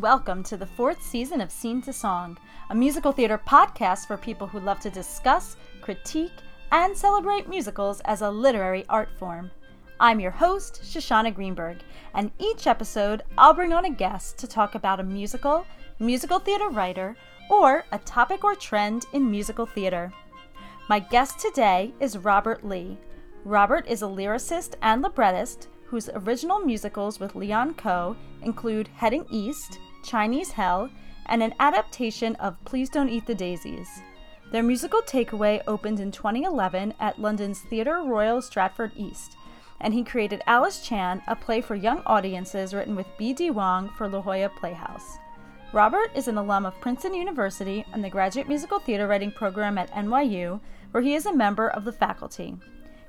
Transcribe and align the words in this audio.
welcome 0.00 0.42
to 0.42 0.56
the 0.56 0.64
fourth 0.64 1.02
season 1.02 1.42
of 1.42 1.50
Scene 1.50 1.82
to 1.82 1.92
Song, 1.92 2.38
a 2.70 2.74
musical 2.74 3.12
theater 3.12 3.38
podcast 3.46 4.06
for 4.06 4.16
people 4.16 4.46
who 4.46 4.58
love 4.58 4.80
to 4.80 4.88
discuss, 4.88 5.58
critique, 5.82 6.32
and 6.72 6.96
celebrate 6.96 7.50
musicals 7.50 8.00
as 8.06 8.22
a 8.22 8.30
literary 8.30 8.86
art 8.88 9.10
form. 9.18 9.50
I'm 10.00 10.18
your 10.18 10.30
host, 10.30 10.80
Shoshana 10.82 11.34
Greenberg, 11.34 11.80
and 12.14 12.30
each 12.38 12.66
episode 12.66 13.24
I'll 13.36 13.52
bring 13.52 13.74
on 13.74 13.84
a 13.84 13.90
guest 13.90 14.38
to 14.38 14.46
talk 14.46 14.74
about 14.74 15.00
a 15.00 15.02
musical, 15.02 15.66
musical 15.98 16.38
theater 16.38 16.70
writer, 16.70 17.14
or 17.50 17.84
a 17.92 17.98
topic 17.98 18.42
or 18.42 18.54
trend 18.54 19.04
in 19.12 19.30
musical 19.30 19.66
theater. 19.66 20.10
My 20.88 21.00
guest 21.00 21.40
today 21.40 21.92
is 22.00 22.16
Robert 22.16 22.64
Lee. 22.66 22.96
Robert 23.44 23.86
is 23.86 24.00
a 24.00 24.06
lyricist 24.06 24.76
and 24.80 25.02
librettist 25.02 25.68
whose 25.84 26.08
original 26.14 26.60
musicals 26.60 27.20
with 27.20 27.34
Leon 27.34 27.74
Ko 27.74 28.16
include 28.42 28.88
Heading 28.94 29.26
East, 29.28 29.78
Chinese 30.02 30.52
Hell, 30.52 30.90
and 31.26 31.42
an 31.42 31.54
adaptation 31.60 32.34
of 32.36 32.62
Please 32.64 32.88
Don't 32.88 33.08
Eat 33.08 33.26
the 33.26 33.34
Daisies. 33.34 34.02
Their 34.50 34.62
musical 34.62 35.00
takeaway 35.00 35.62
opened 35.66 36.00
in 36.00 36.10
2011 36.10 36.94
at 36.98 37.20
London's 37.20 37.60
Theatre 37.60 38.02
Royal 38.04 38.42
Stratford 38.42 38.92
East, 38.96 39.36
and 39.80 39.94
he 39.94 40.02
created 40.02 40.42
Alice 40.46 40.80
Chan, 40.80 41.22
a 41.28 41.36
play 41.36 41.60
for 41.60 41.74
young 41.74 42.02
audiences 42.04 42.74
written 42.74 42.96
with 42.96 43.06
B.D. 43.16 43.50
Wong 43.50 43.90
for 43.90 44.08
La 44.08 44.20
Jolla 44.20 44.48
Playhouse. 44.48 45.18
Robert 45.72 46.10
is 46.16 46.26
an 46.26 46.36
alum 46.36 46.66
of 46.66 46.80
Princeton 46.80 47.14
University 47.14 47.86
and 47.92 48.02
the 48.02 48.10
Graduate 48.10 48.48
Musical 48.48 48.80
Theater 48.80 49.06
Writing 49.06 49.30
Program 49.30 49.78
at 49.78 49.90
NYU, 49.92 50.60
where 50.90 51.02
he 51.02 51.14
is 51.14 51.26
a 51.26 51.32
member 51.32 51.68
of 51.68 51.84
the 51.84 51.92
faculty. 51.92 52.56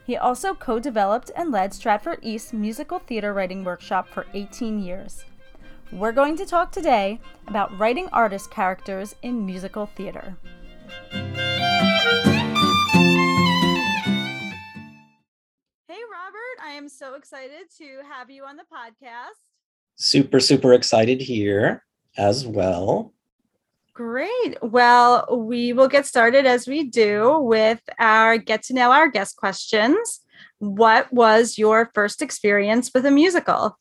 He 0.05 0.15
also 0.15 0.53
co 0.53 0.77
developed 0.77 1.31
and 1.35 1.51
led 1.51 1.73
Stratford 1.73 2.19
East's 2.21 2.53
musical 2.53 2.99
theater 2.99 3.33
writing 3.33 3.63
workshop 3.63 4.07
for 4.07 4.27
18 4.33 4.79
years. 4.79 5.25
We're 5.93 6.13
going 6.13 6.37
to 6.37 6.45
talk 6.45 6.71
today 6.71 7.19
about 7.47 7.77
writing 7.77 8.07
artist 8.13 8.49
characters 8.49 9.13
in 9.23 9.45
musical 9.45 9.87
theater. 9.87 10.37
Hey, 11.11 11.19
Robert, 16.09 16.57
I 16.63 16.71
am 16.77 16.87
so 16.87 17.15
excited 17.15 17.63
to 17.79 17.99
have 18.09 18.29
you 18.29 18.45
on 18.45 18.55
the 18.55 18.63
podcast. 18.63 19.35
Super, 19.97 20.39
super 20.39 20.73
excited 20.73 21.19
here 21.19 21.83
as 22.17 22.47
well. 22.47 23.13
Great. 23.93 24.57
Well, 24.61 25.43
we 25.45 25.73
will 25.73 25.89
get 25.89 26.05
started 26.05 26.45
as 26.45 26.67
we 26.67 26.85
do 26.85 27.37
with 27.39 27.81
our 27.99 28.37
get 28.37 28.63
to 28.63 28.73
know 28.73 28.93
our 28.93 29.09
guest 29.09 29.35
questions. 29.35 30.21
What 30.59 31.11
was 31.11 31.57
your 31.57 31.91
first 31.93 32.21
experience 32.21 32.91
with 32.95 33.05
a 33.05 33.11
musical? 33.11 33.77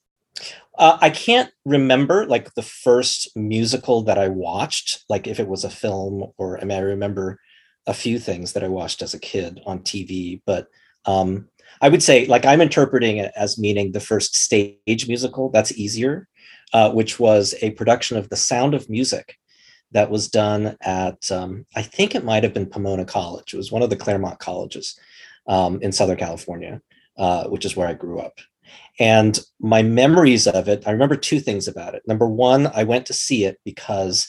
Uh, 0.80 0.96
I 1.02 1.10
can't 1.10 1.52
remember 1.66 2.26
like 2.26 2.54
the 2.54 2.62
first 2.62 3.36
musical 3.36 4.02
that 4.04 4.16
I 4.16 4.28
watched, 4.28 5.04
like 5.10 5.26
if 5.26 5.38
it 5.38 5.46
was 5.46 5.62
a 5.62 5.68
film 5.68 6.32
or 6.38 6.58
I 6.58 6.64
mean, 6.64 6.78
I 6.78 6.80
remember 6.80 7.38
a 7.86 7.92
few 7.92 8.18
things 8.18 8.54
that 8.54 8.64
I 8.64 8.68
watched 8.68 9.02
as 9.02 9.12
a 9.12 9.18
kid 9.18 9.60
on 9.66 9.80
TV, 9.80 10.40
but 10.46 10.68
um, 11.04 11.50
I 11.82 11.90
would 11.90 12.02
say 12.02 12.24
like 12.24 12.46
I'm 12.46 12.62
interpreting 12.62 13.18
it 13.18 13.30
as 13.36 13.58
meaning 13.58 13.92
the 13.92 14.00
first 14.00 14.34
stage 14.34 15.06
musical. 15.06 15.50
That's 15.50 15.78
easier, 15.78 16.26
uh, 16.72 16.90
which 16.92 17.20
was 17.20 17.54
a 17.60 17.72
production 17.72 18.16
of 18.16 18.30
The 18.30 18.36
Sound 18.36 18.72
of 18.72 18.88
Music 18.88 19.36
that 19.92 20.10
was 20.10 20.28
done 20.28 20.78
at, 20.80 21.30
um, 21.30 21.66
I 21.76 21.82
think 21.82 22.14
it 22.14 22.24
might 22.24 22.42
have 22.42 22.54
been 22.54 22.64
Pomona 22.70 23.04
College. 23.04 23.52
It 23.52 23.58
was 23.58 23.70
one 23.70 23.82
of 23.82 23.90
the 23.90 23.96
Claremont 23.96 24.38
colleges 24.38 24.98
um, 25.46 25.82
in 25.82 25.92
Southern 25.92 26.16
California, 26.16 26.80
uh, 27.18 27.48
which 27.48 27.66
is 27.66 27.76
where 27.76 27.88
I 27.88 27.92
grew 27.92 28.20
up. 28.20 28.38
And 28.98 29.38
my 29.60 29.82
memories 29.82 30.46
of 30.46 30.68
it, 30.68 30.84
I 30.86 30.90
remember 30.90 31.16
two 31.16 31.40
things 31.40 31.68
about 31.68 31.94
it. 31.94 32.02
Number 32.06 32.28
one, 32.28 32.66
I 32.68 32.84
went 32.84 33.06
to 33.06 33.14
see 33.14 33.44
it 33.44 33.58
because 33.64 34.28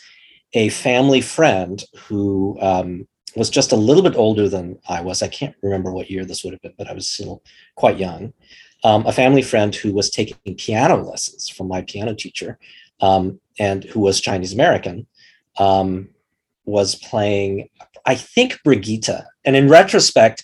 a 0.53 0.69
family 0.69 1.21
friend 1.21 1.83
who 1.97 2.57
um, 2.61 3.07
was 3.35 3.49
just 3.49 3.71
a 3.71 3.77
little 3.77 4.03
bit 4.03 4.15
older 4.15 4.49
than 4.49 4.79
I 4.87 5.01
was, 5.01 5.21
I 5.21 5.27
can't 5.27 5.55
remember 5.61 5.91
what 5.91 6.09
year 6.09 6.25
this 6.25 6.43
would 6.43 6.53
have 6.53 6.61
been, 6.61 6.73
but 6.77 6.89
I 6.89 6.93
was 6.93 7.07
still 7.07 7.43
quite 7.75 7.97
young. 7.97 8.33
Um, 8.83 9.05
a 9.05 9.11
family 9.11 9.41
friend 9.41 9.73
who 9.75 9.93
was 9.93 10.09
taking 10.09 10.55
piano 10.55 10.97
lessons 10.97 11.49
from 11.49 11.67
my 11.67 11.81
piano 11.83 12.15
teacher 12.15 12.57
um, 12.99 13.39
and 13.59 13.83
who 13.83 13.99
was 13.99 14.19
Chinese 14.19 14.53
American 14.53 15.05
um, 15.59 16.09
was 16.65 16.95
playing, 16.95 17.69
I 18.05 18.15
think, 18.15 18.59
Brigitta. 18.65 19.25
And 19.45 19.55
in 19.55 19.69
retrospect, 19.69 20.43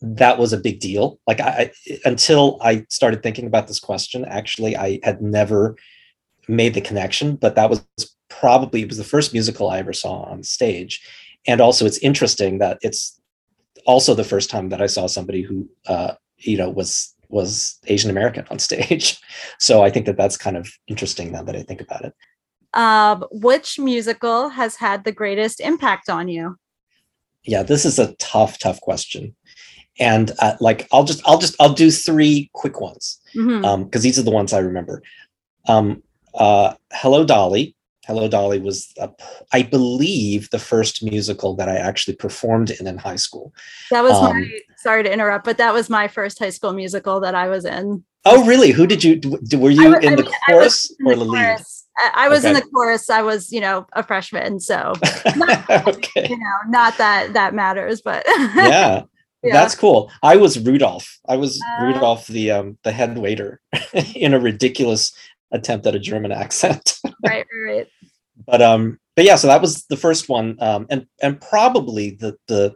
that 0.00 0.38
was 0.38 0.52
a 0.52 0.58
big 0.58 0.80
deal. 0.80 1.18
Like 1.26 1.40
I, 1.40 1.72
until 2.04 2.58
I 2.62 2.86
started 2.88 3.22
thinking 3.22 3.46
about 3.46 3.66
this 3.66 3.80
question, 3.80 4.24
actually, 4.24 4.76
I 4.76 5.00
had 5.02 5.20
never 5.20 5.76
made 6.46 6.74
the 6.74 6.80
connection, 6.80 7.36
but 7.36 7.56
that 7.56 7.68
was 7.70 7.84
probably 8.28 8.82
it 8.82 8.88
was 8.88 8.98
the 8.98 9.04
first 9.04 9.32
musical 9.32 9.70
I 9.70 9.78
ever 9.78 9.92
saw 9.92 10.22
on 10.22 10.42
stage. 10.42 11.02
And 11.46 11.60
also, 11.60 11.86
it's 11.86 11.98
interesting 11.98 12.58
that 12.58 12.78
it's 12.82 13.20
also 13.86 14.14
the 14.14 14.24
first 14.24 14.50
time 14.50 14.68
that 14.68 14.82
I 14.82 14.86
saw 14.86 15.06
somebody 15.06 15.42
who, 15.42 15.68
uh, 15.86 16.14
you 16.38 16.56
know, 16.56 16.70
was 16.70 17.14
was 17.28 17.78
Asian 17.86 18.10
American 18.10 18.46
on 18.50 18.58
stage. 18.68 19.18
So 19.58 19.82
I 19.82 19.90
think 19.90 20.06
that 20.06 20.16
that's 20.16 20.36
kind 20.36 20.56
of 20.56 20.68
interesting 20.86 21.32
now 21.32 21.42
that 21.42 21.56
I 21.56 21.62
think 21.62 21.80
about 21.80 22.04
it. 22.04 22.14
Um, 22.74 23.24
which 23.30 23.78
musical 23.78 24.50
has 24.50 24.76
had 24.76 25.04
the 25.04 25.12
greatest 25.12 25.60
impact 25.60 26.10
on 26.10 26.28
you? 26.28 26.56
Yeah, 27.44 27.62
this 27.62 27.86
is 27.86 27.98
a 27.98 28.14
tough, 28.16 28.58
tough 28.58 28.80
question. 28.80 29.34
And 30.00 30.32
uh, 30.38 30.54
like, 30.60 30.86
I'll 30.92 31.04
just, 31.04 31.26
I'll 31.26 31.38
just, 31.38 31.56
I'll 31.60 31.72
do 31.72 31.90
three 31.90 32.50
quick 32.52 32.80
ones 32.80 33.20
because 33.32 33.46
mm-hmm. 33.46 33.64
um, 33.64 33.90
these 33.92 34.18
are 34.18 34.22
the 34.22 34.30
ones 34.30 34.52
I 34.52 34.58
remember. 34.58 35.02
Um, 35.66 36.02
uh, 36.34 36.74
Hello 36.92 37.24
Dolly. 37.24 37.74
Hello 38.06 38.26
Dolly 38.26 38.58
was, 38.58 38.92
uh, 38.98 39.08
I 39.52 39.62
believe, 39.62 40.48
the 40.50 40.58
first 40.58 41.02
musical 41.02 41.54
that 41.56 41.68
I 41.68 41.76
actually 41.76 42.14
performed 42.14 42.70
in 42.70 42.86
in 42.86 42.96
high 42.96 43.16
school. 43.16 43.52
That 43.90 44.02
was 44.02 44.12
um, 44.12 44.40
my. 44.40 44.58
Sorry 44.78 45.02
to 45.02 45.12
interrupt, 45.12 45.44
but 45.44 45.58
that 45.58 45.74
was 45.74 45.90
my 45.90 46.08
first 46.08 46.38
high 46.38 46.50
school 46.50 46.72
musical 46.72 47.20
that 47.20 47.34
I 47.34 47.48
was 47.48 47.64
in. 47.64 48.04
Oh, 48.24 48.46
really? 48.46 48.70
Who 48.70 48.86
did 48.86 49.04
you? 49.04 49.20
Were 49.58 49.70
you 49.70 49.96
in 49.98 50.12
I 50.12 50.16
the 50.16 50.22
mean, 50.22 50.32
chorus 50.48 50.90
or 51.04 51.16
the, 51.16 51.24
the 51.24 51.30
lead? 51.30 51.58
I 52.14 52.28
was 52.28 52.40
okay. 52.40 52.48
in 52.48 52.54
the 52.54 52.62
chorus. 52.62 53.10
I 53.10 53.22
was, 53.22 53.52
you 53.52 53.60
know, 53.60 53.86
a 53.92 54.02
freshman, 54.02 54.60
so 54.60 54.92
not, 55.36 55.70
okay. 55.88 56.28
you 56.28 56.38
know, 56.38 56.56
not 56.68 56.96
that 56.98 57.32
that 57.32 57.54
matters, 57.54 58.00
but 58.00 58.24
yeah. 58.26 59.02
Yeah. 59.42 59.52
That's 59.52 59.74
cool. 59.74 60.10
I 60.22 60.36
was 60.36 60.58
Rudolph. 60.58 61.18
I 61.28 61.36
was 61.36 61.60
uh, 61.62 61.84
Rudolph, 61.84 62.26
the 62.26 62.50
um, 62.50 62.78
the 62.82 62.92
head 62.92 63.16
waiter, 63.18 63.60
in 64.14 64.34
a 64.34 64.40
ridiculous 64.40 65.12
attempt 65.52 65.86
at 65.86 65.94
a 65.94 66.00
German 66.00 66.32
accent. 66.32 66.98
right, 67.24 67.46
right. 67.66 67.86
But 68.46 68.62
um, 68.62 68.98
but 69.14 69.24
yeah, 69.24 69.36
so 69.36 69.46
that 69.46 69.60
was 69.60 69.84
the 69.86 69.96
first 69.96 70.28
one, 70.28 70.56
um, 70.60 70.86
and 70.90 71.06
and 71.22 71.40
probably 71.40 72.10
the 72.10 72.36
the 72.48 72.74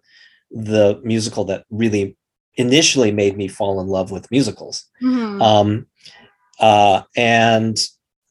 the 0.51 1.01
musical 1.03 1.45
that 1.47 1.65
really 1.71 2.17
initially 2.57 3.11
made 3.11 3.37
me 3.37 3.49
fall 3.49 3.81
in 3.81 3.89
love 3.89 4.11
with 4.11 4.31
musicals. 4.31 4.85
Mm-hmm. 5.03 5.41
Um, 5.41 5.87
uh, 6.61 7.03
and 7.17 7.79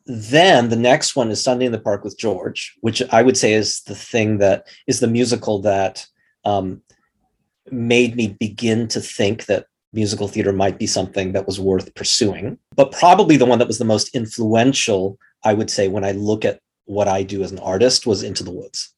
then 0.06 0.70
the 0.70 0.76
next 0.76 1.16
one 1.16 1.32
is 1.32 1.44
Sunday 1.44 1.66
in 1.66 1.72
the 1.72 1.80
Park 1.80 2.04
with 2.04 2.18
George, 2.18 2.76
which 2.82 3.02
I 3.12 3.22
would 3.22 3.38
say 3.38 3.54
is 3.54 3.82
the 3.82 3.96
thing 3.96 4.38
that 4.38 4.68
is 4.88 5.00
the 5.00 5.08
musical 5.08 5.60
that 5.62 6.06
um, 6.46 6.82
made 7.70 8.16
me 8.16 8.36
begin 8.40 8.88
to 8.90 9.02
think 9.02 9.46
that 9.46 9.66
musical 9.94 10.28
theater 10.28 10.54
might 10.54 10.80
be 10.80 10.88
something 10.88 11.34
that 11.34 11.46
was 11.46 11.60
worth 11.60 11.94
pursuing. 11.96 12.58
But 12.76 12.92
probably 12.92 13.38
the 13.38 13.46
one 13.46 13.60
that 13.60 13.68
was 13.68 13.78
the 13.78 13.86
most 13.86 14.16
influential, 14.16 15.18
I 15.44 15.54
would 15.54 15.70
say, 15.70 15.88
when 15.88 16.06
I 16.06 16.12
look 16.12 16.46
at 16.46 16.60
what 16.86 17.08
I 17.08 17.24
do 17.24 17.44
as 17.44 17.52
an 17.52 17.60
artist, 17.60 18.08
was 18.08 18.24
Into 18.24 18.44
the 18.44 18.52
Woods, 18.52 18.94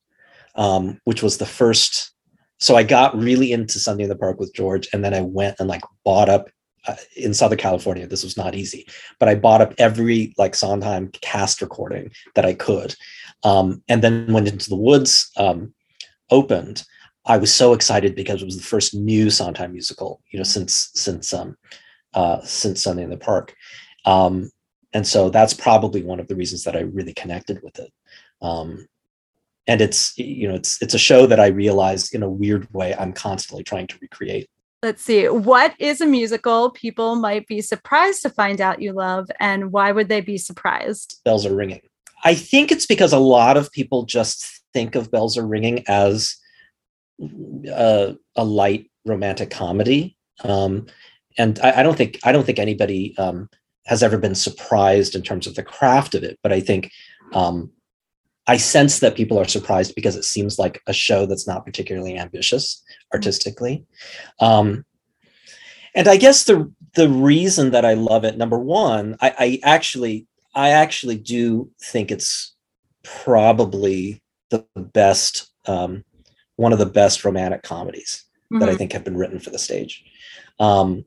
um, 0.56 1.00
which 1.06 1.24
was 1.24 1.38
the 1.38 1.46
first. 1.46 2.12
So 2.60 2.76
I 2.76 2.84
got 2.84 3.18
really 3.18 3.52
into 3.52 3.80
Sunday 3.80 4.04
in 4.04 4.10
the 4.10 4.16
Park 4.16 4.40
with 4.40 4.54
George, 4.54 4.88
and 4.94 5.04
then 5.04 5.14
I 5.14 5.22
went 5.22 5.58
and 5.60 5.68
like 5.68 5.82
bought 6.06 6.30
up 6.30 6.50
uh, 6.86 6.96
in 7.16 7.34
Southern 7.34 7.58
California, 7.58 8.06
this 8.06 8.24
was 8.24 8.36
not 8.36 8.56
easy, 8.56 8.86
but 9.20 9.30
I 9.30 9.36
bought 9.36 9.62
up 9.62 9.74
every 9.78 10.34
like 10.38 10.54
Sondheim 10.54 11.10
cast 11.22 11.62
recording 11.62 12.12
that 12.36 12.46
I 12.46 12.54
could. 12.54 12.96
Um, 13.44 13.82
and 13.88 14.02
then 14.02 14.32
went 14.34 14.48
into 14.48 14.70
the 14.70 14.76
woods, 14.76 15.32
um, 15.38 15.74
opened. 16.30 16.84
I 17.26 17.38
was 17.38 17.54
so 17.54 17.74
excited 17.74 18.16
because 18.16 18.42
it 18.42 18.46
was 18.46 18.58
the 18.58 18.64
first 18.64 18.94
new 18.94 19.30
Sondheim 19.30 19.72
musical, 19.72 20.22
you 20.30 20.40
know, 20.40 20.44
since 20.44 20.92
since 20.94 21.34
um, 21.34 21.58
uh, 22.14 22.42
since 22.42 22.84
Sunday 22.84 23.04
in 23.04 23.10
the 23.10 23.18
Park, 23.18 23.56
um, 24.06 24.50
and 24.94 25.08
so 25.08 25.30
that's 25.30 25.54
probably 25.54 26.04
one 26.04 26.20
of 26.20 26.28
the 26.28 26.36
reasons 26.36 26.64
that 26.64 26.76
I 26.76 26.82
really 26.82 27.14
connected 27.14 27.62
with 27.64 27.80
it. 27.80 27.92
Um, 28.42 28.88
and 29.68 29.82
it's 29.82 30.18
you 30.18 30.48
know 30.48 30.56
it's 30.56 30.82
it's 30.82 30.94
a 30.94 31.00
show 31.00 31.26
that 31.26 31.40
I 31.40 31.48
realized 31.48 32.14
in 32.14 32.24
a 32.24 32.30
weird 32.30 32.72
way 32.74 32.94
I'm 32.96 33.14
constantly 33.14 33.64
trying 33.64 33.88
to 33.88 33.98
recreate. 34.02 34.50
Let's 34.82 35.02
see. 35.02 35.30
What 35.30 35.76
is 35.80 36.02
a 36.02 36.06
musical 36.06 36.72
people 36.72 37.16
might 37.16 37.48
be 37.48 37.62
surprised 37.62 38.22
to 38.24 38.30
find 38.30 38.60
out 38.60 38.82
you 38.82 38.92
love 38.92 39.32
and 39.40 39.72
why 39.72 39.94
would 39.94 40.10
they 40.10 40.20
be 40.20 40.38
surprised? 40.38 41.22
Bells 41.24 41.46
are 41.46 41.56
ringing. 41.56 41.80
I 42.26 42.36
think 42.36 42.70
it's 42.70 42.86
because 42.86 43.14
a 43.14 43.20
lot 43.20 43.56
of 43.56 43.72
people 43.72 44.04
just 44.04 44.62
think 44.74 44.96
of 44.96 45.10
bells 45.10 45.38
are 45.38 45.48
ringing 45.48 45.86
as 45.88 46.36
a, 47.22 48.16
a 48.36 48.44
light 48.44 48.90
romantic 49.06 49.50
comedy 49.50 50.18
um, 50.44 50.86
and 51.38 51.60
I, 51.60 51.80
I, 51.80 51.84
don't 51.84 51.98
think 51.98 52.20
i 52.24 52.32
don't 52.32 52.46
think 52.46 52.60
anybody 52.60 53.16
um, 53.18 53.50
has 53.86 54.02
ever 54.04 54.18
been 54.18 54.36
surprised 54.36 55.16
in 55.16 55.22
terms 55.22 55.48
of 55.48 55.56
the 55.56 55.64
craft 55.64 56.16
of 56.16 56.24
it 56.24 56.40
but 56.42 56.52
i 56.52 56.60
think 56.60 56.92
Um, 57.34 57.72
I 58.48 58.58
sense 58.58 59.00
that 59.00 59.16
people 59.16 59.40
are 59.40 59.48
surprised 59.48 59.96
because 59.96 60.16
it 60.16 60.26
seems 60.26 60.60
like 60.60 60.82
a 60.88 60.94
show 60.94 61.26
that's 61.26 61.48
not 61.48 61.66
particularly 61.66 62.18
ambitious 62.18 62.84
artistically. 63.14 63.86
Um, 64.40 64.86
and 65.96 66.08
I 66.08 66.18
guess 66.18 66.44
the 66.44 66.72
the 66.96 67.10
reason 67.10 67.72
that 67.72 67.86
I 67.86 67.94
love 67.94 68.24
it, 68.24 68.38
number 68.38 68.60
one, 68.60 69.16
I, 69.22 69.34
I 69.40 69.60
actually 69.64 70.28
I 70.56 70.70
actually 70.70 71.18
do 71.18 71.72
think 71.82 72.12
it's 72.12 72.54
probably 73.04 74.22
the 74.50 74.66
best 74.76 75.52
um, 75.66 76.04
one 76.56 76.74
of 76.74 76.80
the 76.80 76.86
best 76.86 77.26
romantic 77.26 77.64
comedies 77.64 78.26
mm-hmm. 78.46 78.60
that 78.60 78.68
I 78.68 78.72
mm-hmm. 78.72 78.80
think 78.80 78.94
have 78.94 79.04
been 79.04 79.18
written 79.18 79.40
for 79.40 79.50
the 79.50 79.60
stage. 79.60 80.04
Um, 80.60 81.06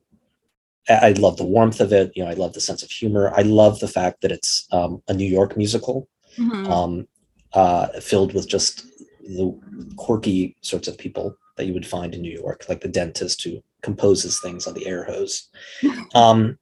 I 0.88 1.10
love 1.12 1.36
the 1.36 1.44
warmth 1.44 1.80
of 1.80 1.92
it. 1.92 2.12
You 2.14 2.24
know, 2.24 2.30
I 2.30 2.34
love 2.34 2.52
the 2.52 2.60
sense 2.60 2.82
of 2.82 2.90
humor. 2.90 3.32
I 3.34 3.42
love 3.42 3.80
the 3.80 3.88
fact 3.88 4.20
that 4.20 4.30
it's 4.30 4.68
um, 4.70 5.02
a 5.08 5.14
New 5.14 5.26
York 5.26 5.56
musical, 5.56 6.08
mm-hmm. 6.36 6.70
um, 6.70 7.08
uh, 7.54 7.88
filled 8.00 8.34
with 8.34 8.48
just 8.48 8.86
the 9.20 9.58
quirky 9.96 10.56
sorts 10.60 10.86
of 10.86 10.96
people 10.96 11.36
that 11.56 11.66
you 11.66 11.74
would 11.74 11.86
find 11.86 12.14
in 12.14 12.22
New 12.22 12.32
York, 12.32 12.66
like 12.68 12.80
the 12.80 12.88
dentist 12.88 13.42
who 13.42 13.62
composes 13.82 14.38
things 14.38 14.66
on 14.66 14.74
the 14.74 14.86
air 14.86 15.02
hose. 15.04 15.48
um, 16.14 16.56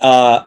uh, 0.00 0.44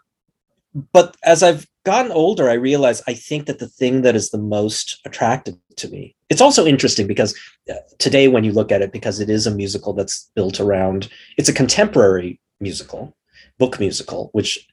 but 0.94 1.18
as 1.24 1.44
I've 1.44 1.68
gotten 1.88 2.12
older, 2.12 2.50
I 2.50 2.54
realize 2.56 3.02
I 3.08 3.14
think 3.14 3.46
that 3.46 3.60
the 3.60 3.70
thing 3.70 4.02
that 4.02 4.14
is 4.14 4.30
the 4.30 4.38
most 4.58 5.00
attractive 5.06 5.56
to 5.78 5.88
me. 5.88 6.16
It's 6.30 6.42
also 6.42 6.66
interesting 6.66 7.08
because 7.08 7.34
uh, 7.72 7.76
today, 7.98 8.28
when 8.28 8.44
you 8.44 8.52
look 8.52 8.74
at 8.74 8.82
it, 8.82 8.92
because 8.92 9.22
it 9.22 9.30
is 9.30 9.48
a 9.48 9.56
musical 9.56 9.94
that's 9.94 10.30
built 10.36 10.60
around, 10.60 11.08
it's 11.38 11.48
a 11.48 11.54
contemporary 11.54 12.42
musical, 12.60 13.16
book 13.58 13.80
musical, 13.80 14.30
which 14.34 14.68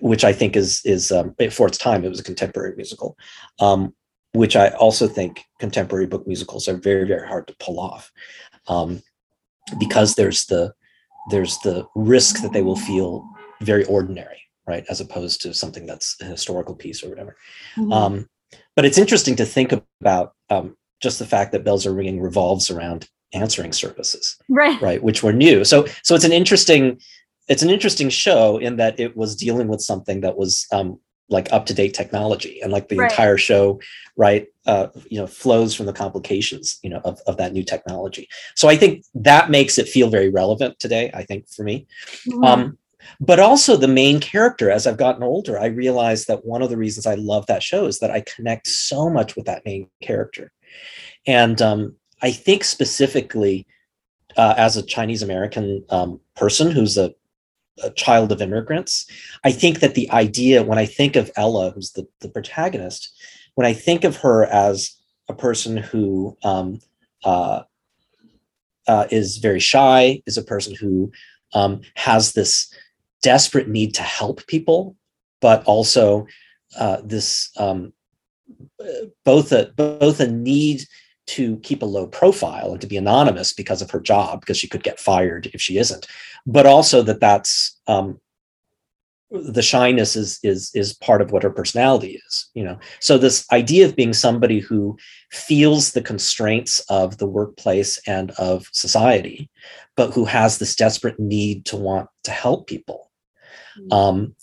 which 0.00 0.24
I 0.24 0.32
think 0.32 0.56
is 0.56 0.80
is 0.86 1.12
um, 1.12 1.34
for 1.50 1.66
its 1.66 1.78
time 1.78 2.04
it 2.04 2.08
was 2.08 2.20
a 2.20 2.30
contemporary 2.30 2.74
musical, 2.74 3.18
um, 3.60 3.94
which 4.32 4.56
I 4.56 4.68
also 4.70 5.08
think 5.08 5.44
contemporary 5.58 6.06
book 6.06 6.26
musicals 6.26 6.68
are 6.68 6.76
very 6.76 7.06
very 7.06 7.28
hard 7.28 7.46
to 7.48 7.56
pull 7.60 7.78
off, 7.78 8.10
um, 8.66 9.02
because 9.78 10.14
there's 10.14 10.46
the 10.46 10.72
there's 11.30 11.58
the 11.58 11.86
risk 11.94 12.40
that 12.40 12.54
they 12.54 12.62
will 12.62 12.80
feel 12.90 13.28
very 13.60 13.84
ordinary, 13.84 14.47
right, 14.68 14.84
as 14.88 15.00
opposed 15.00 15.40
to 15.42 15.54
something 15.54 15.86
that's 15.86 16.16
a 16.20 16.26
historical 16.26 16.74
piece 16.74 17.02
or 17.02 17.08
whatever. 17.08 17.36
Mm-hmm. 17.76 17.92
Um, 17.92 18.28
but 18.76 18.84
it's 18.84 18.98
interesting 18.98 19.34
to 19.36 19.46
think 19.46 19.72
about 20.00 20.34
um, 20.50 20.76
just 21.00 21.18
the 21.18 21.26
fact 21.26 21.52
that 21.52 21.64
bells 21.64 21.86
are 21.86 21.94
ringing 21.94 22.20
revolves 22.20 22.70
around 22.70 23.08
answering 23.34 23.74
services 23.74 24.38
right 24.48 24.80
right 24.80 25.02
which 25.02 25.22
were 25.22 25.34
new 25.34 25.62
so 25.62 25.84
so 26.02 26.14
it's 26.14 26.24
an 26.24 26.32
interesting 26.32 26.98
it's 27.46 27.62
an 27.62 27.68
interesting 27.68 28.08
show 28.08 28.56
in 28.56 28.76
that 28.76 28.98
it 28.98 29.14
was 29.18 29.36
dealing 29.36 29.68
with 29.68 29.82
something 29.82 30.22
that 30.22 30.38
was 30.38 30.66
um 30.72 30.98
like 31.28 31.52
up 31.52 31.66
to 31.66 31.74
date 31.74 31.92
technology 31.92 32.58
and 32.62 32.72
like 32.72 32.88
the 32.88 32.96
right. 32.96 33.10
entire 33.10 33.36
show 33.36 33.78
right 34.16 34.46
uh 34.66 34.86
you 35.10 35.20
know 35.20 35.26
flows 35.26 35.74
from 35.74 35.84
the 35.84 35.92
complications 35.92 36.78
you 36.82 36.88
know 36.88 37.02
of, 37.04 37.20
of 37.26 37.36
that 37.36 37.52
new 37.52 37.62
technology 37.62 38.26
so 38.54 38.66
i 38.66 38.74
think 38.74 39.04
that 39.14 39.50
makes 39.50 39.76
it 39.76 39.86
feel 39.86 40.08
very 40.08 40.30
relevant 40.30 40.78
today 40.78 41.10
i 41.12 41.22
think 41.22 41.46
for 41.50 41.64
me 41.64 41.86
mm-hmm. 42.26 42.44
um 42.44 42.78
but 43.20 43.40
also 43.40 43.76
the 43.76 43.88
main 43.88 44.20
character 44.20 44.70
as 44.70 44.86
i've 44.86 44.96
gotten 44.96 45.22
older 45.22 45.58
i 45.58 45.66
realized 45.66 46.28
that 46.28 46.44
one 46.44 46.62
of 46.62 46.70
the 46.70 46.76
reasons 46.76 47.06
i 47.06 47.14
love 47.14 47.46
that 47.46 47.62
show 47.62 47.86
is 47.86 47.98
that 47.98 48.10
i 48.10 48.20
connect 48.20 48.66
so 48.66 49.08
much 49.10 49.36
with 49.36 49.46
that 49.46 49.64
main 49.64 49.88
character. 50.02 50.52
And 51.26 51.60
um 51.60 51.96
I 52.22 52.32
think 52.32 52.64
specifically 52.64 53.66
uh, 54.36 54.54
as 54.56 54.76
a 54.76 54.82
Chinese 54.82 55.22
American 55.22 55.84
um, 55.90 56.20
person 56.36 56.70
who's 56.70 56.96
a, 56.96 57.14
a, 57.82 57.90
child 57.90 58.32
of 58.32 58.42
immigrants, 58.42 59.06
I 59.44 59.52
think 59.52 59.80
that 59.80 59.94
the 59.94 60.10
idea, 60.10 60.62
when 60.62 60.78
I 60.78 60.86
think 60.86 61.16
of 61.16 61.30
Ella, 61.36 61.70
who's 61.70 61.92
the, 61.92 62.06
the 62.20 62.28
protagonist, 62.28 63.10
when 63.54 63.66
I 63.66 63.72
think 63.72 64.04
of 64.04 64.16
her 64.18 64.46
as 64.46 64.96
a 65.28 65.34
person 65.34 65.76
who 65.76 66.36
um, 66.44 66.80
uh, 67.24 67.62
uh, 68.86 69.06
is 69.10 69.38
very 69.38 69.60
shy, 69.60 70.22
is 70.26 70.38
a 70.38 70.42
person 70.42 70.74
who 70.74 71.10
um, 71.54 71.80
has 71.94 72.32
this 72.32 72.72
desperate 73.22 73.68
need 73.68 73.94
to 73.94 74.02
help 74.02 74.46
people, 74.46 74.96
but 75.40 75.64
also 75.64 76.26
uh, 76.78 76.98
this 77.04 77.50
um, 77.56 77.92
both 79.24 79.52
a 79.52 79.72
both 79.76 80.20
a 80.20 80.28
need 80.28 80.82
to 81.26 81.58
keep 81.58 81.82
a 81.82 81.86
low 81.86 82.06
profile 82.06 82.72
and 82.72 82.80
to 82.80 82.86
be 82.86 82.96
anonymous 82.96 83.52
because 83.52 83.82
of 83.82 83.90
her 83.90 84.00
job 84.00 84.40
because 84.40 84.56
she 84.56 84.68
could 84.68 84.82
get 84.82 84.98
fired 84.98 85.46
if 85.52 85.60
she 85.60 85.76
isn't 85.76 86.06
but 86.46 86.64
also 86.64 87.02
that 87.02 87.20
that's 87.20 87.78
um, 87.86 88.18
the 89.30 89.60
shyness 89.60 90.16
is 90.16 90.38
is 90.42 90.70
is 90.74 90.94
part 90.94 91.20
of 91.20 91.30
what 91.30 91.42
her 91.42 91.50
personality 91.50 92.20
is 92.26 92.48
you 92.54 92.64
know 92.64 92.78
so 92.98 93.18
this 93.18 93.44
idea 93.52 93.84
of 93.84 93.94
being 93.94 94.14
somebody 94.14 94.58
who 94.58 94.96
feels 95.30 95.92
the 95.92 96.00
constraints 96.00 96.80
of 96.88 97.18
the 97.18 97.26
workplace 97.26 98.00
and 98.06 98.30
of 98.32 98.66
society 98.72 99.50
but 99.98 100.14
who 100.14 100.24
has 100.24 100.58
this 100.58 100.76
desperate 100.76 101.18
need 101.18 101.64
to 101.64 101.76
want 101.76 102.08
to 102.22 102.30
help 102.30 102.68
people. 102.68 103.07
Um, 103.90 104.34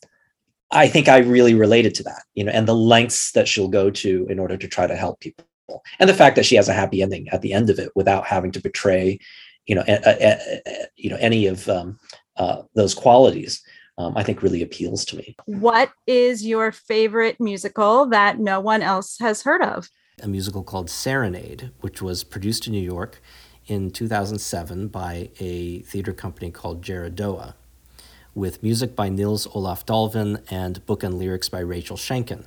i 0.71 0.87
think 0.87 1.07
i 1.07 1.19
really 1.19 1.53
related 1.53 1.93
to 1.95 2.03
that 2.03 2.23
you 2.33 2.43
know 2.43 2.51
and 2.51 2.67
the 2.67 2.75
lengths 2.75 3.31
that 3.31 3.47
she'll 3.47 3.67
go 3.67 3.89
to 3.89 4.25
in 4.29 4.39
order 4.39 4.57
to 4.57 4.67
try 4.67 4.87
to 4.87 4.95
help 4.95 5.19
people. 5.19 5.45
And 5.99 6.07
the 6.07 6.13
fact 6.13 6.35
that 6.35 6.45
she 6.45 6.55
has 6.55 6.69
a 6.69 6.73
happy 6.73 7.01
ending 7.01 7.27
at 7.29 7.41
the 7.41 7.51
end 7.51 7.71
of 7.71 7.79
it 7.79 7.89
without 7.95 8.27
having 8.27 8.51
to 8.51 8.61
betray 8.61 9.19
you 9.65 9.75
know 9.75 9.83
a, 9.87 9.93
a, 10.05 10.61
a, 10.67 10.87
you 10.95 11.09
know 11.09 11.17
any 11.19 11.47
of 11.47 11.67
um, 11.69 11.97
uh, 12.37 12.61
those 12.75 12.93
qualities 12.93 13.63
um, 13.97 14.15
i 14.15 14.23
think 14.23 14.43
really 14.43 14.61
appeals 14.61 15.05
to 15.05 15.17
me. 15.17 15.35
What 15.45 15.91
is 16.05 16.45
your 16.45 16.71
favorite 16.71 17.39
musical 17.39 18.05
that 18.07 18.39
no 18.39 18.59
one 18.59 18.81
else 18.81 19.17
has 19.19 19.41
heard 19.41 19.61
of? 19.61 19.89
A 20.21 20.27
musical 20.27 20.63
called 20.63 20.89
serenade 20.89 21.71
which 21.81 22.01
was 22.01 22.23
produced 22.23 22.67
in 22.67 22.73
new 22.73 22.79
york 22.95 23.21
in 23.67 23.89
2007 23.89 24.87
by 24.89 25.29
a 25.39 25.79
theater 25.79 26.13
company 26.13 26.51
called 26.51 26.83
Jerrodoa, 26.83 27.55
with 28.35 28.61
music 28.61 28.95
by 28.95 29.09
Nils 29.09 29.47
Olaf 29.55 29.85
Dolven 29.85 30.43
and 30.51 30.85
book 30.85 31.01
and 31.01 31.17
lyrics 31.17 31.49
by 31.49 31.59
Rachel 31.59 31.97
Sheinkin 31.97 32.45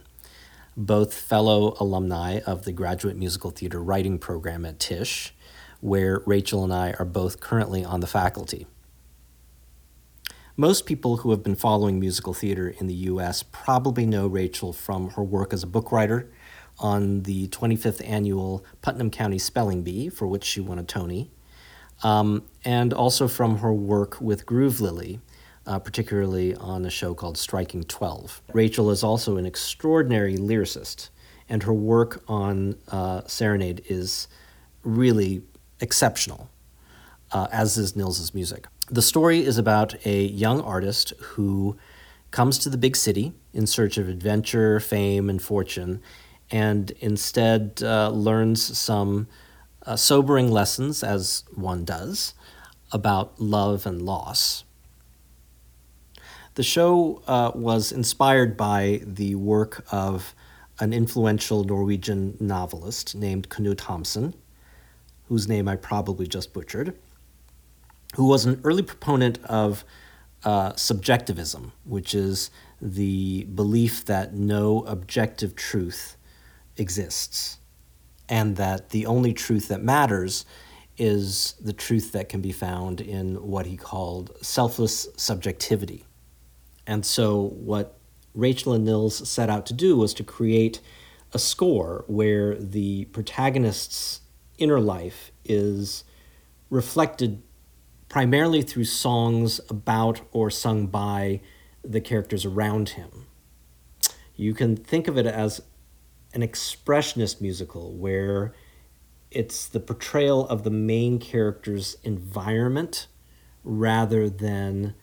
both 0.79 1.13
fellow 1.13 1.75
alumni 1.81 2.39
of 2.47 2.65
the 2.65 2.71
Graduate 2.71 3.17
Musical 3.17 3.51
Theater 3.51 3.83
Writing 3.83 4.17
Program 4.17 4.65
at 4.65 4.79
Tisch, 4.79 5.35
where 5.81 6.23
Rachel 6.25 6.63
and 6.63 6.73
I 6.73 6.93
are 7.01 7.05
both 7.05 7.41
currently 7.41 7.85
on 7.85 7.99
the 7.99 8.07
faculty. 8.07 8.69
Most 10.57 10.87
people 10.87 11.19
who 11.19 11.33
have 11.33 11.43
been 11.43 11.57
following 11.57 11.99
musical 11.99 12.33
theater 12.33 12.69
in 12.79 12.87
the 12.87 12.95
US 12.95 13.43
probably 13.43 14.07
know 14.07 14.29
Rachel 14.29 14.73
from 14.73 15.11
her 15.11 15.23
work 15.23 15.53
as 15.53 15.65
a 15.65 15.69
book 15.69 15.91
writer 15.91 16.31
on 16.79 17.23
the 17.23 17.49
25th 17.49 18.09
annual 18.09 18.65
Putnam 18.81 19.11
County 19.11 19.39
Spelling 19.39 19.83
Bee, 19.83 20.09
for 20.09 20.29
which 20.29 20.45
she 20.45 20.61
won 20.61 20.79
a 20.79 20.85
Tony, 20.85 21.33
um, 22.05 22.45
and 22.65 22.93
also 22.93 23.27
from 23.27 23.59
her 23.59 23.73
work 23.73 24.21
with 24.21 24.47
GrooveLily, 24.47 25.19
uh, 25.69 25.79
particularly 25.79 26.55
on 26.55 26.87
a 26.87 26.91
show 26.91 27.15
called 27.15 27.37
Striking 27.37 27.85
12. 27.85 28.43
Rachel 28.55 28.91
is 28.91 29.05
also 29.05 29.37
an 29.37 29.45
extraordinary 29.45 30.37
lyricist, 30.37 31.11
and 31.49 31.63
her 31.63 31.75
work 31.75 32.25
on 32.27 32.77
uh, 32.89 33.21
Serenade 33.27 33.83
is 33.87 34.29
really 34.83 35.43
exceptional, 35.81 36.49
uh, 37.33 37.49
as 37.53 37.77
is 37.77 37.95
Nils's 37.95 38.35
music. 38.35 38.67
The 38.91 39.03
story 39.03 39.45
is 39.45 39.59
about 39.59 39.95
a 40.07 40.25
young 40.25 40.63
artist 40.63 41.13
who 41.21 41.77
comes 42.31 42.59
to 42.61 42.71
the 42.71 42.79
big 42.79 42.97
city 42.97 43.35
in 43.53 43.67
search 43.67 43.99
of 43.99 44.09
adventure, 44.09 44.81
fame, 44.81 45.29
and 45.29 45.41
fortune, 45.41 46.01
and 46.51 46.93
instead 47.01 47.83
uh, 47.83 48.09
learns 48.09 48.79
some 48.79 49.29
uh, 49.85 49.97
sobering 49.97 50.51
lessons, 50.51 51.03
as 51.03 51.45
one 51.55 51.85
does, 51.85 52.33
about 52.91 53.39
love 53.39 53.85
and 53.85 54.01
loss. 54.01 54.65
The 56.59 56.65
show 56.65 57.23
uh, 57.29 57.53
was 57.55 57.93
inspired 57.93 58.57
by 58.57 59.03
the 59.05 59.37
work 59.37 59.85
of 59.93 60.35
an 60.81 60.93
influential 60.93 61.63
Norwegian 61.63 62.37
novelist 62.41 63.15
named 63.15 63.49
Knut 63.49 63.77
Hamsun, 63.77 64.35
whose 65.29 65.47
name 65.47 65.69
I 65.69 65.77
probably 65.77 66.27
just 66.27 66.53
butchered, 66.53 66.99
who 68.17 68.27
was 68.27 68.45
an 68.45 68.61
early 68.65 68.83
proponent 68.83 69.39
of 69.45 69.85
uh, 70.43 70.75
subjectivism, 70.75 71.71
which 71.85 72.13
is 72.13 72.51
the 72.83 73.45
belief 73.45 74.05
that 74.07 74.35
no 74.35 74.83
objective 74.87 75.55
truth 75.55 76.17
exists, 76.77 77.59
and 78.29 78.57
that 78.57 78.91
the 78.91 79.07
only 79.07 79.33
truth 79.33 79.69
that 79.69 79.81
matters 79.81 80.45
is 80.97 81.55
the 81.61 81.73
truth 81.73 82.11
that 82.11 82.29
can 82.29 82.41
be 82.41 82.51
found 82.51 83.01
in 83.01 83.37
what 83.49 83.67
he 83.67 83.77
called 83.77 84.33
selfless 84.43 85.07
subjectivity. 85.17 86.05
And 86.89 87.05
so, 87.05 87.51
what 87.51 87.99
Rachel 88.35 88.73
and 88.73 88.87
Nils 88.87 89.29
set 89.29 89.51
out 89.51 89.67
to 89.67 89.75
do 89.75 89.95
was 89.95 90.15
to 90.15 90.25
create 90.25 90.81
a 91.35 91.39
score 91.39 92.05
where 92.07 92.57
the 92.57 93.05
protagonist's 93.07 94.23
inner 94.57 94.81
life 94.81 95.31
is 95.45 96.03
reflected 96.71 97.43
primarily 98.09 98.63
through 98.63 98.85
songs 98.85 99.61
about 99.69 100.23
or 100.33 100.51
sung 100.51 100.87
by 100.87 101.43
the 101.85 102.01
characters 102.01 102.47
around 102.47 102.91
him. 102.91 103.27
You 104.35 104.55
can 104.55 104.75
think 104.75 105.09
of 105.09 105.19
it 105.19 105.27
as 105.27 105.61
an 106.33 106.41
expressionist 106.41 107.39
musical 107.43 107.93
where 107.93 108.55
it's 109.31 109.67
the 109.67 109.81
portrayal 109.81 110.49
of 110.49 110.63
the 110.63 110.71
main 110.71 111.19
character's 111.19 111.99
environment 112.03 113.09
rather 113.63 114.31
than 114.31 114.95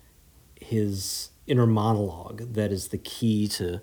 his 0.60 1.30
inner 1.48 1.68
monologue 1.68 2.54
that 2.54 2.72
is 2.72 2.90
the 2.90 2.98
key 2.98 3.48
to 3.48 3.82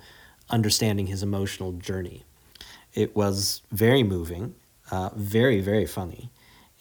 understanding 0.51 1.07
his 1.07 1.23
emotional 1.23 1.73
journey. 1.73 2.25
It 2.95 3.17
was 3.17 3.63
very 3.71 4.03
moving, 4.03 4.55
uh, 4.91 5.11
very, 5.15 5.61
very 5.61 5.87
funny, 5.87 6.31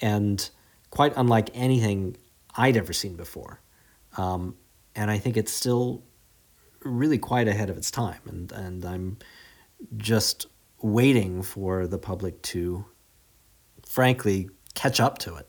and 0.02 0.50
quite 0.90 1.14
unlike 1.16 1.50
anything 1.54 2.18
I'd 2.56 2.76
ever 2.76 2.94
seen 2.94 3.16
before. 3.16 3.62
Um, 4.18 4.56
and 4.96 5.10
I 5.10 5.18
think 5.18 5.38
it's 5.38 5.54
still 5.54 6.04
really 6.84 7.18
quite 7.18 7.48
ahead 7.48 7.70
of 7.70 7.78
its 7.78 7.92
time. 7.92 8.20
And, 8.28 8.52
and 8.52 8.86
I'm 8.86 9.18
just 9.98 10.48
waiting 10.82 11.44
for 11.44 11.88
the 11.88 11.98
public 11.98 12.42
to, 12.42 12.86
frankly, 13.88 14.50
catch 14.74 15.00
up 15.00 15.18
to 15.20 15.36
it. 15.36 15.48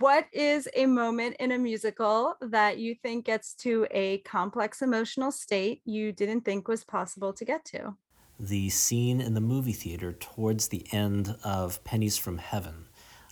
What 0.00 0.28
is 0.32 0.66
a 0.74 0.86
moment 0.86 1.36
in 1.40 1.52
a 1.52 1.58
musical 1.58 2.34
that 2.40 2.78
you 2.78 2.94
think 2.94 3.26
gets 3.26 3.52
to 3.56 3.86
a 3.90 4.18
complex 4.20 4.80
emotional 4.80 5.30
state 5.30 5.82
you 5.84 6.10
didn't 6.10 6.40
think 6.40 6.68
was 6.68 6.84
possible 6.84 7.34
to 7.34 7.44
get 7.44 7.66
to? 7.66 7.96
The 8.38 8.70
scene 8.70 9.20
in 9.20 9.34
the 9.34 9.42
movie 9.42 9.74
theater 9.74 10.14
towards 10.14 10.68
the 10.68 10.86
end 10.90 11.36
of 11.44 11.84
Pennies 11.84 12.16
from 12.16 12.38
Heaven. 12.38 12.86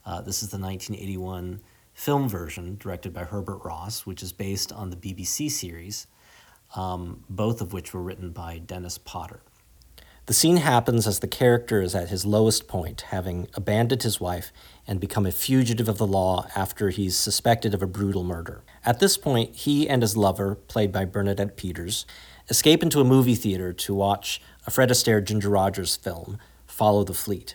Uh, 0.04 0.20
this 0.20 0.42
is 0.42 0.50
the 0.50 0.58
1981 0.58 1.62
film 1.94 2.28
version 2.28 2.76
directed 2.76 3.14
by 3.14 3.24
Herbert 3.24 3.64
Ross, 3.64 4.04
which 4.04 4.22
is 4.22 4.34
based 4.34 4.70
on 4.70 4.90
the 4.90 4.96
BBC 4.96 5.50
series, 5.50 6.06
um, 6.76 7.24
both 7.30 7.62
of 7.62 7.72
which 7.72 7.94
were 7.94 8.02
written 8.02 8.30
by 8.30 8.58
Dennis 8.58 8.98
Potter. 8.98 9.40
The 10.28 10.34
scene 10.34 10.58
happens 10.58 11.06
as 11.06 11.20
the 11.20 11.26
character 11.26 11.80
is 11.80 11.94
at 11.94 12.10
his 12.10 12.26
lowest 12.26 12.68
point, 12.68 13.00
having 13.08 13.48
abandoned 13.54 14.02
his 14.02 14.20
wife 14.20 14.52
and 14.86 15.00
become 15.00 15.24
a 15.24 15.32
fugitive 15.32 15.88
of 15.88 15.96
the 15.96 16.06
law 16.06 16.46
after 16.54 16.90
he's 16.90 17.16
suspected 17.16 17.72
of 17.72 17.82
a 17.82 17.86
brutal 17.86 18.22
murder. 18.22 18.60
At 18.84 19.00
this 19.00 19.16
point, 19.16 19.56
he 19.56 19.88
and 19.88 20.02
his 20.02 20.18
lover, 20.18 20.54
played 20.54 20.92
by 20.92 21.06
Bernadette 21.06 21.56
Peters, 21.56 22.04
escape 22.50 22.82
into 22.82 23.00
a 23.00 23.04
movie 23.04 23.36
theater 23.36 23.72
to 23.72 23.94
watch 23.94 24.42
a 24.66 24.70
Fred 24.70 24.90
Astaire 24.90 25.24
Ginger 25.24 25.48
Rogers 25.48 25.96
film, 25.96 26.36
Follow 26.66 27.04
the 27.04 27.14
Fleet. 27.14 27.54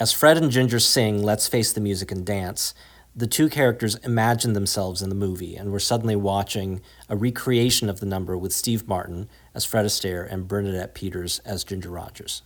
As 0.00 0.10
Fred 0.10 0.38
and 0.38 0.50
Ginger 0.50 0.80
sing 0.80 1.22
Let's 1.22 1.48
Face 1.48 1.70
the 1.70 1.82
Music 1.82 2.10
and 2.10 2.24
Dance, 2.24 2.72
the 3.14 3.26
two 3.26 3.48
characters 3.48 3.96
imagine 3.96 4.52
themselves 4.52 5.02
in 5.02 5.08
the 5.08 5.14
movie, 5.14 5.56
and 5.56 5.72
we're 5.72 5.80
suddenly 5.80 6.14
watching 6.14 6.80
a 7.08 7.16
recreation 7.16 7.90
of 7.90 8.00
the 8.00 8.06
number 8.06 8.38
with 8.38 8.52
Steve 8.52 8.86
Martin 8.86 9.28
as 9.58 9.64
Fred 9.64 9.84
Astaire 9.84 10.24
and 10.30 10.46
Bernadette 10.46 10.94
Peters 10.94 11.40
as 11.40 11.64
Ginger 11.64 11.90
Rogers. 11.90 12.42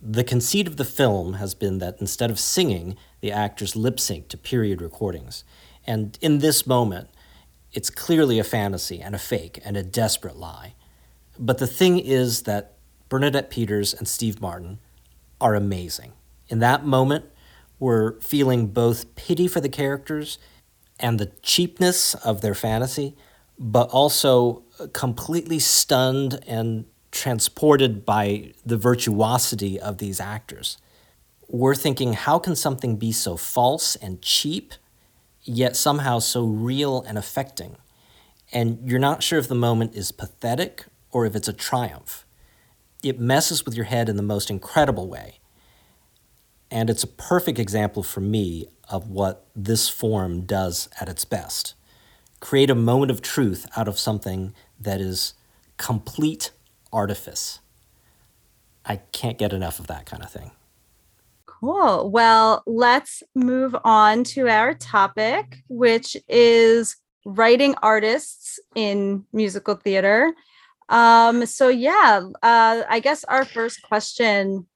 The 0.00 0.24
conceit 0.24 0.66
of 0.66 0.78
the 0.78 0.84
film 0.86 1.34
has 1.34 1.54
been 1.54 1.76
that 1.76 1.98
instead 2.00 2.30
of 2.30 2.38
singing, 2.38 2.96
the 3.20 3.30
actors 3.30 3.76
lip 3.76 4.00
sync 4.00 4.28
to 4.28 4.38
period 4.38 4.80
recordings. 4.80 5.44
And 5.86 6.18
in 6.22 6.38
this 6.38 6.66
moment, 6.66 7.10
it's 7.74 7.90
clearly 7.90 8.38
a 8.38 8.44
fantasy 8.44 9.02
and 9.02 9.14
a 9.14 9.18
fake 9.18 9.60
and 9.62 9.76
a 9.76 9.82
desperate 9.82 10.36
lie. 10.36 10.72
But 11.38 11.58
the 11.58 11.66
thing 11.66 11.98
is 11.98 12.44
that 12.44 12.72
Bernadette 13.10 13.50
Peters 13.50 13.92
and 13.92 14.08
Steve 14.08 14.40
Martin 14.40 14.78
are 15.42 15.54
amazing. 15.54 16.14
In 16.48 16.60
that 16.60 16.86
moment, 16.86 17.26
we're 17.78 18.18
feeling 18.20 18.68
both 18.68 19.14
pity 19.16 19.48
for 19.48 19.60
the 19.60 19.68
characters 19.68 20.38
and 20.98 21.20
the 21.20 21.30
cheapness 21.42 22.14
of 22.14 22.40
their 22.40 22.54
fantasy, 22.54 23.14
but 23.58 23.88
also 23.90 24.62
completely 24.92 25.58
stunned 25.58 26.40
and 26.46 26.86
transported 27.10 28.04
by 28.04 28.52
the 28.66 28.76
virtuosity 28.76 29.78
of 29.78 29.98
these 29.98 30.20
actors. 30.20 30.78
We're 31.48 31.76
thinking, 31.76 32.14
how 32.14 32.38
can 32.38 32.56
something 32.56 32.96
be 32.96 33.12
so 33.12 33.36
false 33.36 33.94
and 33.96 34.20
cheap, 34.20 34.74
yet 35.42 35.76
somehow 35.76 36.18
so 36.18 36.44
real 36.44 37.02
and 37.02 37.16
affecting? 37.16 37.76
And 38.52 38.78
you're 38.84 38.98
not 38.98 39.22
sure 39.22 39.38
if 39.38 39.48
the 39.48 39.54
moment 39.54 39.94
is 39.94 40.10
pathetic 40.10 40.86
or 41.12 41.24
if 41.26 41.36
it's 41.36 41.48
a 41.48 41.52
triumph. 41.52 42.26
It 43.02 43.20
messes 43.20 43.64
with 43.64 43.74
your 43.74 43.84
head 43.84 44.08
in 44.08 44.16
the 44.16 44.22
most 44.22 44.50
incredible 44.50 45.08
way. 45.08 45.38
And 46.70 46.90
it's 46.90 47.04
a 47.04 47.08
perfect 47.08 47.58
example 47.58 48.02
for 48.02 48.20
me 48.20 48.66
of 48.88 49.08
what 49.08 49.46
this 49.54 49.88
form 49.88 50.42
does 50.42 50.88
at 51.00 51.08
its 51.08 51.24
best 51.24 51.74
create 52.44 52.68
a 52.68 52.74
moment 52.74 53.10
of 53.10 53.22
truth 53.22 53.66
out 53.74 53.88
of 53.88 53.98
something 53.98 54.52
that 54.78 55.00
is 55.00 55.32
complete 55.78 56.50
artifice. 56.92 57.60
I 58.84 58.96
can't 58.96 59.38
get 59.38 59.54
enough 59.54 59.80
of 59.80 59.86
that 59.86 60.04
kind 60.04 60.22
of 60.22 60.30
thing. 60.30 60.50
Cool. 61.46 62.10
Well, 62.10 62.62
let's 62.66 63.22
move 63.34 63.74
on 63.82 64.24
to 64.24 64.46
our 64.50 64.74
topic, 64.74 65.62
which 65.68 66.18
is 66.28 66.96
writing 67.24 67.76
artists 67.82 68.60
in 68.74 69.24
musical 69.32 69.76
theater. 69.76 70.34
Um, 70.90 71.46
so 71.46 71.68
yeah, 71.68 72.28
uh, 72.42 72.82
I 72.86 73.00
guess 73.00 73.24
our 73.24 73.46
first 73.46 73.80
question 73.80 74.66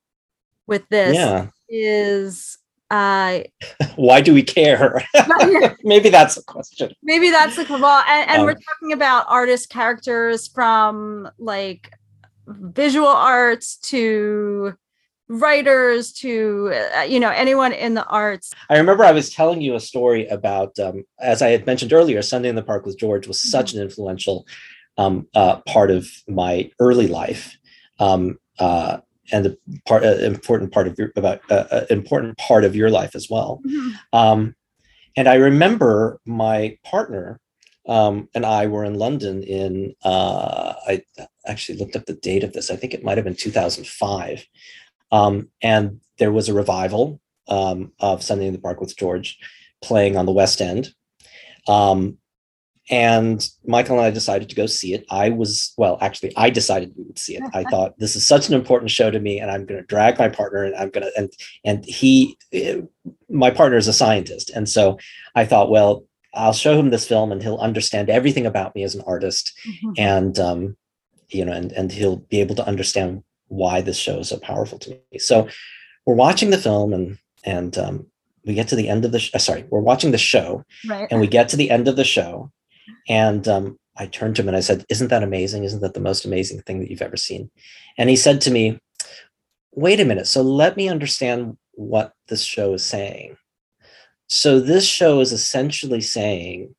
with 0.66 0.88
this 0.88 1.16
Yeah. 1.16 1.48
is 1.68 2.56
uh 2.90 3.40
Why 3.96 4.20
do 4.20 4.32
we 4.34 4.42
care? 4.42 5.02
Maybe 5.82 6.08
that's 6.08 6.36
a 6.36 6.44
question. 6.44 6.92
maybe 7.02 7.30
that's 7.30 7.56
the 7.56 7.64
well 7.68 8.02
and, 8.08 8.30
and 8.30 8.42
we're 8.44 8.52
Um, 8.52 8.56
talking 8.56 8.92
about 8.92 9.26
artist 9.28 9.68
characters 9.70 10.48
from 10.48 11.28
like 11.38 11.92
visual 12.46 13.08
arts 13.08 13.76
to 13.76 14.74
writers 15.28 16.12
to 16.12 16.72
uh, 16.96 17.02
you 17.02 17.20
know 17.20 17.28
anyone 17.30 17.72
in 17.72 17.92
the 17.94 18.04
arts. 18.06 18.52
I 18.70 18.78
remember 18.78 19.04
I 19.04 19.12
was 19.12 19.28
telling 19.30 19.60
you 19.60 19.74
a 19.74 19.80
story 19.80 20.26
about, 20.28 20.78
um, 20.78 21.04
as 21.20 21.42
I 21.42 21.50
had 21.50 21.66
mentioned 21.66 21.92
earlier, 21.92 22.22
Sunday 22.22 22.48
in 22.48 22.54
the 22.54 22.62
Park 22.62 22.86
with 22.86 22.98
George 22.98 23.26
was 23.28 23.40
such 23.40 23.74
an 23.74 23.82
influential 23.82 24.46
um, 24.96 25.26
uh, 25.34 25.56
part 25.66 25.90
of 25.90 26.08
my 26.26 26.70
early 26.80 27.06
life, 27.08 27.56
um, 28.00 28.38
uh, 28.58 28.98
and 29.32 29.44
the 29.44 29.58
part, 29.86 30.04
uh, 30.04 30.16
important 30.18 30.72
part 30.72 30.86
of 30.86 30.98
your 30.98 31.12
about 31.16 31.40
uh, 31.50 31.64
uh, 31.70 31.84
important 31.90 32.36
part 32.38 32.64
of 32.64 32.74
your 32.74 32.90
life 32.90 33.14
as 33.14 33.28
well. 33.30 33.60
Um, 34.12 34.54
and 35.16 35.28
I 35.28 35.34
remember 35.34 36.20
my 36.24 36.78
partner 36.84 37.40
um, 37.88 38.28
and 38.34 38.44
I 38.44 38.66
were 38.66 38.84
in 38.84 38.94
London 38.94 39.42
in, 39.42 39.94
uh, 40.04 40.74
I 40.86 41.02
actually 41.46 41.78
looked 41.78 41.96
up 41.96 42.04
the 42.04 42.12
date 42.12 42.44
of 42.44 42.52
this. 42.52 42.70
I 42.70 42.76
think 42.76 42.92
it 42.92 43.02
might 43.02 43.16
have 43.16 43.24
been 43.24 43.34
2005. 43.34 44.46
Um, 45.10 45.48
and 45.62 46.00
there 46.18 46.30
was 46.30 46.48
a 46.48 46.54
revival 46.54 47.20
um, 47.48 47.92
of 47.98 48.22
Sunday 48.22 48.46
in 48.46 48.52
the 48.52 48.58
Park 48.58 48.80
with 48.80 48.96
George 48.96 49.38
playing 49.82 50.16
on 50.16 50.26
the 50.26 50.32
West 50.32 50.60
End. 50.60 50.92
Um, 51.66 52.18
and 52.90 53.46
Michael 53.66 53.98
and 53.98 54.06
I 54.06 54.10
decided 54.10 54.48
to 54.48 54.54
go 54.54 54.66
see 54.66 54.94
it. 54.94 55.04
I 55.10 55.28
was, 55.28 55.74
well, 55.76 55.98
actually, 56.00 56.32
I 56.36 56.48
decided 56.48 56.94
we 56.96 57.04
would 57.04 57.18
see 57.18 57.36
it. 57.36 57.42
I 57.52 57.64
thought 57.64 57.98
this 57.98 58.16
is 58.16 58.26
such 58.26 58.48
an 58.48 58.54
important 58.54 58.90
show 58.90 59.10
to 59.10 59.20
me, 59.20 59.38
and 59.38 59.50
I'm 59.50 59.66
going 59.66 59.80
to 59.80 59.86
drag 59.86 60.18
my 60.18 60.28
partner, 60.28 60.64
and 60.64 60.74
I'm 60.74 60.88
going 60.90 61.04
to, 61.04 61.12
and 61.16 61.30
and 61.64 61.84
he, 61.84 62.38
eh, 62.52 62.80
my 63.28 63.50
partner 63.50 63.76
is 63.76 63.88
a 63.88 63.92
scientist, 63.92 64.50
and 64.50 64.68
so 64.68 64.98
I 65.34 65.44
thought, 65.44 65.70
well, 65.70 66.04
I'll 66.34 66.54
show 66.54 66.78
him 66.78 66.90
this 66.90 67.06
film, 67.06 67.30
and 67.30 67.42
he'll 67.42 67.58
understand 67.58 68.08
everything 68.08 68.46
about 68.46 68.74
me 68.74 68.84
as 68.84 68.94
an 68.94 69.02
artist, 69.06 69.52
and 69.98 70.38
um, 70.38 70.76
you 71.28 71.44
know, 71.44 71.52
and 71.52 71.72
and 71.72 71.92
he'll 71.92 72.16
be 72.16 72.40
able 72.40 72.54
to 72.54 72.66
understand 72.66 73.22
why 73.48 73.82
this 73.82 73.98
show 73.98 74.20
is 74.20 74.28
so 74.28 74.38
powerful 74.38 74.78
to 74.78 74.90
me. 74.90 75.18
So 75.18 75.48
we're 76.06 76.14
watching 76.14 76.50
the 76.50 76.58
film, 76.58 76.94
and 76.94 77.18
and 77.44 77.76
um, 77.76 78.06
we 78.46 78.54
get 78.54 78.68
to 78.68 78.76
the 78.76 78.88
end 78.88 79.04
of 79.04 79.12
the, 79.12 79.18
sh- 79.18 79.30
uh, 79.34 79.38
sorry, 79.38 79.66
we're 79.68 79.80
watching 79.80 80.10
the 80.10 80.18
show, 80.18 80.64
right 80.88 81.06
and 81.10 81.20
we 81.20 81.26
get 81.26 81.50
to 81.50 81.56
the 81.56 81.70
end 81.70 81.86
of 81.86 81.96
the 81.96 82.04
show 82.04 82.50
and 83.08 83.46
um, 83.48 83.78
i 83.96 84.06
turned 84.06 84.36
to 84.36 84.42
him 84.42 84.48
and 84.48 84.56
i 84.56 84.60
said 84.60 84.84
isn't 84.88 85.08
that 85.08 85.22
amazing? 85.22 85.64
Isn't 85.64 85.80
that 85.80 85.94
the 85.94 86.00
most 86.00 86.24
amazing 86.24 86.62
thing 86.62 86.80
that 86.80 86.90
you've 86.90 87.02
ever 87.02 87.16
seen? 87.16 87.50
And 87.96 88.08
he 88.10 88.16
said 88.16 88.40
to 88.42 88.50
me 88.50 88.78
wait 89.72 90.00
a 90.00 90.04
minute. 90.04 90.26
So 90.26 90.42
let 90.42 90.76
me 90.76 90.88
understand 90.88 91.56
what 91.72 92.12
this 92.26 92.42
show 92.42 92.74
is 92.74 92.84
saying. 92.84 93.36
So 94.28 94.58
this 94.60 94.84
show 94.84 95.20
is 95.20 95.32
essentially 95.32 96.00
saying 96.00 96.74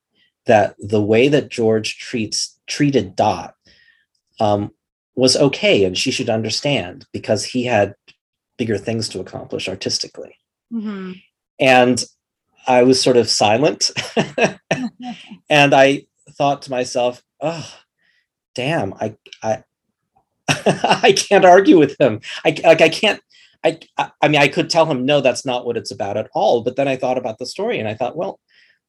that 0.46 0.76
the 0.80 1.02
way 1.02 1.30
that 1.30 1.50
george 1.50 1.98
treats 1.98 2.60
treated 2.68 3.16
dot 3.16 3.54
um, 4.40 4.72
was 5.16 5.38
okay 5.38 5.84
and 5.86 5.98
she 5.98 6.12
should 6.12 6.30
understand 6.30 7.06
because 7.14 7.46
he 7.46 7.64
had 7.66 7.96
bigger 8.58 8.78
things 8.78 9.08
to 9.10 9.20
accomplish 9.20 9.68
artistically. 9.70 10.36
Mhm. 10.74 11.22
and 11.60 12.06
I 12.70 12.84
was 12.84 13.02
sort 13.02 13.18
of 13.18 13.30
silent. 13.30 13.90
and 15.50 15.74
I 15.74 16.06
thought 16.38 16.62
to 16.62 16.72
myself, 16.72 17.24
oh, 17.42 17.68
damn, 18.54 18.94
I, 18.94 19.16
I, 19.42 19.64
I 20.48 21.14
can't 21.18 21.46
argue 21.46 21.80
with 21.80 22.00
him. 22.00 22.22
I 22.46 22.56
like, 22.64 22.82
I 22.82 22.90
can't, 22.90 23.20
I, 23.64 23.80
I, 24.22 24.28
mean, 24.28 24.40
I 24.40 24.48
could 24.48 24.70
tell 24.70 24.86
him, 24.86 25.04
no, 25.04 25.20
that's 25.20 25.46
not 25.46 25.66
what 25.66 25.78
it's 25.78 25.92
about 25.92 26.16
at 26.16 26.30
all. 26.34 26.62
But 26.62 26.76
then 26.76 26.88
I 26.88 26.96
thought 26.96 27.18
about 27.18 27.40
the 27.40 27.48
story 27.48 27.80
and 27.80 27.90
I 27.90 27.96
thought, 27.96 28.16
well, 28.16 28.40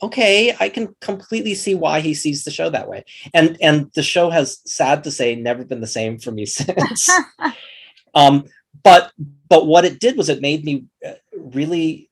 okay, 0.03 0.55
I 0.61 0.69
can 0.69 0.95
completely 1.01 1.55
see 1.55 1.75
why 1.75 2.01
he 2.01 2.13
sees 2.13 2.45
the 2.45 2.51
show 2.51 2.69
that 2.69 2.89
way. 2.89 3.05
And 3.33 3.57
and 3.63 3.91
the 3.95 4.03
show 4.03 4.29
has, 4.29 4.61
sad 4.67 5.05
to 5.05 5.11
say, 5.11 5.35
never 5.35 5.65
been 5.65 5.81
the 5.81 5.87
same 5.87 6.19
for 6.19 6.33
me 6.33 6.45
since. 6.47 7.11
um, 8.15 8.45
but 8.83 9.13
but 9.49 9.67
what 9.67 9.87
it 9.87 10.01
did 10.01 10.19
was 10.19 10.29
it 10.29 10.43
made 10.43 10.65
me 10.65 10.85
uh, 11.07 11.15
really 11.35 12.10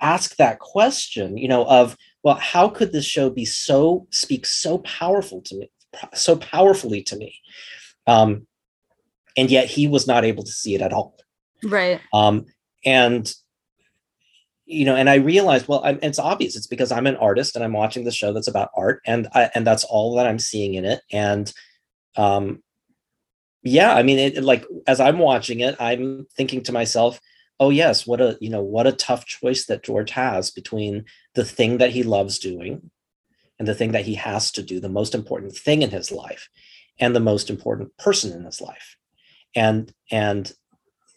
ask 0.00 0.36
that 0.36 0.58
question, 0.58 1.36
you 1.36 1.48
know, 1.48 1.64
of 1.66 1.96
well, 2.22 2.36
how 2.36 2.68
could 2.68 2.92
this 2.92 3.04
show 3.04 3.30
be 3.30 3.44
so 3.44 4.06
speak 4.10 4.46
so 4.46 4.78
powerful 4.78 5.42
to 5.42 5.56
me, 5.56 5.70
so 6.14 6.36
powerfully 6.36 7.02
to 7.02 7.16
me, 7.16 7.34
um, 8.06 8.46
and 9.36 9.50
yet 9.50 9.66
he 9.66 9.86
was 9.86 10.06
not 10.06 10.24
able 10.24 10.44
to 10.44 10.52
see 10.52 10.74
it 10.74 10.80
at 10.80 10.92
all. 10.92 11.16
Right. 11.62 12.00
Um, 12.12 12.46
and 12.84 13.32
you 14.66 14.86
know, 14.86 14.96
and 14.96 15.10
I 15.10 15.16
realized, 15.16 15.68
well, 15.68 15.82
I'm, 15.84 15.98
it's 16.02 16.18
obvious. 16.18 16.56
It's 16.56 16.66
because 16.66 16.90
I'm 16.90 17.06
an 17.06 17.16
artist 17.16 17.54
and 17.54 17.62
I'm 17.62 17.74
watching 17.74 18.04
the 18.04 18.10
show 18.10 18.32
that's 18.32 18.48
about 18.48 18.70
art, 18.76 19.02
and 19.06 19.28
I, 19.34 19.50
and 19.54 19.66
that's 19.66 19.84
all 19.84 20.14
that 20.16 20.26
I'm 20.26 20.38
seeing 20.38 20.74
in 20.74 20.84
it. 20.84 21.02
And 21.12 21.52
um, 22.16 22.62
yeah, 23.62 23.94
I 23.94 24.02
mean, 24.02 24.18
it, 24.18 24.42
like 24.42 24.64
as 24.86 25.00
I'm 25.00 25.18
watching 25.18 25.60
it, 25.60 25.76
I'm 25.78 26.26
thinking 26.36 26.62
to 26.64 26.72
myself, 26.72 27.20
oh 27.60 27.70
yes, 27.70 28.06
what 28.06 28.20
a 28.20 28.36
you 28.40 28.50
know 28.50 28.62
what 28.62 28.86
a 28.86 28.92
tough 28.92 29.26
choice 29.26 29.66
that 29.66 29.82
George 29.82 30.10
has 30.10 30.50
between 30.50 31.04
the 31.34 31.44
thing 31.44 31.78
that 31.78 31.90
he 31.90 32.02
loves 32.02 32.38
doing 32.38 32.90
and 33.58 33.68
the 33.68 33.74
thing 33.74 33.92
that 33.92 34.04
he 34.04 34.14
has 34.14 34.50
to 34.52 34.62
do, 34.62 34.80
the 34.80 34.88
most 34.88 35.14
important 35.14 35.56
thing 35.56 35.82
in 35.82 35.90
his 35.90 36.10
life, 36.10 36.48
and 36.98 37.14
the 37.14 37.20
most 37.20 37.50
important 37.50 37.96
person 37.96 38.32
in 38.32 38.44
his 38.44 38.60
life, 38.60 38.96
and 39.54 39.92
and 40.10 40.52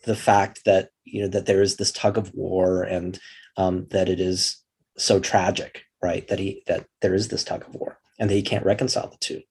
the 0.06 0.16
fact 0.16 0.66
that 0.66 0.90
you 1.04 1.22
know 1.22 1.28
that 1.28 1.46
there 1.46 1.62
is 1.62 1.78
this 1.78 1.92
tug 1.92 2.18
of 2.18 2.34
war 2.34 2.84
and 2.84 3.20
um, 3.58 3.88
that 3.90 4.10
it 4.10 4.20
is 4.20 4.58
so 4.98 5.20
tragic 5.20 5.84
right 6.02 6.28
that 6.28 6.40
he 6.40 6.64
that 6.68 6.86
there 7.02 7.14
is 7.14 7.28
this 7.28 7.44
tug 7.44 7.64
of 7.68 7.76
war 7.76 8.00
and 8.20 8.30
that 8.30 8.36
he 8.36 8.42
can't 8.42 8.66
reconcile 8.66 9.08
the 9.10 9.18
two. 9.18 9.42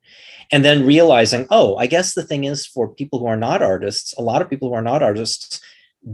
And 0.53 0.65
then 0.65 0.87
realizing 0.87 1.49
oh 1.51 1.77
i 1.77 1.87
guess 1.89 2.15
the 2.15 2.23
thing 2.23 2.45
is 2.45 2.67
for 2.67 2.87
people 2.89 3.19
who 3.19 3.27
are 3.27 3.37
not 3.37 3.63
artists 3.63 4.15
a 4.17 4.23
lot 4.23 4.41
of 4.41 4.49
people 4.49 4.69
who 4.69 4.75
are 4.75 4.91
not 4.91 5.03
artists 5.03 5.61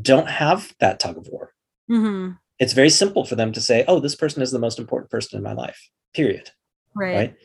don't 0.01 0.29
have 0.29 0.75
that 0.81 0.99
tug 1.01 1.19
of 1.19 1.29
war 1.29 1.53
mm-hmm. 1.91 2.33
it's 2.59 2.73
very 2.73 2.91
simple 2.91 3.25
for 3.25 3.35
them 3.35 3.53
to 3.53 3.61
say 3.61 3.85
oh 3.89 4.01
this 4.01 4.15
person 4.15 4.43
is 4.43 4.51
the 4.51 4.59
most 4.59 4.79
important 4.79 5.11
person 5.11 5.37
in 5.37 5.43
my 5.43 5.53
life 5.53 5.91
period 6.15 6.51
right, 6.95 7.15
right? 7.15 7.37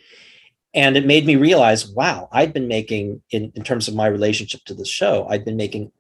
and 0.74 0.96
it 0.98 1.06
made 1.06 1.26
me 1.26 1.36
realize 1.36 1.88
wow 1.88 2.30
i'd 2.32 2.54
been 2.54 2.68
making 2.68 3.22
in, 3.32 3.52
in 3.56 3.64
terms 3.64 3.88
of 3.88 3.96
my 3.96 4.08
relationship 4.08 4.62
to 4.66 4.74
the 4.74 4.86
show 4.86 5.28
i'd 5.30 5.46
been 5.46 5.58
making 5.58 5.92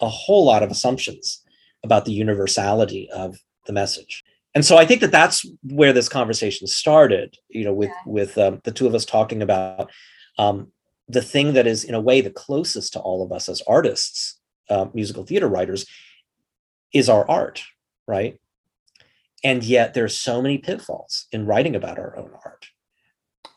a 0.00 0.08
whole 0.08 0.44
lot 0.44 0.62
of 0.62 0.70
assumptions 0.70 1.42
about 1.84 2.04
the 2.04 2.12
universality 2.12 3.08
of 3.10 3.36
the 3.66 3.72
message 3.72 4.24
and 4.54 4.64
so 4.64 4.76
i 4.76 4.84
think 4.84 5.00
that 5.00 5.12
that's 5.12 5.46
where 5.62 5.92
this 5.92 6.08
conversation 6.08 6.66
started 6.66 7.36
you 7.48 7.64
know 7.64 7.72
with 7.72 7.90
Yeah. 7.90 8.12
with 8.12 8.38
um, 8.38 8.60
the 8.64 8.72
two 8.72 8.86
of 8.86 8.94
us 8.94 9.04
talking 9.04 9.42
about 9.42 9.90
um, 10.38 10.72
the 11.08 11.22
thing 11.22 11.52
that 11.52 11.66
is 11.66 11.84
in 11.84 11.94
a 11.94 12.00
way 12.00 12.20
the 12.20 12.30
closest 12.30 12.92
to 12.94 13.00
all 13.00 13.22
of 13.22 13.30
us 13.30 13.48
as 13.48 13.62
artists 13.68 14.40
uh, 14.70 14.86
musical 14.94 15.24
theater 15.24 15.48
writers 15.48 15.86
is 16.92 17.08
our 17.08 17.28
art 17.28 17.64
right? 18.06 18.38
And 19.42 19.62
yet 19.62 19.94
there's 19.94 20.16
so 20.16 20.40
many 20.40 20.58
pitfalls 20.58 21.26
in 21.32 21.46
writing 21.46 21.76
about 21.76 21.98
our 21.98 22.16
own 22.16 22.30
art. 22.44 22.66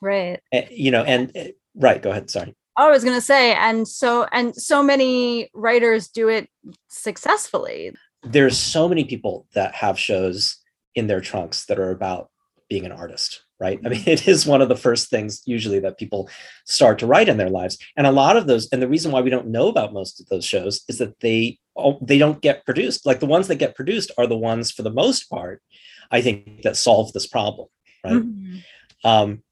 Right. 0.01 0.39
Eh, 0.51 0.67
you 0.71 0.91
know 0.91 1.03
and 1.03 1.31
eh, 1.35 1.51
right 1.75 2.01
go 2.01 2.11
ahead 2.11 2.29
sorry. 2.29 2.55
I 2.77 2.91
was 2.91 3.03
gonna 3.03 3.21
say, 3.21 3.55
and 3.55 3.87
so 3.87 4.27
and 4.31 4.55
so 4.55 4.83
many 4.83 5.49
writers 5.53 6.07
do 6.09 6.27
it 6.29 6.49
successfully. 6.89 7.93
there's 8.23 8.57
so 8.57 8.89
many 8.89 9.05
people 9.05 9.47
that 9.53 9.73
have 9.75 9.97
shows 9.97 10.57
in 10.95 11.07
their 11.07 11.21
trunks 11.21 11.65
that 11.65 11.79
are 11.79 11.91
about 11.91 12.29
being 12.69 12.85
an 12.85 12.91
artist 12.91 13.43
right? 13.59 13.79
I 13.85 13.89
mean 13.89 14.03
it 14.07 14.27
is 14.27 14.45
one 14.45 14.61
of 14.61 14.69
the 14.69 14.75
first 14.75 15.09
things 15.09 15.41
usually 15.45 15.79
that 15.79 15.97
people 15.97 16.29
start 16.65 16.99
to 16.99 17.07
write 17.07 17.29
in 17.29 17.37
their 17.37 17.49
lives. 17.49 17.77
And 17.95 18.05
a 18.07 18.11
lot 18.11 18.37
of 18.37 18.47
those 18.47 18.67
and 18.71 18.81
the 18.81 18.87
reason 18.87 19.11
why 19.11 19.21
we 19.21 19.29
don't 19.29 19.47
know 19.47 19.67
about 19.67 19.93
most 19.93 20.19
of 20.19 20.27
those 20.27 20.45
shows 20.45 20.83
is 20.87 20.97
that 20.99 21.19
they 21.19 21.59
oh, 21.75 21.99
they 22.01 22.17
don't 22.17 22.41
get 22.41 22.65
produced. 22.65 23.05
Like 23.05 23.19
the 23.19 23.25
ones 23.27 23.47
that 23.47 23.55
get 23.55 23.75
produced 23.75 24.11
are 24.17 24.27
the 24.27 24.37
ones 24.37 24.71
for 24.71 24.81
the 24.83 24.91
most 25.03 25.29
part 25.29 25.61
i 26.09 26.21
think 26.21 26.61
that 26.63 26.77
solve 26.77 27.11
this 27.13 27.27
problem 27.27 27.67
right? 28.05 28.13
Mhm. 28.23 28.63
um, 29.03 29.43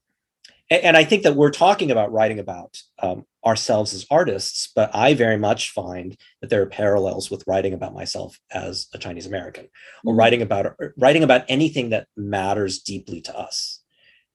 a- 0.70 0.84
and, 0.84 0.96
I 0.96 1.04
think 1.04 1.22
that 1.24 1.36
we're 1.36 1.50
talking 1.50 1.90
about 1.90 2.12
writing 2.12 2.38
about 2.38 2.78
um, 3.00 3.24
ourselves 3.44 3.94
as 3.94 4.04
artists, 4.10 4.68
but 4.74 4.90
I 4.94 5.14
very 5.14 5.36
much 5.36 5.70
find 5.70 6.16
that 6.40 6.50
there 6.50 6.62
are 6.62 6.66
parallels 6.66 7.30
with 7.30 7.44
writing 7.46 7.72
about 7.72 7.94
myself 7.94 8.38
as 8.50 8.88
a 8.92 8.98
Chinese 8.98 9.26
American, 9.26 9.68
or 10.04 10.14
Mhm. 10.14 10.18
writing 10.18 10.42
about 10.42 10.66
or 10.66 10.94
writing 10.96 11.22
about 11.22 11.44
anything 11.48 11.90
that 11.90 12.08
matters 12.16 12.80
deeply 12.80 13.20
to 13.22 13.38
us, 13.38 13.80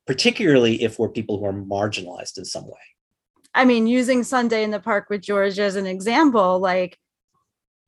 particularly 0.07 0.83
if 0.83 0.99
we're 0.99 1.09
people 1.09 1.39
who 1.39 1.45
are 1.45 1.53
marginalized 1.53 2.37
in 2.37 2.45
some 2.45 2.65
way. 2.65 2.79
I 3.53 3.65
mean, 3.65 3.87
using 3.87 4.23
Sunday 4.23 4.63
in 4.63 4.71
the 4.71 4.79
Park 4.79 5.09
with 5.09 5.21
George 5.21 5.59
as 5.59 5.75
an 5.75 5.85
example, 5.85 6.59
like 6.59 6.97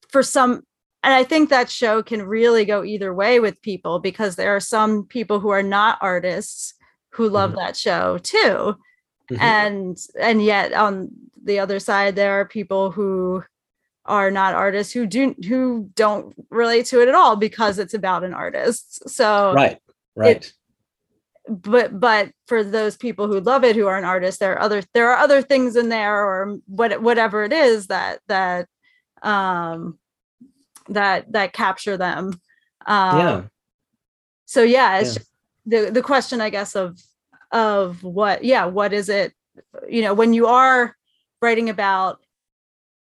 for 0.10 0.21
some, 0.21 0.63
and 1.04 1.13
I 1.13 1.23
think 1.23 1.49
that 1.49 1.69
show 1.69 2.04
can 2.04 2.21
really 2.23 2.65
go 2.65 2.84
either 2.84 3.13
way 3.13 3.39
with 3.39 3.62
people 3.62 3.99
because 3.99 4.36
there 4.36 4.56
are 4.56 4.60
some 4.60 5.06
people 5.06 5.39
who 5.39 5.49
are 5.49 5.63
not 5.63 5.97
artists 6.02 6.73
who 7.10 7.30
love 7.30 7.56
that 7.56 7.78
show 7.78 8.17
too. 8.17 8.76
Mhm. 9.32 9.39
And 9.39 9.97
and 10.19 10.43
yet 10.43 10.73
on 10.73 11.10
the 11.41 11.60
other 11.60 11.80
side, 11.80 12.15
there 12.15 12.34
are 12.39 12.45
people 12.45 12.91
who 12.91 13.43
are 14.06 14.32
not 14.32 14.54
artists 14.54 14.91
who 14.91 15.06
do 15.06 15.36
who 15.47 15.89
don't 15.95 16.36
relate 16.49 16.86
to 16.88 17.02
it 17.02 17.08
at 17.08 17.15
all 17.15 17.36
because 17.36 17.80
it's 17.80 17.93
about 17.93 18.23
an 18.23 18.34
artist. 18.34 19.10
So 19.10 19.54
right, 19.54 19.80
right, 20.15 20.52
but 21.47 21.99
but 21.99 22.32
for 22.47 22.63
those 22.63 22.95
people 22.95 23.27
who 23.27 23.39
love 23.39 23.63
it 23.63 23.75
who 23.75 23.88
are 23.88 23.97
an 23.97 24.06
artist 24.06 24.39
there 24.39 24.53
are 24.53 24.62
other 24.62 24.82
there 24.93 25.12
are 25.12 25.17
other 25.17 25.41
things 25.41 25.75
in 25.75 25.89
there 25.89 26.23
or 26.23 26.58
what 26.67 27.01
whatever 27.01 27.43
it 27.43 27.51
is 27.51 27.88
that 27.88 28.19
that 28.27 28.67
um 29.21 29.97
that 30.88 31.32
that 31.32 31.53
capture 31.53 31.97
them 31.97 32.39
um 32.86 33.17
yeah, 33.17 33.41
so 34.45 34.63
yeah 34.63 34.99
it's 34.99 35.17
Yeah. 35.65 35.84
the 35.86 35.91
the 35.91 36.01
question 36.01 36.39
i 36.39 36.49
guess 36.49 36.75
of 36.75 36.97
of 37.51 38.03
what 38.03 38.43
yeah 38.43 38.65
what 38.65 38.93
is 38.93 39.10
it 39.10 39.34
you 39.89 40.01
know 40.01 40.13
when 40.13 40.34
you 40.34 40.47
are 40.47 40.95
writing 41.41 41.69
about 41.69 42.19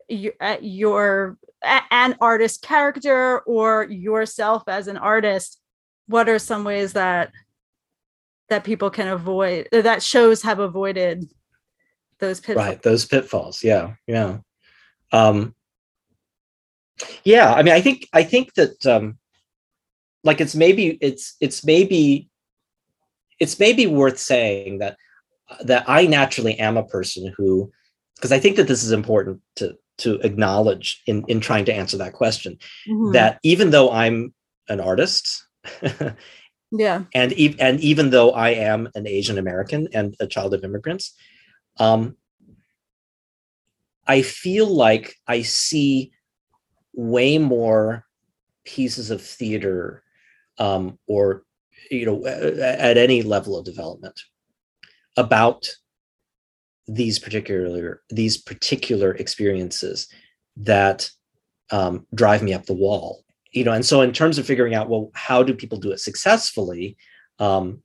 your, 0.08 0.32
your 0.60 1.36
an 1.62 2.16
artist 2.20 2.62
character 2.62 3.40
or 3.40 3.84
yourself 3.84 4.62
as 4.66 4.88
an 4.88 4.96
artist 4.96 5.60
what 6.06 6.28
are 6.28 6.38
some 6.38 6.64
ways 6.64 6.94
that 6.94 7.32
that 8.50 8.64
people 8.64 8.90
can 8.90 9.08
avoid 9.08 9.68
that 9.72 10.02
shows 10.02 10.42
have 10.42 10.58
avoided 10.58 11.24
those 12.18 12.40
pitfalls 12.40 12.66
right. 12.66 12.82
Those 12.82 13.06
pitfalls. 13.06 13.64
Yeah, 13.64 13.94
yeah, 14.06 14.38
um, 15.12 15.54
yeah. 17.24 17.54
I 17.54 17.62
mean, 17.62 17.72
I 17.72 17.80
think 17.80 18.06
I 18.12 18.22
think 18.22 18.54
that 18.54 18.84
um, 18.86 19.18
like 20.22 20.40
it's 20.40 20.54
maybe 20.54 20.98
it's 21.00 21.36
it's 21.40 21.64
maybe 21.64 22.28
it's 23.38 23.58
maybe 23.58 23.86
worth 23.86 24.18
saying 24.18 24.78
that 24.78 24.96
that 25.62 25.84
I 25.88 26.06
naturally 26.06 26.58
am 26.58 26.76
a 26.76 26.84
person 26.84 27.32
who 27.36 27.72
because 28.16 28.32
I 28.32 28.38
think 28.38 28.56
that 28.56 28.68
this 28.68 28.82
is 28.82 28.92
important 28.92 29.40
to 29.56 29.76
to 29.98 30.14
acknowledge 30.20 31.02
in 31.06 31.24
in 31.28 31.40
trying 31.40 31.64
to 31.66 31.74
answer 31.74 31.96
that 31.98 32.12
question 32.12 32.58
Mhm. 32.88 33.12
that 33.12 33.38
even 33.42 33.70
though 33.70 33.90
I'm 33.90 34.34
an 34.68 34.80
artist 34.80 35.46
yeah. 36.70 37.04
And 37.14 37.32
e- 37.32 37.56
and 37.58 37.80
even 37.80 38.10
though 38.10 38.30
I 38.32 38.50
am 38.50 38.88
an 38.94 39.06
Asian 39.06 39.38
American 39.38 39.88
and 39.92 40.14
a 40.20 40.26
child 40.26 40.54
of 40.54 40.64
immigrants, 40.64 41.14
um, 41.78 42.16
I 44.06 44.22
feel 44.22 44.66
like 44.66 45.16
I 45.26 45.42
see 45.42 46.12
way 46.94 47.38
more 47.38 48.04
pieces 48.64 49.10
of 49.10 49.22
theater, 49.22 50.02
um, 50.58 50.98
or 51.06 51.44
you 51.90 52.06
know, 52.06 52.24
at 52.26 52.96
any 52.96 53.22
level 53.22 53.58
of 53.58 53.64
development, 53.64 54.20
about 55.16 55.68
these 56.86 57.18
particular 57.18 58.02
these 58.10 58.36
particular 58.36 59.12
experiences 59.14 60.08
that 60.56 61.10
um, 61.70 62.06
drive 62.14 62.42
me 62.42 62.52
up 62.52 62.66
the 62.66 62.74
wall 62.74 63.24
you 63.52 63.64
know 63.64 63.72
and 63.72 63.84
so 63.84 64.00
in 64.00 64.12
terms 64.12 64.38
of 64.38 64.46
figuring 64.46 64.74
out 64.74 64.88
well 64.88 65.10
how 65.14 65.42
do 65.42 65.54
people 65.54 65.78
do 65.78 65.90
it 65.90 66.00
successfully 66.00 66.96
um 67.38 67.82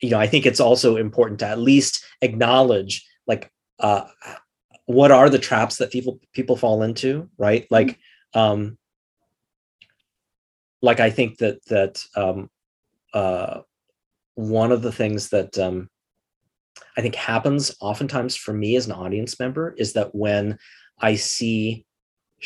you 0.00 0.10
know 0.10 0.18
i 0.18 0.26
think 0.26 0.46
it's 0.46 0.60
also 0.60 0.96
important 0.96 1.40
to 1.40 1.46
at 1.46 1.58
least 1.58 2.04
acknowledge 2.22 3.06
like 3.26 3.50
uh 3.80 4.04
what 4.86 5.10
are 5.10 5.28
the 5.28 5.38
traps 5.38 5.76
that 5.76 5.90
people 5.90 6.20
people 6.32 6.56
fall 6.56 6.82
into 6.82 7.28
right? 7.36 7.66
Like 7.70 7.98
um 8.34 8.78
like 10.82 11.00
i 11.00 11.10
think 11.10 11.38
that 11.38 11.64
that 11.66 12.02
um 12.14 12.50
uh 13.14 13.60
one 14.34 14.72
of 14.72 14.82
the 14.82 14.92
things 14.92 15.30
that 15.30 15.58
um 15.58 15.88
i 16.96 17.00
think 17.00 17.14
happens 17.14 17.74
oftentimes 17.80 18.36
for 18.36 18.52
me 18.52 18.76
as 18.76 18.86
an 18.86 18.92
audience 18.92 19.40
member 19.40 19.74
is 19.78 19.94
that 19.94 20.14
when 20.14 20.58
i 21.00 21.14
see 21.14 21.85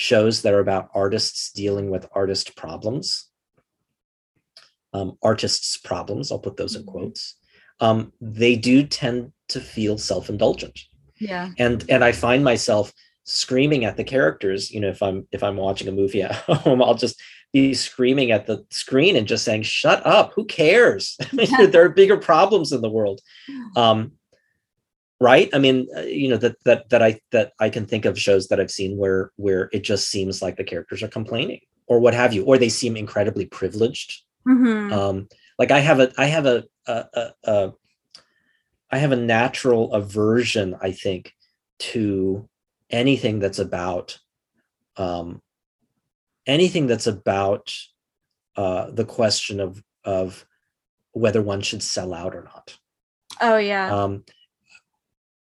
shows 0.01 0.41
that 0.43 0.55
are 0.55 0.61
about 0.61 0.89
artists 0.95 1.53
dealing 1.53 1.91
with 1.91 2.09
artist 2.15 2.57
problems 2.57 3.27
um, 4.93 5.17
artists' 5.23 5.77
problems, 5.77 6.33
I'll 6.33 6.41
put 6.41 6.57
those 6.57 6.75
in 6.75 6.83
Mhm. 6.83 6.87
quotes, 6.87 7.37
um, 7.79 8.13
they 8.21 8.57
do 8.57 8.83
tend 8.85 9.33
to 9.49 9.61
feel 9.61 9.97
self-indulgent. 9.99 10.77
Yeah. 11.21 11.51
And 11.59 11.85
and 11.89 12.03
I 12.03 12.13
find 12.13 12.43
myself 12.43 12.93
screaming 13.25 13.85
at 13.85 13.97
the 13.97 14.03
characters, 14.05 14.71
you 14.73 14.81
know, 14.81 14.89
if 14.89 15.01
I'm 15.03 15.29
if 15.31 15.43
I'm 15.43 15.57
watching 15.57 15.87
a 15.89 15.93
movie 15.93 16.23
at 16.23 16.35
home, 16.65 16.83
I'll 16.83 16.95
just 17.07 17.21
be 17.53 17.75
screaming 17.75 18.33
at 18.33 18.47
the 18.47 18.65
screen 18.71 19.15
and 19.17 19.29
just 19.29 19.45
saying, 19.45 19.63
shut 19.63 20.05
up, 20.07 20.33
who 20.35 20.45
cares? 20.45 21.17
There 21.73 21.85
are 21.85 21.89
bigger 22.03 22.17
problems 22.17 22.73
in 22.73 22.81
the 22.81 22.91
world. 22.99 23.21
Um, 23.77 24.13
right? 25.21 25.49
I 25.53 25.59
mean, 25.59 25.87
uh, 25.97 26.01
you 26.01 26.29
know, 26.29 26.37
that 26.39 26.57
that 26.65 26.89
that 26.91 27.03
I 27.03 27.21
that 27.31 27.53
I 27.61 27.69
can 27.71 27.87
think 27.87 28.05
of 28.05 28.19
shows 28.19 28.49
that 28.49 28.61
I've 28.61 28.71
seen 28.71 28.97
where 28.97 29.31
where 29.37 29.69
it 29.73 29.81
just 29.81 30.09
seems 30.09 30.43
like 30.43 30.57
the 30.57 30.65
characters 30.65 31.03
are 31.03 31.09
complaining 31.09 31.61
or 31.87 32.01
what 32.01 32.15
have 32.15 32.33
you, 32.33 32.45
or 32.45 32.57
they 32.59 32.69
seem 32.69 32.97
incredibly 32.97 33.47
privileged 33.47 34.23
Mhm. 34.47 34.91
um 34.93 35.29
like 35.59 35.71
i 35.71 35.81
have 35.81 36.01
a 36.01 36.11
i 36.17 36.25
have 36.25 36.47
a, 36.47 36.65
a, 36.87 37.05
a, 37.15 37.31
a 37.45 37.73
i 38.91 38.97
have 38.97 39.13
a 39.13 39.17
natural 39.17 39.93
aversion 39.93 40.75
i 40.81 40.93
think 40.93 41.35
to 41.79 42.49
anything 42.89 43.39
that's 43.39 43.59
about 43.59 44.19
um 44.97 45.43
anything 46.47 46.87
that's 46.87 47.07
about 47.07 47.75
uh 48.57 48.91
the 48.93 49.05
question 49.05 49.61
of 49.61 49.83
of 50.05 50.47
whether 51.13 51.43
one 51.43 51.61
should 51.61 51.83
sell 51.83 52.15
out 52.15 52.35
or 52.35 52.45
not 52.45 52.79
oh 53.43 53.59
yeah. 53.59 53.95
um 53.95 54.25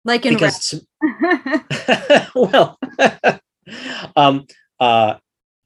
like 0.05 0.25
in 0.25 0.33
because 0.33 0.81
Rent. 1.01 2.29
well 2.35 2.79
um 4.15 4.45
uh 4.79 5.15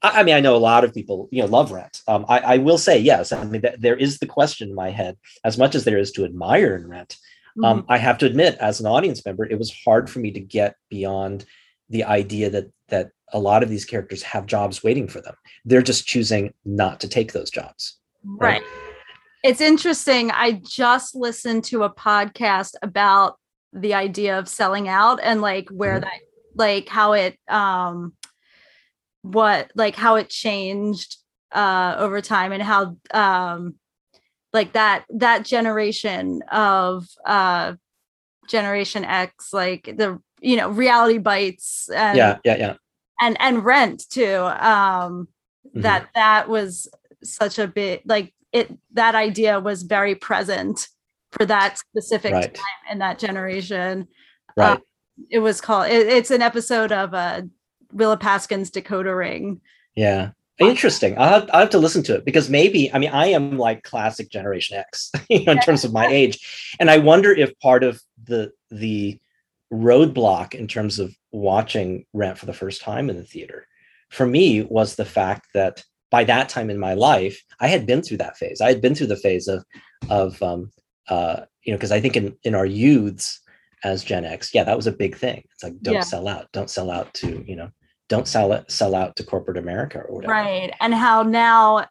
I 0.00 0.20
I 0.20 0.22
mean, 0.22 0.36
I 0.36 0.40
know 0.40 0.54
a 0.54 0.58
lot 0.58 0.84
of 0.84 0.94
people, 0.94 1.28
you 1.32 1.42
know, 1.42 1.48
love 1.48 1.72
Rent. 1.72 2.02
Um, 2.06 2.24
I, 2.28 2.38
I 2.38 2.56
will 2.58 2.78
say 2.78 2.98
yes. 3.00 3.32
I 3.32 3.42
mean, 3.42 3.62
th- 3.62 3.80
there 3.80 3.96
is 3.96 4.20
the 4.20 4.26
question 4.26 4.68
in 4.68 4.74
my 4.74 4.90
head, 4.90 5.16
as 5.42 5.58
much 5.58 5.74
as 5.74 5.82
there 5.82 5.98
is 5.98 6.12
to 6.12 6.24
admire 6.24 6.76
in 6.76 6.86
Rent. 6.88 7.16
Um, 7.64 7.84
I 7.88 7.98
have 7.98 8.18
to 8.18 8.26
admit, 8.26 8.56
as 8.60 8.78
an 8.78 8.86
audience 8.86 9.24
member, 9.26 9.44
it 9.44 9.58
was 9.58 9.74
hard 9.84 10.08
for 10.08 10.20
me 10.20 10.30
to 10.30 10.40
get 10.40 10.76
beyond 10.90 11.44
the 11.88 12.04
idea 12.04 12.50
that 12.50 12.70
that 12.88 13.10
a 13.32 13.38
lot 13.38 13.62
of 13.62 13.68
these 13.68 13.84
characters 13.84 14.22
have 14.22 14.46
jobs 14.46 14.82
waiting 14.82 15.08
for 15.08 15.20
them. 15.20 15.34
They're 15.64 15.82
just 15.82 16.06
choosing 16.06 16.54
not 16.64 17.00
to 17.00 17.08
take 17.08 17.32
those 17.32 17.50
jobs. 17.50 17.98
right. 18.24 18.62
It's 19.44 19.60
interesting. 19.60 20.30
I 20.32 20.60
just 20.64 21.14
listened 21.14 21.64
to 21.64 21.84
a 21.84 21.90
podcast 21.90 22.74
about 22.82 23.38
the 23.72 23.94
idea 23.94 24.38
of 24.38 24.48
selling 24.48 24.88
out 24.88 25.20
and 25.22 25.40
like 25.40 25.68
where 25.70 25.98
Mhm. 25.98 26.02
that 26.02 26.20
like 26.54 26.88
how 26.88 27.12
it 27.12 27.38
um 27.48 28.14
what 29.22 29.70
like 29.74 29.94
how 29.94 30.16
it 30.16 30.28
changed 30.30 31.16
uh 31.52 31.94
over 31.98 32.20
time 32.20 32.52
and 32.52 32.62
how 32.62 32.96
um 33.12 33.74
like 34.52 34.72
that 34.72 35.04
that 35.10 35.44
generation 35.44 36.42
of 36.50 37.06
uh 37.26 37.74
generation 38.48 39.04
x 39.04 39.52
like 39.52 39.84
the 39.96 40.18
you 40.40 40.56
know 40.56 40.70
reality 40.70 41.18
bites 41.18 41.88
and 41.94 42.16
yeah, 42.16 42.38
yeah, 42.44 42.56
yeah. 42.56 42.74
and 43.20 43.36
and 43.40 43.64
rent 43.64 44.04
too 44.08 44.36
um 44.60 45.28
Mhm. 45.76 45.82
that 45.82 46.08
that 46.14 46.48
was 46.48 46.88
such 47.22 47.58
a 47.58 47.66
bit 47.66 48.06
like 48.06 48.32
it 48.52 48.72
that 48.92 49.14
idea 49.14 49.60
was 49.60 49.82
very 49.82 50.14
present 50.14 50.88
for 51.32 51.44
that 51.46 51.78
specific 51.78 52.32
Right. 52.32 52.54
time 52.54 52.92
in 52.92 52.98
that 52.98 53.18
generation 53.18 54.08
Right. 54.56 54.80
it 55.30 55.38
was 55.40 55.60
called 55.60 55.88
it, 55.90 56.06
it's 56.08 56.30
an 56.30 56.42
episode 56.42 56.90
of 56.92 57.14
uh 57.14 57.42
willa 57.92 58.16
paskin's 58.16 58.70
Decoder 58.70 59.16
Ring 59.16 59.60
Yeah. 59.94 60.30
Interesting. 60.60 61.16
I'll 61.16 61.28
have, 61.28 61.50
I'll 61.52 61.60
have 61.60 61.70
to 61.70 61.78
listen 61.78 62.02
to 62.02 62.16
it 62.16 62.24
because 62.24 62.50
maybe, 62.50 62.92
I 62.92 62.98
mean, 62.98 63.10
I 63.10 63.26
am 63.28 63.58
like 63.58 63.84
classic 63.84 64.28
Generation 64.28 64.76
X 64.76 65.12
you 65.30 65.44
know, 65.44 65.52
in 65.52 65.60
terms 65.60 65.84
of 65.84 65.92
my 65.92 66.06
age. 66.20 66.74
And 66.80 66.90
I 66.90 66.98
wonder 66.98 67.30
if 67.32 67.56
part 67.60 67.84
of 67.84 68.02
the 68.24 68.50
the 68.70 69.20
roadblock 69.72 70.54
in 70.54 70.66
terms 70.66 70.98
of 70.98 71.14
watching 71.30 72.06
Rent 72.12 72.38
for 72.38 72.46
the 72.46 72.52
first 72.52 72.80
time 72.82 73.08
in 73.08 73.16
the 73.16 73.22
theater 73.24 73.68
for 74.10 74.26
me 74.26 74.62
was 74.62 74.96
the 74.96 75.04
fact 75.04 75.46
that 75.54 75.84
by 76.10 76.24
that 76.24 76.48
time 76.48 76.70
in 76.70 76.78
my 76.78 76.94
life, 76.94 77.40
I 77.60 77.68
had 77.68 77.86
been 77.86 78.02
through 78.02 78.16
that 78.18 78.36
phase. 78.36 78.60
I 78.60 78.68
had 78.68 78.80
been 78.80 78.94
through 78.96 79.08
the 79.08 79.16
phase 79.16 79.46
of 79.46 79.64
of 80.10 80.42
um 80.42 80.72
uh 81.10 81.40
you 81.64 81.72
know, 81.72 81.76
because 81.78 81.92
I 81.92 82.00
think 82.00 82.16
in 82.16 82.36
in 82.44 82.54
our 82.54 82.66
youths 82.66 83.40
as 83.84 84.02
Gen 84.02 84.24
X, 84.24 84.52
yeah, 84.54 84.64
that 84.64 84.76
was 84.76 84.86
a 84.86 84.92
big 84.92 85.16
thing. 85.16 85.44
It's 85.54 85.62
like 85.62 85.80
don't 85.82 85.94
Yeah. 85.94 86.00
sell 86.00 86.26
out, 86.28 86.46
don't 86.52 86.70
sell 86.70 86.90
out 86.90 87.12
to, 87.14 87.44
you 87.46 87.54
know, 87.56 87.70
don't 88.08 88.26
sell 88.26 88.52
it 88.52 88.70
sell 88.70 88.94
out 88.94 89.16
to 89.16 89.24
corporate 89.24 89.58
america 89.58 90.00
or 90.00 90.14
whatever. 90.16 90.32
Right. 90.32 90.72
And 90.80 90.94
how 90.94 91.22
now 91.22 91.86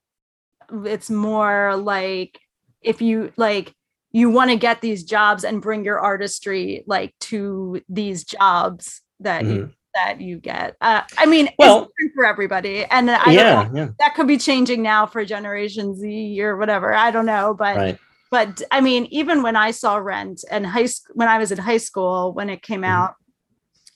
it's 0.86 1.10
more 1.10 1.76
like 1.78 2.40
if 2.82 3.02
you 3.02 3.32
like 3.38 3.74
you 4.12 4.30
want 4.30 4.50
to 4.52 4.58
get 4.58 4.82
these 4.82 5.04
jobs 5.04 5.44
and 5.44 5.62
bring 5.62 5.86
your 5.86 6.00
artistry 6.00 6.84
like 6.88 7.14
to 7.20 7.82
these 7.88 8.24
jobs 8.24 9.02
that 9.20 9.46
you 9.46 9.50
Mhm. 9.66 9.74
that 9.94 10.22
you 10.22 10.38
get. 10.40 10.76
Uh, 10.82 11.02
i 11.18 11.26
mean 11.26 11.50
Well- 11.58 11.90
for 12.16 12.26
everybody. 12.26 12.84
And 12.86 13.10
i 13.12 13.32
yeah 13.32 13.70
know, 13.72 13.72
yeah. 13.80 13.88
that 14.00 14.16
could 14.16 14.28
be 14.28 14.38
changing 14.38 14.82
now 14.82 15.06
for 15.06 15.24
generation 15.26 15.96
z 15.96 16.42
or 16.42 16.58
whatever. 16.58 16.94
I 16.94 17.12
don't 17.12 17.26
know 17.26 17.54
but 17.54 17.76
right 17.78 18.00
but 18.32 18.62
i 18.72 18.82
mean 18.82 19.06
even 19.12 19.42
when 19.44 19.56
i 19.56 19.72
saw 19.72 19.96
rent 19.98 20.44
and 20.52 20.66
high 20.66 20.86
school 20.86 21.14
when 21.16 21.28
i 21.28 21.38
was 21.38 21.52
in 21.52 21.58
high 21.58 21.78
school 21.78 22.34
when 22.34 22.50
it 22.50 22.62
came 22.62 22.82
Mhm. 22.82 22.90
out 22.90 23.16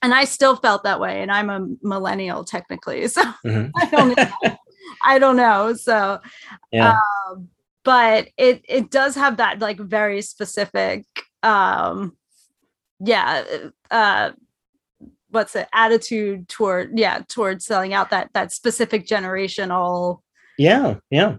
and 0.02 0.12
i 0.14 0.24
still 0.24 0.56
felt 0.56 0.82
that 0.84 1.00
way 1.00 1.22
and 1.22 1.30
i'm 1.30 1.50
a 1.50 1.66
millennial 1.82 2.44
technically 2.44 3.06
so 3.16 3.22
Mhm. 3.44 3.70
i 3.76 3.86
don't 3.90 4.08
know 4.18 4.56
i 5.02 5.18
don't 5.18 5.36
know 5.36 5.74
so 5.74 6.20
yeah 6.72 6.98
um, 7.30 7.48
but 7.84 8.28
it 8.36 8.64
it 8.68 8.90
does 8.90 9.14
have 9.14 9.36
that 9.38 9.58
like 9.58 9.78
very 9.78 10.22
specific 10.22 11.04
um 11.42 12.16
yeah 13.00 13.42
uh 13.90 14.30
what's 15.30 15.56
it 15.56 15.66
attitude 15.72 16.46
toward 16.48 16.96
yeah 16.98 17.22
toward 17.28 17.62
selling 17.62 17.94
out 17.94 18.10
that 18.10 18.30
that 18.34 18.52
specific 18.52 19.06
generational 19.06 20.20
yeah 20.58 20.96
yeah 21.10 21.36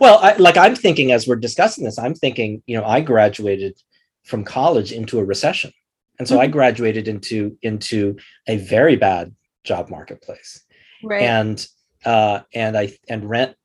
well 0.00 0.18
I, 0.18 0.34
like 0.36 0.56
i'm 0.56 0.74
thinking 0.76 1.12
as 1.12 1.26
we're 1.26 1.36
discussing 1.36 1.84
this 1.84 1.98
i'm 1.98 2.14
thinking 2.14 2.62
you 2.66 2.76
know 2.76 2.84
i 2.84 3.00
graduated 3.00 3.76
from 4.24 4.44
college 4.44 4.92
into 4.92 5.18
a 5.18 5.24
recession. 5.24 5.72
And 6.18 6.28
so 6.28 6.38
i 6.40 6.46
Mhm. 6.48 6.52
graduated 6.52 7.08
into 7.08 7.56
into 7.62 8.16
a 8.46 8.56
very 8.58 8.96
bad 8.96 9.34
job 9.64 9.88
marketplace. 9.88 10.64
Right. 11.02 11.22
And 11.22 11.66
uh 12.04 12.40
and 12.54 12.76
i 12.76 12.92
and 13.08 13.28
rent 13.28 13.56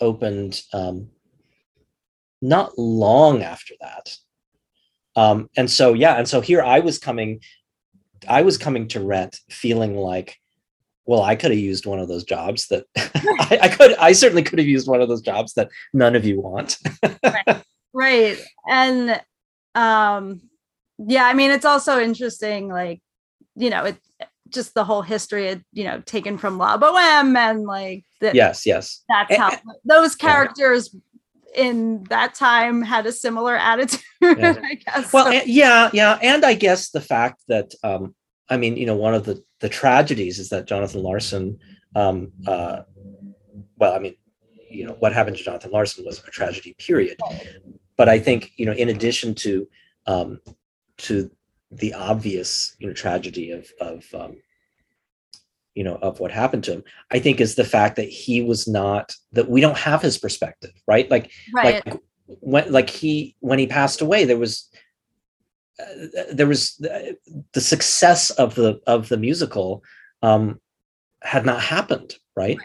opened 0.00 0.60
um 0.72 1.10
not 2.42 2.78
long 2.78 3.42
after 3.42 3.74
that. 3.80 4.16
Um 5.16 5.48
and 5.56 5.70
so 5.70 5.94
yeah 5.94 6.14
and 6.18 6.28
so 6.28 6.40
here 6.40 6.62
i 6.62 6.80
was 6.80 6.98
coming 6.98 7.40
i 8.28 8.42
was 8.42 8.58
coming 8.58 8.88
to 8.88 9.00
rent 9.00 9.38
feeling 9.48 9.96
like 9.96 10.36
well 11.06 11.22
i 11.22 11.34
could 11.34 11.50
have 11.50 11.60
used 11.60 11.86
one 11.86 11.98
of 11.98 12.08
those 12.08 12.24
jobs 12.24 12.66
that 12.68 12.84
I, 12.96 13.58
I 13.62 13.68
could 13.68 13.94
i 13.96 14.12
certainly 14.12 14.42
could 14.42 14.58
have 14.58 14.68
used 14.68 14.88
one 14.88 15.00
of 15.00 15.08
those 15.08 15.22
jobs 15.22 15.54
that 15.54 15.68
none 15.92 16.14
of 16.16 16.24
you 16.24 16.40
want. 16.40 16.78
Right. 17.92 18.38
And 18.68 19.20
um 19.74 20.40
yeah 20.98 21.24
i 21.24 21.32
mean 21.32 21.50
it's 21.50 21.64
also 21.64 21.98
interesting 22.00 22.68
like 22.68 23.00
you 23.56 23.70
know 23.70 23.84
it 23.84 23.96
just 24.48 24.74
the 24.74 24.84
whole 24.84 25.02
history 25.02 25.48
of 25.50 25.62
you 25.72 25.84
know 25.84 26.00
taken 26.02 26.36
from 26.36 26.58
la 26.58 26.76
boheme 26.76 27.36
and 27.36 27.62
like 27.64 28.04
that 28.20 28.34
yes 28.34 28.66
yes. 28.66 29.02
that's 29.08 29.36
how 29.36 29.56
those 29.84 30.14
characters 30.16 30.94
in 31.54 32.02
that 32.10 32.34
time 32.34 32.82
had 32.82 33.06
a 33.06 33.12
similar 33.12 33.56
attitude 33.70 34.00
Yeah. 34.20 34.56
i 34.62 34.74
guess 34.74 35.12
well 35.12 35.26
So- 35.26 35.32
and- 35.32 35.48
yeah 35.48 35.90
yeah 35.92 36.18
and 36.20 36.44
i 36.44 36.54
guess 36.54 36.90
the 36.90 37.00
fact 37.00 37.42
that 37.48 37.72
um 37.82 38.14
i 38.50 38.56
mean 38.56 38.76
you 38.76 38.86
know 38.86 38.96
one 38.96 39.14
of 39.14 39.24
the 39.24 39.42
the 39.60 39.68
tragedies 39.68 40.38
is 40.38 40.48
that 40.48 40.66
jonathan 40.66 41.02
larson 41.02 41.58
um 41.96 42.32
uh 42.46 42.80
well 43.78 43.94
i 43.94 43.98
mean 43.98 44.14
you 44.68 44.86
know 44.86 44.96
what 45.00 45.12
happened 45.12 45.36
to 45.36 45.44
jonathan 45.44 45.70
larson 45.70 46.04
was 46.04 46.22
a 46.26 46.30
tragedy 46.30 46.74
period. 46.78 47.18
But 47.96 48.08
i 48.08 48.18
think 48.18 48.52
you 48.56 48.66
know 48.66 48.72
in 48.72 48.88
addition 48.88 49.34
to 49.36 49.68
um 50.06 50.40
to 50.98 51.30
the 51.70 51.94
obvious 51.94 52.74
you 52.78 52.86
know 52.86 52.94
tragedy 52.94 53.50
of 53.50 53.70
of 53.80 54.04
um 54.14 54.36
you 55.74 55.84
know 55.84 55.96
of 55.96 56.18
what 56.18 56.32
happened 56.32 56.64
to 56.64 56.72
him 56.72 56.84
i 57.10 57.18
think 57.18 57.40
is 57.40 57.54
the 57.54 57.64
fact 57.64 57.96
that 57.96 58.08
he 58.08 58.42
was 58.42 58.66
not 58.66 59.14
that 59.32 59.48
we 59.48 59.60
don't 59.60 59.78
have 59.78 60.02
his 60.02 60.18
perspective 60.18 60.72
right? 60.86 61.10
Like 61.10 61.30
right. 61.54 61.86
like 61.86 62.00
when 62.26 62.72
like 62.72 62.90
he 62.90 63.36
when 63.40 63.58
he 63.58 63.66
passed 63.66 64.00
away 64.00 64.24
there 64.24 64.38
was 64.38 64.68
there 66.32 66.46
was 66.46 66.76
the, 66.76 67.16
the 67.52 67.60
success 67.60 68.30
of 68.30 68.54
the 68.54 68.80
of 68.86 69.08
the 69.08 69.16
musical 69.16 69.82
um 70.22 70.60
had 71.22 71.44
not 71.44 71.60
happened 71.60 72.14
right 72.36 72.58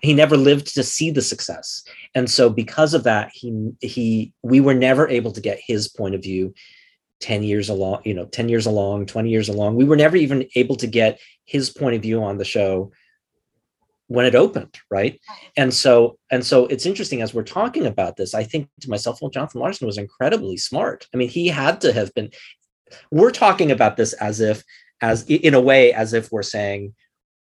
he 0.00 0.12
never 0.12 0.36
lived 0.36 0.74
to 0.74 0.82
see 0.82 1.10
the 1.10 1.22
success 1.22 1.84
and 2.14 2.30
so 2.30 2.50
because 2.50 2.94
of 2.94 3.04
that 3.04 3.30
he 3.32 3.70
he 3.80 4.32
we 4.42 4.60
were 4.60 4.74
never 4.74 5.08
able 5.08 5.32
to 5.32 5.40
get 5.40 5.60
his 5.64 5.88
point 5.88 6.14
of 6.14 6.22
view 6.22 6.52
10 7.20 7.42
years 7.42 7.68
along 7.68 8.02
you 8.04 8.14
know 8.14 8.26
10 8.26 8.48
years 8.48 8.66
along 8.66 9.06
20 9.06 9.30
years 9.30 9.48
along 9.48 9.76
we 9.76 9.84
were 9.84 9.96
never 9.96 10.16
even 10.16 10.46
able 10.56 10.76
to 10.76 10.86
get 10.86 11.20
his 11.44 11.70
point 11.70 11.94
of 11.94 12.02
view 12.02 12.22
on 12.22 12.38
the 12.38 12.44
show 12.44 12.92
when 14.12 14.26
it 14.26 14.34
opened, 14.34 14.78
right? 14.90 15.18
And 15.56 15.72
so 15.72 16.18
and 16.30 16.44
so 16.44 16.66
it's 16.66 16.86
interesting 16.86 17.22
as 17.22 17.32
we're 17.32 17.42
talking 17.42 17.86
about 17.86 18.16
this. 18.16 18.34
I 18.34 18.44
think 18.44 18.68
to 18.82 18.90
myself, 18.90 19.18
well, 19.20 19.30
Jonathan 19.30 19.60
Larson 19.60 19.86
was 19.86 19.98
incredibly 19.98 20.56
smart. 20.56 21.06
I 21.12 21.16
mean, 21.16 21.28
he 21.28 21.48
had 21.48 21.80
to 21.82 21.92
have 21.92 22.12
been. 22.14 22.30
We're 23.10 23.30
talking 23.30 23.70
about 23.70 23.96
this 23.96 24.12
as 24.14 24.40
if, 24.40 24.64
as 25.00 25.24
in 25.24 25.54
a 25.54 25.60
way, 25.60 25.92
as 25.92 26.12
if 26.12 26.30
we're 26.30 26.42
saying, 26.42 26.94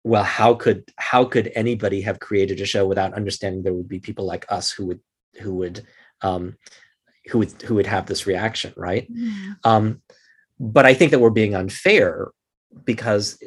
well, 0.04 0.24
how 0.24 0.54
could 0.56 0.84
how 0.98 1.26
could 1.26 1.52
anybody 1.56 2.02
have 2.02 2.20
created 2.20 2.60
a 2.60 2.66
show 2.66 2.88
without 2.88 3.14
understanding 3.14 3.62
there 3.62 3.74
would 3.74 3.88
be 3.88 4.00
people 4.00 4.26
like 4.26 4.46
us 4.50 4.72
who 4.72 4.88
would 4.88 5.00
who 5.40 5.54
would 5.56 5.86
um, 6.22 6.58
who 7.30 7.40
would 7.40 7.62
who 7.62 7.76
would 7.76 7.86
have 7.86 8.08
this 8.08 8.26
reaction, 8.26 8.74
right? 8.76 9.08
Um, 9.64 10.02
but 10.60 10.86
I 10.86 10.94
think 10.94 11.12
that 11.12 11.20
we're 11.20 11.30
being 11.30 11.56
unfair 11.56 12.32
because 12.84 13.38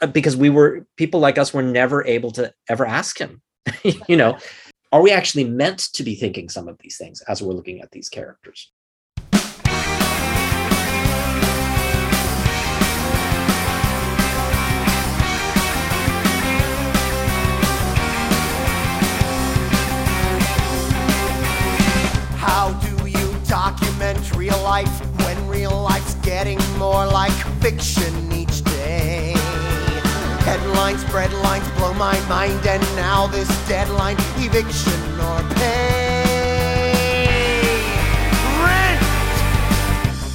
uh, 0.00 0.06
because 0.06 0.36
we 0.36 0.50
were 0.50 0.86
people 0.96 1.20
like 1.20 1.38
us 1.38 1.52
were 1.52 1.62
never 1.62 2.04
able 2.06 2.30
to 2.32 2.52
ever 2.68 2.86
ask 2.86 3.18
him. 3.18 3.42
you 4.08 4.16
know, 4.16 4.38
are 4.92 5.02
we 5.02 5.10
actually 5.10 5.44
meant 5.44 5.78
to 5.94 6.02
be 6.02 6.14
thinking 6.14 6.48
some 6.48 6.68
of 6.68 6.78
these 6.78 6.96
things 6.96 7.22
as 7.22 7.42
we're 7.42 7.54
looking 7.54 7.80
at 7.80 7.90
these 7.90 8.08
characters? 8.08 8.72
Life 24.70 25.00
when 25.24 25.36
real 25.48 25.76
life's 25.82 26.14
getting 26.32 26.60
more 26.78 27.04
like 27.04 27.38
fiction 27.60 28.12
each 28.32 28.62
day? 28.62 29.34
Headlines, 30.48 31.00
spread 31.00 31.32
lines 31.46 31.68
blow 31.76 31.92
my 31.94 32.16
mind, 32.28 32.64
and 32.64 32.82
now 32.94 33.26
this 33.26 33.50
deadline 33.66 34.16
eviction 34.46 35.00
or 35.28 35.40
pay. 35.56 36.62
Rent! 38.64 39.02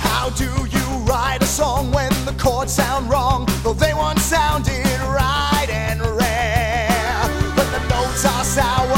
How 0.09 0.25
do 0.41 0.49
you 0.75 0.85
write 1.09 1.41
a 1.41 1.49
song 1.61 1.93
when 1.93 2.11
the 2.25 2.35
chords 2.37 2.73
sound 2.73 3.09
wrong, 3.09 3.47
though 3.63 3.79
they 3.85 3.93
once 3.93 4.21
sounded 4.21 4.99
right 5.23 5.69
and 5.69 6.01
rare? 6.01 7.21
But 7.55 7.67
the 7.75 7.81
notes 7.87 8.25
are 8.25 8.43
sour, 8.43 8.94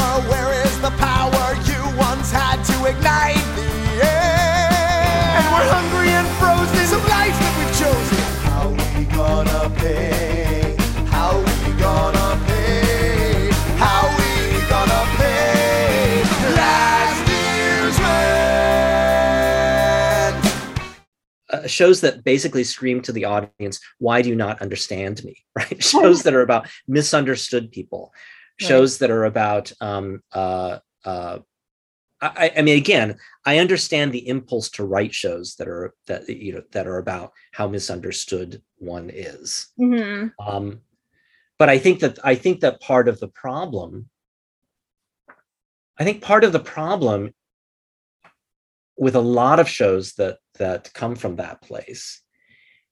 shows 21.70 22.00
that 22.00 22.24
basically 22.24 22.64
scream 22.64 23.00
to 23.02 23.12
the 23.12 23.24
audience, 23.24 23.80
"Why 23.98 24.22
do 24.22 24.28
you 24.28 24.36
not 24.36 24.60
understand 24.62 25.24
me?" 25.24 25.44
Right? 25.56 25.82
shows 25.92 26.22
that 26.22 26.34
are 26.34 26.42
about 26.42 26.68
misunderstood 26.86 27.70
people, 27.70 28.12
shows 28.58 28.98
that 28.98 29.10
are 29.10 29.24
about. 29.24 29.72
Um, 29.80 30.22
uh, 30.32 30.78
uh, 31.04 31.38
I, 32.20 32.52
I 32.56 32.62
mean, 32.62 32.76
again, 32.76 33.16
I 33.46 33.58
understand 33.58 34.12
the 34.12 34.26
impulse 34.26 34.70
to 34.70 34.84
write 34.84 35.14
shows 35.14 35.54
that 35.56 35.68
are 35.68 35.94
that 36.06 36.28
you 36.28 36.52
know 36.52 36.62
that 36.72 36.86
are 36.86 36.98
about 36.98 37.32
how 37.52 37.68
misunderstood 37.68 38.62
one 38.78 39.10
is. 39.10 39.68
Mhm. 39.78 40.32
Um, 40.44 40.80
but 41.58 41.68
I 41.68 41.78
think 41.78 42.00
that 42.00 42.18
I 42.24 42.34
think 42.34 42.60
that 42.60 42.80
part 42.80 43.08
of 43.08 43.20
the 43.20 43.28
problem, 43.28 44.10
I 45.98 46.04
think 46.04 46.22
part 46.22 46.44
of 46.44 46.52
the 46.52 46.60
problem 46.60 47.34
with 48.98 49.14
a 49.14 49.20
lot 49.20 49.60
of 49.60 49.68
shows 49.68 50.14
that 50.14 50.38
that 50.58 50.92
come 50.92 51.14
from 51.14 51.36
that 51.36 51.62
place 51.62 52.20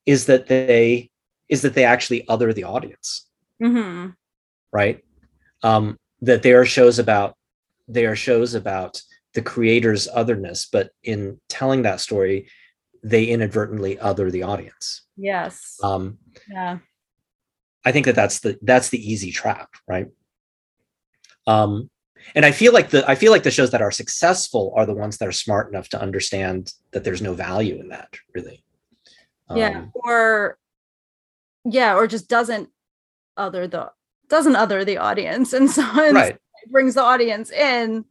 is 0.07 0.27
that 0.27 0.47
they 0.47 1.11
is 1.49 1.63
that 1.63 1.75
they 1.75 1.85
actually 1.85 2.27
other 2.29 2.53
the 2.53 2.65
audience, 2.65 3.29
Mhm. 3.63 4.15
right? 4.73 5.05
Um, 5.63 5.99
that 6.23 6.43
they 6.43 6.53
are 6.53 6.65
shows 6.65 6.99
about 6.99 7.37
they 7.89 8.07
are 8.07 8.17
shows 8.17 8.55
about 8.55 9.01
the 9.35 9.43
creator's 9.43 10.09
otherness, 10.09 10.67
but 10.67 10.91
in 11.03 11.41
telling 11.49 11.83
that 11.83 12.01
story, 12.01 12.49
they 13.03 13.27
inadvertently 13.27 13.99
other 13.99 14.31
the 14.31 14.43
audience. 14.43 15.03
Yes. 15.17 15.79
Um, 15.83 16.19
yeah. 16.49 16.79
I 17.85 17.93
think 17.93 18.07
that 18.07 18.17
that's 18.17 18.41
the 18.41 18.59
that's 18.63 18.89
the 18.89 19.13
easy 19.13 19.31
trap, 19.31 19.71
right? 19.87 20.09
Um, 21.47 21.91
and 22.35 22.45
I 22.45 22.53
feel 22.53 22.73
like 22.73 22.91
the 22.91 23.09
I 23.09 23.15
feel 23.15 23.33
like 23.33 23.43
the 23.45 23.51
shows 23.51 23.71
that 23.71 23.83
are 23.83 23.91
successful 23.91 24.73
are 24.77 24.87
the 24.87 24.95
ones 24.95 25.19
that 25.19 25.29
are 25.29 25.33
smart 25.33 25.69
enough 25.69 25.89
to 25.91 26.01
understand 26.01 26.73
that 26.93 27.05
there's 27.05 27.23
no 27.23 27.35
value 27.35 27.79
in 27.81 27.89
that, 27.89 28.09
really. 28.35 28.63
yeah. 29.55 29.79
Um, 29.79 29.93
Or 29.95 30.59
yeah, 31.65 31.95
or 31.97 32.07
just 32.07 32.29
doesn't 32.29 32.69
other 33.37 33.67
the 33.69 33.91
doesn't 34.29 34.57
other 34.57 34.85
the 34.85 34.99
audience 34.99 35.53
and 35.57 35.71
so 35.71 35.83
right. 36.13 36.37
brings 36.71 36.95
the 36.95 37.03
audience 37.03 37.51
in 37.51 38.05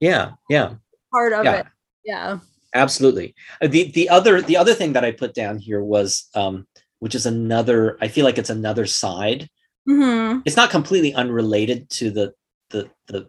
Yeah. 0.00 0.32
Yeah. 0.48 0.74
part 1.12 1.32
of 1.32 1.44
Yeah. 1.44 1.54
it. 1.60 1.66
Yeah. 2.04 2.38
Absolutely. 2.74 3.34
Uh, 3.60 3.68
The 3.68 3.90
the 3.92 4.08
other 4.08 4.40
the 4.42 4.56
other 4.56 4.74
thing 4.74 4.92
that 4.94 5.04
I 5.04 5.12
put 5.12 5.34
down 5.34 5.58
here 5.58 5.82
was 5.82 6.28
um, 6.34 6.66
which 7.00 7.14
is 7.14 7.26
another. 7.26 7.98
I 8.00 8.08
feel 8.08 8.24
like 8.24 8.38
it's 8.38 8.50
another 8.50 8.86
side. 8.86 9.48
hmm 9.86 10.38
It's 10.46 10.56
not 10.56 10.70
completely 10.70 11.12
unrelated 11.14 11.90
to 11.98 12.10
the 12.10 12.32
the 12.70 12.88
the 13.08 13.28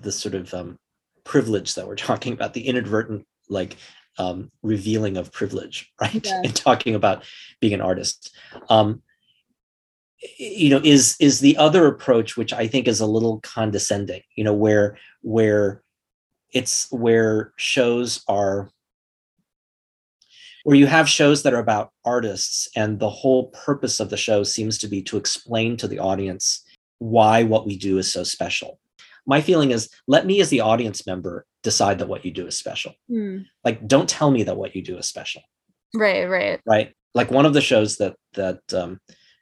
the 0.00 0.12
sort 0.12 0.34
of 0.34 0.52
um, 0.54 0.78
privilege 1.24 1.74
that 1.74 1.86
we're 1.86 1.96
talking 1.96 2.32
about. 2.32 2.54
The 2.54 2.66
inadvertent 2.66 3.26
like 3.48 3.76
um, 4.18 4.50
revealing 4.62 5.16
of 5.16 5.32
privilege, 5.32 5.92
right? 6.00 6.24
Yeah. 6.24 6.42
In 6.42 6.52
talking 6.52 6.94
about 6.94 7.24
being 7.60 7.74
an 7.74 7.80
artist. 7.80 8.34
Um, 8.68 9.02
you 10.36 10.70
know, 10.70 10.80
is 10.82 11.16
is 11.20 11.40
the 11.40 11.56
other 11.56 11.86
approach, 11.86 12.36
which 12.36 12.52
I 12.52 12.66
think 12.66 12.88
is 12.88 13.00
a 13.00 13.06
little 13.06 13.40
condescending. 13.40 14.22
You 14.34 14.44
know, 14.44 14.54
where 14.54 14.98
where 15.22 15.82
it's 16.52 16.90
where 16.90 17.52
shows 17.56 18.24
are 18.26 18.70
where 20.64 20.76
you 20.76 20.86
have 20.86 21.08
shows 21.08 21.42
that 21.42 21.54
are 21.54 21.60
about 21.60 21.92
artists 22.04 22.68
and 22.74 22.98
the 22.98 23.08
whole 23.08 23.46
purpose 23.50 24.00
of 24.00 24.10
the 24.10 24.16
show 24.16 24.42
seems 24.42 24.76
to 24.78 24.88
be 24.88 25.02
to 25.02 25.16
explain 25.16 25.76
to 25.76 25.88
the 25.88 25.98
audience 25.98 26.64
why 26.98 27.42
what 27.44 27.66
we 27.66 27.76
do 27.76 27.96
is 27.98 28.12
so 28.12 28.24
special 28.24 28.78
my 29.28 29.40
feeling 29.40 29.70
is 29.70 29.88
let 30.08 30.26
me 30.26 30.40
as 30.40 30.48
the 30.50 30.62
audience 30.62 31.06
member 31.06 31.46
decide 31.62 31.98
that 32.00 32.08
what 32.08 32.24
you 32.24 32.32
do 32.32 32.46
is 32.46 32.58
special. 32.58 32.92
Hmm. 33.08 33.38
like 33.64 33.86
don't 33.86 34.08
tell 34.08 34.30
me 34.32 34.42
that 34.44 34.56
what 34.56 34.74
you 34.74 34.82
do 34.82 34.96
is 34.98 35.06
special. 35.06 35.42
Right, 35.94 36.24
right. 36.26 36.60
right? 36.66 36.94
Like 37.14 37.30
one 37.30 37.46
of 37.46 37.54
the 37.54 37.60
shows 37.60 37.98
that 37.98 38.16
that 38.34 38.60
um 38.74 39.00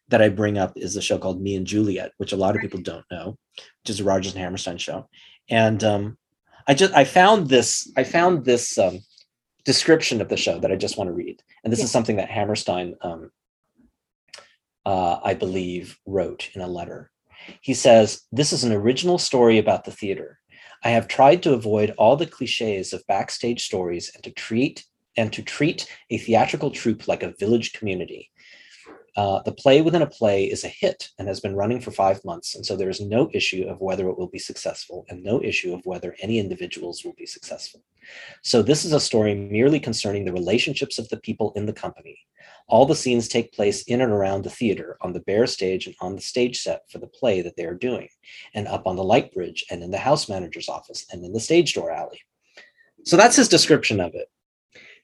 that 0.08 0.22
i 0.22 0.28
bring 0.28 0.56
up 0.58 0.72
is 0.76 0.94
a 0.96 1.02
show 1.02 1.18
called 1.18 1.40
me 1.42 1.56
and 1.56 1.66
juliet 1.66 2.12
which 2.18 2.32
a 2.32 2.36
lot 2.36 2.54
of 2.54 2.60
people 2.62 2.80
don't 2.80 3.04
know 3.10 3.36
which 3.80 3.90
is 3.90 3.98
a 4.00 4.04
rodgers 4.04 4.34
and 4.34 4.42
hammerstein 4.42 4.78
show. 4.78 5.08
And 5.50 5.82
um 5.82 6.16
i 6.68 6.74
just 6.74 6.92
i 6.94 7.04
found 7.04 7.48
this 7.48 7.90
i 7.96 8.04
found 8.04 8.44
this 8.44 8.78
um 8.78 9.00
description 9.64 10.20
of 10.20 10.28
the 10.28 10.36
show 10.36 10.58
that 10.60 10.70
i 10.72 10.76
just 10.76 10.96
want 10.98 11.08
to 11.08 11.12
read. 11.24 11.42
And 11.62 11.72
this 11.72 11.80
Yeah. 11.80 11.86
is 11.86 11.90
something 11.90 12.16
that 12.16 12.30
hammerstein 12.30 12.94
um 13.02 13.30
uh, 14.84 15.18
i 15.24 15.34
believe 15.34 15.98
wrote 16.06 16.50
in 16.54 16.60
a 16.60 16.68
letter 16.68 17.10
he 17.60 17.74
says 17.74 18.22
this 18.32 18.52
is 18.52 18.64
an 18.64 18.72
original 18.72 19.18
story 19.18 19.58
about 19.58 19.84
the 19.84 19.90
theater 19.90 20.38
i 20.84 20.90
have 20.90 21.08
tried 21.08 21.42
to 21.42 21.52
avoid 21.52 21.94
all 21.98 22.16
the 22.16 22.26
cliches 22.26 22.92
of 22.92 23.06
backstage 23.06 23.64
stories 23.64 24.10
and 24.14 24.22
to 24.24 24.30
treat 24.30 24.84
and 25.16 25.32
to 25.32 25.42
treat 25.42 25.86
a 26.10 26.18
theatrical 26.18 26.70
troupe 26.70 27.08
like 27.08 27.22
a 27.22 27.34
village 27.38 27.72
community. 27.72 28.30
Uh, 29.16 29.40
the 29.42 29.52
play 29.52 29.80
within 29.80 30.02
a 30.02 30.06
play 30.06 30.44
is 30.44 30.62
a 30.62 30.68
hit 30.68 31.08
and 31.18 31.26
has 31.26 31.40
been 31.40 31.56
running 31.56 31.80
for 31.80 31.90
five 31.90 32.22
months, 32.24 32.54
and 32.54 32.66
so 32.66 32.76
there 32.76 32.90
is 32.90 33.00
no 33.00 33.30
issue 33.32 33.64
of 33.66 33.80
whether 33.80 34.08
it 34.08 34.18
will 34.18 34.28
be 34.28 34.38
successful 34.38 35.06
and 35.08 35.24
no 35.24 35.42
issue 35.42 35.72
of 35.72 35.84
whether 35.86 36.14
any 36.20 36.38
individuals 36.38 37.02
will 37.02 37.14
be 37.14 37.24
successful. 37.24 37.82
So, 38.42 38.62
this 38.62 38.84
is 38.84 38.92
a 38.92 39.00
story 39.00 39.34
merely 39.34 39.80
concerning 39.80 40.24
the 40.24 40.32
relationships 40.32 40.98
of 40.98 41.08
the 41.08 41.16
people 41.16 41.52
in 41.56 41.64
the 41.64 41.72
company. 41.72 42.18
All 42.68 42.84
the 42.84 42.94
scenes 42.94 43.26
take 43.26 43.52
place 43.52 43.82
in 43.84 44.02
and 44.02 44.12
around 44.12 44.44
the 44.44 44.50
theater, 44.50 44.98
on 45.00 45.12
the 45.12 45.20
bare 45.20 45.46
stage 45.46 45.86
and 45.86 45.96
on 46.00 46.14
the 46.14 46.22
stage 46.22 46.60
set 46.60 46.82
for 46.90 46.98
the 46.98 47.06
play 47.06 47.40
that 47.40 47.56
they 47.56 47.64
are 47.64 47.74
doing, 47.74 48.08
and 48.54 48.68
up 48.68 48.86
on 48.86 48.96
the 48.96 49.04
light 49.04 49.32
bridge 49.32 49.64
and 49.70 49.82
in 49.82 49.90
the 49.90 49.98
house 49.98 50.28
manager's 50.28 50.68
office 50.68 51.06
and 51.10 51.24
in 51.24 51.32
the 51.32 51.40
stage 51.40 51.72
door 51.72 51.90
alley. 51.90 52.20
So, 53.04 53.16
that's 53.16 53.36
his 53.36 53.48
description 53.48 53.98
of 53.98 54.14
it 54.14 54.28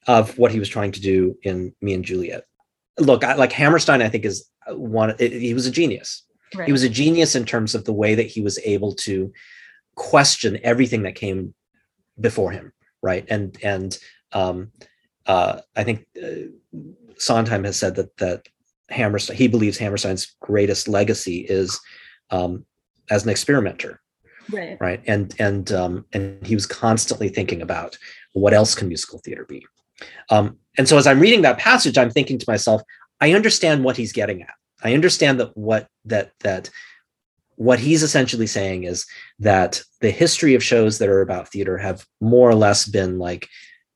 of 0.06 0.36
what 0.36 0.52
he 0.52 0.58
was 0.58 0.68
trying 0.68 0.92
to 0.92 1.00
do 1.00 1.38
in 1.44 1.74
Me 1.80 1.94
and 1.94 2.04
Juliet. 2.04 2.44
Look, 2.98 3.24
I, 3.24 3.34
like 3.34 3.52
Hammerstein, 3.52 4.02
I 4.02 4.08
think 4.08 4.24
is 4.24 4.48
one. 4.68 5.14
it- 5.18 5.32
he 5.32 5.54
was 5.54 5.66
a 5.66 5.70
genius. 5.70 6.22
Right. 6.54 6.66
He 6.66 6.72
was 6.72 6.82
a 6.82 6.88
genius 6.88 7.34
in 7.34 7.44
terms 7.46 7.74
of 7.74 7.84
the 7.84 7.92
way 7.94 8.14
that 8.14 8.26
he 8.26 8.42
was 8.42 8.58
able 8.64 8.94
to 8.96 9.32
question 9.94 10.58
everything 10.62 11.02
that 11.02 11.14
came 11.14 11.54
before 12.20 12.50
him, 12.52 12.72
right? 13.02 13.24
And 13.30 13.56
and 13.62 13.98
um, 14.32 14.70
uh, 15.26 15.60
I 15.76 15.84
think 15.84 16.06
uh, 16.22 16.48
Sondheim 17.16 17.64
has 17.64 17.78
said 17.78 17.94
that 17.96 18.14
that 18.18 18.46
Hammerstein 18.90 19.36
he 19.36 19.48
believes 19.48 19.78
Hammerstein's 19.78 20.34
greatest 20.40 20.88
legacy 20.88 21.38
is 21.48 21.80
um, 22.30 22.66
as 23.10 23.24
an 23.24 23.30
experimenter 23.30 23.98
Right. 24.50 24.76
right 24.80 25.00
and 25.06 25.32
and 25.38 25.70
um 25.70 26.04
and 26.12 26.44
he 26.44 26.54
was 26.56 26.66
constantly 26.66 27.28
thinking 27.28 27.62
about 27.62 27.96
what 28.32 28.52
else 28.52 28.74
can 28.74 28.88
musical 28.88 29.20
theater 29.20 29.44
be 29.48 29.64
um 30.30 30.56
and 30.78 30.88
so 30.88 30.96
as 30.96 31.06
i'm 31.06 31.20
reading 31.20 31.42
that 31.42 31.58
passage 31.58 31.98
i'm 31.98 32.10
thinking 32.10 32.38
to 32.38 32.46
myself 32.48 32.82
i 33.20 33.32
understand 33.32 33.84
what 33.84 33.96
he's 33.96 34.12
getting 34.12 34.42
at 34.42 34.54
i 34.82 34.94
understand 34.94 35.40
that 35.40 35.56
what 35.56 35.88
that 36.04 36.32
that 36.40 36.70
what 37.56 37.78
he's 37.78 38.02
essentially 38.02 38.46
saying 38.46 38.84
is 38.84 39.06
that 39.38 39.82
the 40.00 40.10
history 40.10 40.54
of 40.54 40.64
shows 40.64 40.98
that 40.98 41.08
are 41.08 41.20
about 41.20 41.48
theater 41.48 41.78
have 41.78 42.06
more 42.20 42.48
or 42.48 42.54
less 42.54 42.86
been 42.86 43.18
like 43.18 43.48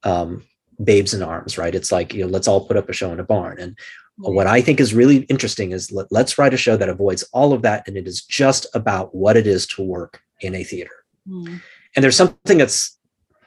um 0.02 0.44
babes 0.84 1.14
in 1.14 1.22
arms 1.22 1.56
right 1.56 1.74
it's 1.74 1.90
like 1.90 2.12
you 2.12 2.22
know 2.22 2.28
let's 2.28 2.48
all 2.48 2.66
put 2.66 2.76
up 2.76 2.88
a 2.88 2.92
show 2.92 3.12
in 3.12 3.20
a 3.20 3.24
barn 3.24 3.58
and 3.58 3.76
what 4.18 4.46
I 4.46 4.62
think 4.62 4.80
is 4.80 4.94
really 4.94 5.18
interesting 5.24 5.72
is 5.72 5.92
let, 5.92 6.10
us 6.12 6.38
write 6.38 6.54
a 6.54 6.56
show 6.56 6.76
that 6.76 6.88
avoids 6.88 7.22
all 7.32 7.52
of 7.52 7.62
that. 7.62 7.86
And 7.86 7.96
it 7.96 8.08
is 8.08 8.24
just 8.24 8.66
about 8.74 9.14
what 9.14 9.36
it 9.36 9.46
is 9.46 9.66
to 9.68 9.82
work 9.82 10.20
in 10.40 10.54
a 10.54 10.64
theater. 10.64 11.04
Mm. 11.28 11.60
And 11.94 12.02
there's 12.02 12.16
something 12.16 12.58
that's 12.58 12.98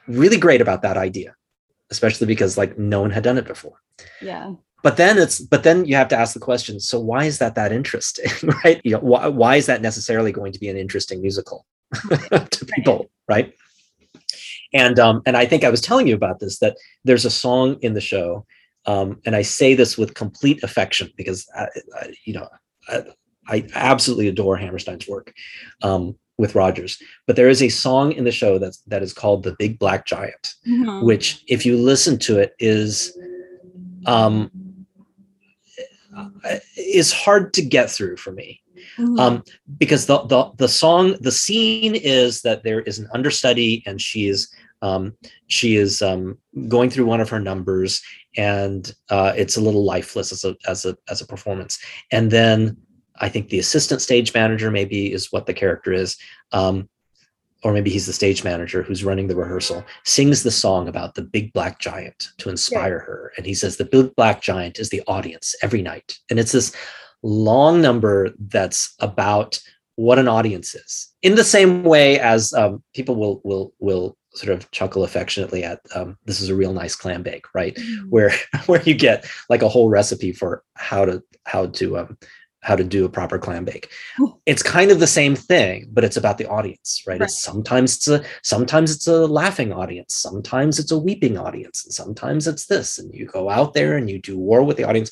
really 0.06 0.36
great 0.36 0.60
about 0.60 0.82
that 0.82 0.96
idea, 0.96 1.34
especially 1.90 2.26
because 2.26 2.56
like 2.56 2.78
no 2.78 3.00
one 3.00 3.10
had 3.10 3.24
done 3.24 3.38
it 3.38 3.46
before. 3.46 3.80
Yeah. 4.20 4.54
But 4.82 4.96
then 4.96 5.18
it's, 5.18 5.40
but 5.40 5.62
then 5.62 5.84
you 5.84 5.94
have 5.96 6.08
to 6.08 6.16
ask 6.16 6.32
the 6.32 6.40
question, 6.40 6.80
so 6.80 6.98
why 6.98 7.24
is 7.24 7.38
that 7.38 7.54
that 7.54 7.72
interesting, 7.72 8.30
right? 8.64 8.80
You 8.84 8.92
know, 8.92 9.00
why, 9.00 9.26
why 9.28 9.56
is 9.56 9.66
that 9.66 9.82
necessarily 9.82 10.32
going 10.32 10.52
to 10.52 10.58
be 10.58 10.68
an 10.68 10.76
interesting 10.76 11.20
musical 11.20 11.66
to 12.20 12.66
people, 12.74 13.10
right? 13.28 13.54
And 14.72 14.98
um, 14.98 15.20
and 15.26 15.36
I 15.36 15.46
think 15.46 15.64
I 15.64 15.70
was 15.70 15.80
telling 15.80 16.06
you 16.06 16.14
about 16.14 16.38
this 16.38 16.60
that 16.60 16.76
there's 17.04 17.24
a 17.24 17.30
song 17.30 17.76
in 17.82 17.94
the 17.94 18.00
show 18.00 18.46
um, 18.86 19.20
and 19.26 19.36
I 19.36 19.42
say 19.42 19.74
this 19.74 19.98
with 19.98 20.14
complete 20.14 20.62
affection 20.62 21.10
because 21.16 21.48
I, 21.54 21.66
I, 21.96 22.14
you 22.24 22.34
know 22.34 22.48
I, 22.88 23.04
I, 23.46 23.66
absolutely 23.74 24.28
adore 24.28 24.56
Hammerstein's 24.56 25.08
work 25.08 25.34
um, 25.82 26.16
with 26.40 26.54
Rodgers. 26.54 26.92
But 27.26 27.36
there 27.36 27.50
is 27.54 27.62
a 27.62 27.68
song 27.68 28.12
in 28.12 28.24
the 28.24 28.32
show 28.42 28.58
that's 28.58 28.78
that 28.92 29.02
is 29.02 29.12
called 29.20 29.42
"The 29.42 29.54
Big 29.58 29.78
Black 29.78 30.06
Giant," 30.06 30.44
Mhm. 30.66 31.02
which, 31.08 31.26
if 31.46 31.60
you 31.66 31.76
listen 31.76 32.18
to 32.26 32.38
it, 32.42 32.50
is 32.58 33.16
um, 34.06 34.50
is 36.76 37.12
hard 37.12 37.52
to 37.54 37.62
get 37.62 37.90
through 37.90 38.16
for 38.16 38.32
me 38.32 38.60
Mhm. 38.98 39.20
um, 39.20 39.34
because 39.78 40.06
the, 40.06 40.18
the 40.32 40.50
the 40.56 40.68
song 40.68 41.14
the 41.20 41.30
scene 41.44 41.94
is 41.94 42.40
that 42.42 42.62
there 42.64 42.80
is 42.90 42.98
an 42.98 43.08
understudy 43.14 43.82
and 43.86 44.00
she 44.00 44.26
is 44.32 44.40
um, 44.82 45.12
she 45.46 45.76
is 45.76 46.00
um, 46.00 46.38
going 46.68 46.88
through 46.90 47.04
one 47.04 47.20
of 47.20 47.28
her 47.28 47.38
numbers 47.50 48.00
and 48.36 48.82
uh, 49.10 49.32
it's 49.36 49.56
a 49.58 49.60
little 49.60 49.84
lifeless 49.84 50.32
as 50.32 50.42
a 50.44 50.52
as 50.66 50.80
a 50.90 50.96
as 51.12 51.20
a 51.20 51.26
performance 51.26 51.78
and 52.10 52.30
then 52.30 52.76
I 53.20 53.28
think 53.28 53.48
the 53.48 53.58
assistant 53.58 54.02
stage 54.02 54.34
manager 54.34 54.70
maybe 54.70 55.12
is 55.12 55.30
what 55.30 55.46
the 55.46 55.54
character 55.54 55.92
is 55.92 56.16
um, 56.52 56.88
or 57.62 57.72
maybe 57.72 57.90
he's 57.90 58.06
the 58.06 58.12
stage 58.12 58.42
manager 58.42 58.82
who's 58.82 59.04
running 59.04 59.26
the 59.26 59.36
rehearsal 59.36 59.84
sings 60.04 60.42
the 60.42 60.50
song 60.50 60.88
about 60.88 61.14
the 61.14 61.22
big 61.22 61.52
black 61.52 61.78
giant 61.78 62.28
to 62.38 62.48
inspire 62.48 62.98
her. 63.00 63.32
And 63.36 63.44
he 63.44 63.54
says 63.54 63.76
the 63.76 63.84
big 63.84 64.14
black 64.16 64.40
giant 64.40 64.78
is 64.78 64.88
the 64.88 65.02
audience 65.06 65.54
every 65.62 65.82
night. 65.82 66.18
And 66.30 66.38
it's 66.38 66.52
this 66.52 66.74
long 67.22 67.82
number 67.82 68.30
that's 68.48 68.94
about 69.00 69.60
what 69.96 70.18
an 70.18 70.28
audience 70.28 70.74
is 70.74 71.12
in 71.20 71.34
the 71.34 71.44
same 71.44 71.82
way 71.82 72.18
as 72.18 72.54
um, 72.54 72.82
people 72.94 73.16
will 73.16 73.42
will 73.44 73.74
will 73.78 74.16
sort 74.32 74.56
of 74.56 74.70
chuckle 74.70 75.04
affectionately 75.04 75.62
at 75.62 75.80
um, 75.94 76.16
this 76.24 76.40
is 76.40 76.48
a 76.48 76.54
real 76.54 76.72
nice 76.72 76.96
clam 76.96 77.22
bake 77.22 77.44
right? 77.54 77.74
Mhm. 77.74 78.08
where 78.08 78.32
where 78.66 78.80
you 78.82 78.94
get 78.94 79.28
like 79.50 79.60
a 79.60 79.68
whole 79.68 79.90
recipe 79.90 80.32
for 80.32 80.62
how 80.76 81.04
to 81.04 81.22
how 81.44 81.66
to 81.66 81.98
um, 81.98 82.16
how 82.62 82.76
to 82.76 82.84
do 82.84 83.04
a 83.04 83.08
proper 83.08 83.38
clam 83.38 83.64
bake. 83.64 83.88
It's 84.46 84.62
kind 84.62 84.90
of 84.90 85.00
the 85.00 85.06
same 85.06 85.34
thing 85.34 85.88
but 85.92 86.04
it's 86.04 86.16
about 86.16 86.38
the 86.38 86.46
audience 86.48 87.02
right, 87.06 87.18
Right. 87.20 87.28
it's 87.28 87.40
sometimes 87.40 87.96
it's 87.96 88.08
a 88.08 88.22
sometimes 88.42 88.94
it's 88.94 89.06
a 89.06 89.26
laughing 89.26 89.72
audience 89.72 90.14
sometimes 90.14 90.78
it's 90.78 90.92
a 90.92 90.98
weeping 90.98 91.38
audience 91.38 91.84
and 91.84 91.92
sometimes 91.94 92.46
it's 92.46 92.66
this 92.66 92.98
and 92.98 93.12
you 93.14 93.26
go 93.26 93.48
out 93.48 93.74
there 93.74 93.96
and 93.96 94.10
you 94.10 94.18
do 94.20 94.38
war 94.38 94.62
with 94.62 94.76
the 94.76 94.84
audience 94.84 95.10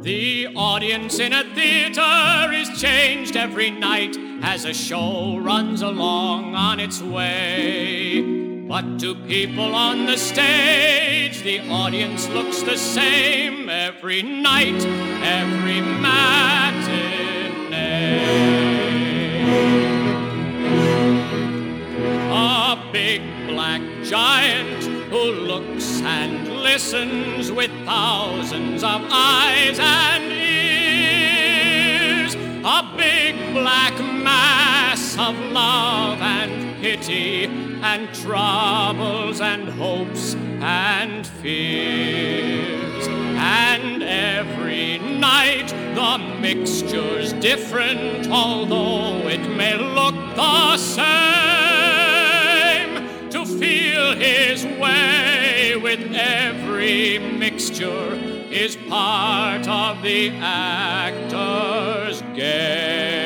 The 0.00 0.48
audience 0.54 1.18
in 1.18 1.32
a 1.32 1.42
theater 1.54 2.52
is 2.52 2.80
changed 2.80 3.34
every 3.34 3.70
night 3.70 4.14
as 4.42 4.66
a 4.66 4.74
show 4.74 5.38
runs 5.38 5.80
along 5.80 6.54
on 6.54 6.78
its 6.80 7.00
way. 7.00 8.20
But 8.68 9.00
to 9.00 9.14
people 9.14 9.74
on 9.74 10.04
the 10.04 10.18
stage, 10.18 11.42
the 11.42 11.60
audience 11.70 12.28
looks 12.28 12.62
the 12.62 12.76
same 12.76 13.70
every 13.70 14.22
night, 14.22 14.84
every 15.24 15.80
matinee. 15.80 17.16
A 22.30 22.90
big 22.92 23.22
black 23.48 23.80
giant 24.04 24.85
who 25.16 25.32
looks 25.32 26.02
and 26.02 26.60
listens 26.62 27.50
with 27.50 27.70
thousands 27.86 28.82
of 28.84 29.00
eyes 29.10 29.78
and 29.80 30.24
ears. 31.10 32.34
A 32.64 32.82
big 32.96 33.54
black 33.54 33.98
mass 33.98 35.14
of 35.14 35.38
love 35.52 36.20
and 36.20 36.76
pity 36.82 37.44
and 37.82 38.12
troubles 38.14 39.40
and 39.40 39.70
hopes 39.70 40.34
and 40.60 41.26
fears. 41.26 43.08
And 43.08 44.02
every 44.02 44.98
night 44.98 45.68
the 45.94 46.18
mixture's 46.40 47.32
different, 47.34 48.28
although 48.28 49.26
it 49.28 49.48
may 49.56 49.76
look 49.78 50.14
the 50.36 50.76
same. 50.76 51.95
Feel 53.58 54.14
his 54.16 54.64
way 54.78 55.76
with 55.76 56.00
every 56.14 57.18
mixture 57.18 58.14
is 58.50 58.76
part 58.88 59.66
of 59.68 60.02
the 60.02 60.30
actor's 60.40 62.22
game. 62.36 63.16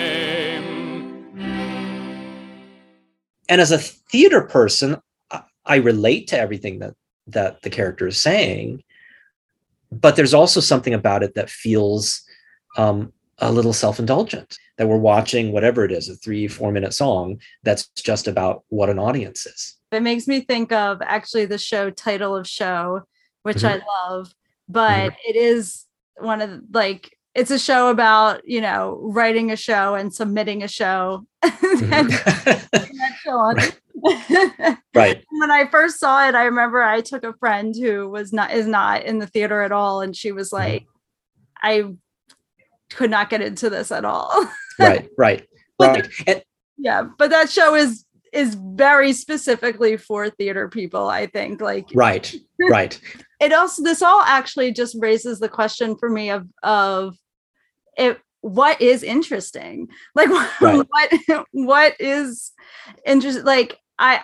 and 3.48 3.60
as 3.60 3.72
a 3.72 3.78
theater 3.78 4.42
person 4.42 4.96
I- 5.30 5.42
i 5.66 5.76
relate 5.76 6.28
to 6.28 6.38
everything 6.38 6.78
that 6.78 6.94
that 7.26 7.62
the 7.62 7.70
character 7.70 8.06
is 8.06 8.16
saying 8.16 8.82
but 9.90 10.14
there's 10.16 10.34
also 10.34 10.60
something 10.60 10.94
about 10.94 11.22
it 11.24 11.34
that 11.34 11.50
feels 11.50 12.22
um, 12.76 13.12
a 13.38 13.50
little 13.50 13.72
self-indulgent 13.72 14.56
that 14.78 14.86
we're 14.88 14.96
watching 14.96 15.50
whatever 15.50 15.84
it 15.84 15.90
is 15.90 16.08
a 16.08 16.14
three 16.14 16.46
four 16.46 16.70
minute 16.72 16.94
song 16.94 17.40
that's 17.64 17.88
just 17.96 18.28
about 18.28 18.62
what 18.68 18.88
an 18.88 18.98
audience 19.00 19.46
is 19.46 19.76
It 19.92 20.02
makes 20.02 20.26
me 20.26 20.40
think 20.40 20.72
of 20.72 21.02
actually 21.02 21.46
the 21.46 21.58
show 21.58 21.90
title 21.90 22.36
of 22.36 22.46
show, 22.46 23.02
which 23.42 23.58
Mhm. 23.58 23.68
I 23.68 23.78
mm-hmm. 23.78 24.12
love, 24.12 24.26
mm-hmm. 24.28 24.72
but 24.72 25.12
it 25.26 25.36
is 25.36 25.84
one 26.18 26.40
of 26.40 26.50
the- 26.50 26.62
like 26.72 27.16
it's 27.34 27.50
a 27.50 27.58
show 27.58 27.90
about 27.90 28.46
you 28.46 28.60
know 28.60 28.98
writing 29.02 29.50
a 29.50 29.56
show 29.56 29.94
and 29.94 30.12
submitting 30.14 30.62
a 30.62 30.68
show. 30.68 31.26
Mm-hmm. 31.70 31.92
and 31.92 32.10
that 32.10 33.12
show 33.22 33.36
on. 33.38 33.56
right 34.94 35.24
when 35.40 35.50
I 35.50 35.66
first 35.70 35.98
saw 35.98 36.28
it, 36.28 36.34
I 36.34 36.44
remember 36.44 36.82
I 36.82 37.00
took 37.00 37.24
a 37.24 37.32
friend 37.34 37.74
who 37.74 38.08
was 38.08 38.32
not 38.32 38.50
is 38.52 38.66
not 38.66 39.04
in 39.04 39.18
the 39.18 39.26
theater 39.26 39.62
at 39.62 39.72
all, 39.72 40.00
and 40.00 40.14
she 40.14 40.32
was 40.32 40.52
like, 40.52 40.84
I 41.62 41.84
could 42.90 43.10
not 43.10 43.30
get 43.30 43.40
into 43.40 43.70
this 43.70 43.90
at 43.92 44.04
all. 44.04 44.46
right 44.78 45.08
right 45.16 45.46
right 45.80 46.08
and 46.26 46.42
yeah, 46.76 47.04
but 47.18 47.30
that 47.30 47.50
show 47.50 47.74
is 47.74 48.04
is 48.32 48.54
very 48.54 49.12
specifically 49.12 49.96
for 49.96 50.30
theater 50.30 50.68
people, 50.68 51.08
I 51.08 51.26
think. 51.26 51.60
Like 51.60 51.88
right 51.94 52.34
right 52.68 53.00
it 53.40 53.52
also 53.52 53.82
this 53.82 54.02
all 54.02 54.20
actually 54.22 54.72
just 54.72 54.96
raises 55.00 55.40
the 55.40 55.48
question 55.48 55.96
for 55.96 56.08
me 56.10 56.30
of 56.30 56.46
of 56.62 57.16
it 57.96 58.18
what 58.42 58.80
is 58.80 59.02
interesting 59.02 59.88
like 60.14 60.28
Right. 60.60 60.86
what 60.88 61.46
what 61.52 61.94
is 62.00 62.52
interesting 63.04 63.44
like 63.44 63.78
i 63.98 64.20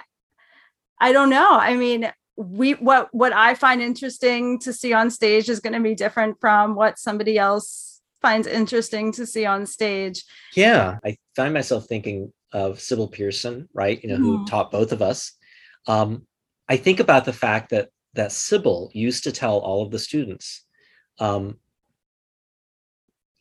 i 1.00 1.12
don't 1.12 1.30
know 1.30 1.50
i 1.50 1.74
mean 1.74 2.10
we 2.36 2.72
what 2.72 3.08
what 3.12 3.32
i 3.32 3.54
find 3.54 3.82
interesting 3.82 4.58
to 4.60 4.72
see 4.72 4.92
on 4.92 5.10
stage 5.10 5.48
is 5.48 5.60
going 5.60 5.72
to 5.74 5.80
be 5.80 5.94
different 5.94 6.38
from 6.40 6.74
what 6.74 6.98
somebody 6.98 7.38
else 7.38 8.00
finds 8.22 8.46
interesting 8.46 9.12
to 9.12 9.26
see 9.26 9.44
on 9.44 9.66
stage 9.66 10.24
Yeah, 10.54 10.98
I 11.04 11.16
find 11.34 11.52
myself 11.52 11.86
thinking 11.86 12.32
of 12.52 12.80
Sybil 12.80 13.08
Pearson, 13.08 13.68
right? 13.72 14.02
You 14.02 14.10
know, 14.10 14.16
who 14.16 14.38
Mhm. 14.38 14.46
taught 14.46 14.70
both 14.70 14.92
of 14.92 15.02
us. 15.02 15.32
Um, 15.86 16.26
I 16.68 16.76
think 16.76 17.00
about 17.00 17.24
the 17.24 17.32
fact 17.32 17.70
that 17.70 17.90
that 18.14 18.32
Sybil 18.32 18.90
used 18.94 19.24
to 19.24 19.32
tell 19.32 19.58
all 19.58 19.82
of 19.84 19.90
the 19.90 19.98
students, 19.98 20.64
um, 21.18 21.60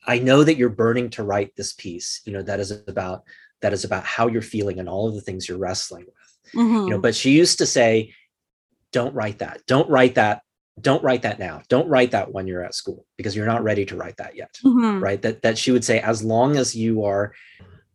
"I 0.06 0.20
know 0.20 0.44
that 0.44 0.58
you're 0.58 0.70
burning 0.70 1.10
to 1.12 1.24
write 1.24 1.56
this 1.56 1.72
piece. 1.74 2.22
You 2.26 2.34
know, 2.34 2.42
that 2.44 2.60
is 2.60 2.72
about 2.72 3.24
that 3.62 3.72
is 3.74 3.86
about 3.86 4.04
how 4.04 4.28
you're 4.28 4.42
feeling 4.42 4.80
and 4.80 4.90
all 4.90 5.08
of 5.08 5.16
the 5.16 5.22
things 5.22 5.48
you're 5.48 5.58
wrestling 5.58 6.06
with. 6.06 6.54
You 6.88 6.94
know, 6.94 7.00
but 7.00 7.16
she 7.16 7.32
used 7.32 7.58
to 7.60 7.66
say, 7.66 8.14
"Don't 8.92 9.16
write 9.16 9.40
that. 9.40 9.66
Don't 9.66 9.90
write 9.90 10.16
that 10.16 10.42
don't 10.82 11.02
write 11.06 11.22
that 11.22 11.40
now 11.40 11.62
don't 11.70 11.88
write 11.88 12.12
that 12.12 12.34
when 12.34 12.48
you're 12.48 12.62
at 12.62 12.76
school 12.76 13.06
because 13.16 13.34
you're 13.34 13.46
not 13.46 13.64
ready 13.64 13.86
to 13.86 13.96
write 13.96 14.18
that 14.18 14.36
yet 14.36 14.54
Mhm. 14.62 15.02
right 15.02 15.22
that 15.22 15.42
that 15.42 15.58
she 15.58 15.72
would 15.72 15.86
say 15.86 16.02
as 16.02 16.22
long 16.22 16.58
as 16.58 16.76
you 16.76 17.06
are 17.06 17.34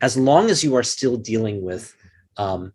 as 0.00 0.16
long 0.16 0.50
as 0.50 0.62
you 0.64 0.74
are 0.76 0.82
still 0.82 1.16
dealing 1.16 1.62
with 1.62 1.94
um 2.36 2.72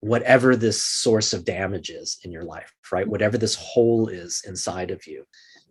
whatever 0.00 0.54
this 0.54 0.82
source 0.84 1.32
of 1.32 1.44
damage 1.44 1.88
is 1.90 2.18
in 2.24 2.30
your 2.30 2.44
life 2.44 2.72
right 2.92 3.08
whatever 3.08 3.38
this 3.38 3.54
hole 3.54 4.08
is 4.08 4.42
inside 4.46 4.90
of 4.90 5.06
you 5.06 5.24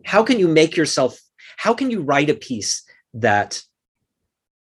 how 0.04 0.22
can 0.22 0.38
you 0.38 0.48
make 0.48 0.76
yourself 0.76 1.18
how 1.56 1.72
can 1.72 1.90
you 1.90 2.02
write 2.02 2.28
a 2.30 2.34
piece 2.34 2.82
that 3.14 3.62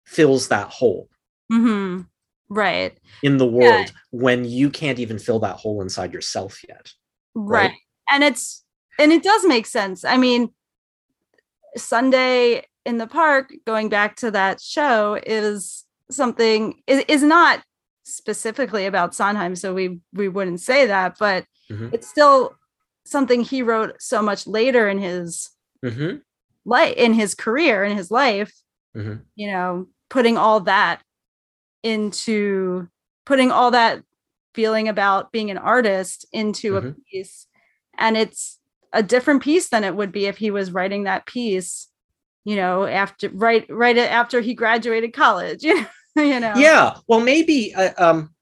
fills 0.05 0.47
that 0.49 0.68
hole 0.70 1.07
Mm-hmm. 1.51 2.01
Right. 2.49 2.97
in 3.24 3.38
the 3.38 3.45
Yeah. 3.45 3.51
world 3.51 3.91
when 4.12 4.45
you 4.45 4.70
can't 4.70 4.99
even 4.99 5.20
fill 5.20 5.39
that 5.39 5.55
hole 5.57 5.82
inside 5.82 6.14
yourself 6.14 6.59
yet 6.68 6.91
right. 7.34 7.70
Right. 7.70 7.78
and 8.12 8.24
it's 8.24 8.64
and 8.99 9.12
it 9.14 9.24
does 9.24 9.45
make 9.45 9.66
sense 9.66 10.03
i 10.03 10.18
mean 10.18 10.49
sunday 11.78 12.66
in 12.86 12.98
the 12.98 13.08
park 13.08 13.52
going 13.66 13.90
back 13.90 14.16
to 14.18 14.32
that 14.32 14.60
show 14.62 15.20
is 15.26 15.86
something 16.10 16.82
is, 16.88 17.04
is 17.08 17.24
not 17.24 17.62
specifically 18.04 18.86
about 18.86 19.14
sondheim 19.16 19.56
so 19.56 19.74
we 19.74 20.00
we 20.14 20.28
wouldn't 20.28 20.60
say 20.60 20.86
that 20.86 21.16
but 21.20 21.46
Mhm. 21.70 21.94
it's 21.94 22.08
still 22.10 22.56
something 23.06 23.42
he 23.42 23.62
wrote 23.62 23.96
so 24.02 24.22
much 24.22 24.48
later 24.48 24.90
in 24.90 24.98
his 25.00 25.50
hmm 25.84 26.16
life 26.66 26.94
in 26.98 27.14
his 27.14 27.34
career 27.36 27.84
in 27.84 27.96
his 27.98 28.12
life 28.12 28.52
Mhm. 28.96 29.22
you 29.36 29.52
know 29.52 29.88
putting 30.10 30.38
all 30.38 30.60
that 30.62 31.02
into 31.84 32.88
putting 33.26 33.52
all 33.52 33.72
that 33.72 34.04
feeling 34.54 34.88
about 34.90 35.32
being 35.32 35.50
an 35.50 35.58
artist 35.58 36.26
into 36.34 36.78
a 36.78 36.82
Mhm. 36.82 36.96
piece 37.10 37.48
and 37.98 38.18
it's 38.18 38.60
a 38.94 39.02
different 39.02 39.42
piece 39.42 39.70
than 39.70 39.84
it 39.84 39.96
would 39.96 40.12
be 40.12 40.26
if 40.26 40.38
he 40.38 40.52
was 40.52 40.72
writing 40.72 41.04
that 41.04 41.26
piece 41.26 41.88
you 42.46 42.56
know 42.56 42.86
after 42.86 43.30
right 43.30 43.66
right 43.70 43.98
after 43.98 44.42
he 44.42 44.54
graduated 44.54 45.14
college 45.14 45.64
you 45.64 45.86
know? 46.16 46.54
Yeah 46.56 46.98
well 47.08 47.20
maybe 47.20 47.74
uh, 47.76 47.92
um 47.98 48.34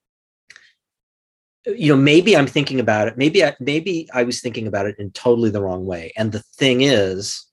you 1.66 1.93
know 1.93 2.02
maybe 2.02 2.36
i'm 2.36 2.47
thinking 2.47 2.80
about 2.80 3.08
it 3.08 3.18
maybe 3.18 3.43
I, 3.43 3.56
maybe 3.60 4.08
i 4.14 4.24
was 4.24 4.41
thinking 4.41 4.66
about 4.68 4.86
it 4.86 4.95
in 4.97 5.12
totally 5.12 5.50
the 5.50 5.62
wrong 5.62 5.86
way. 5.86 6.12
And 6.18 6.32
the 6.32 6.39
thing 6.58 6.82
is 6.82 7.45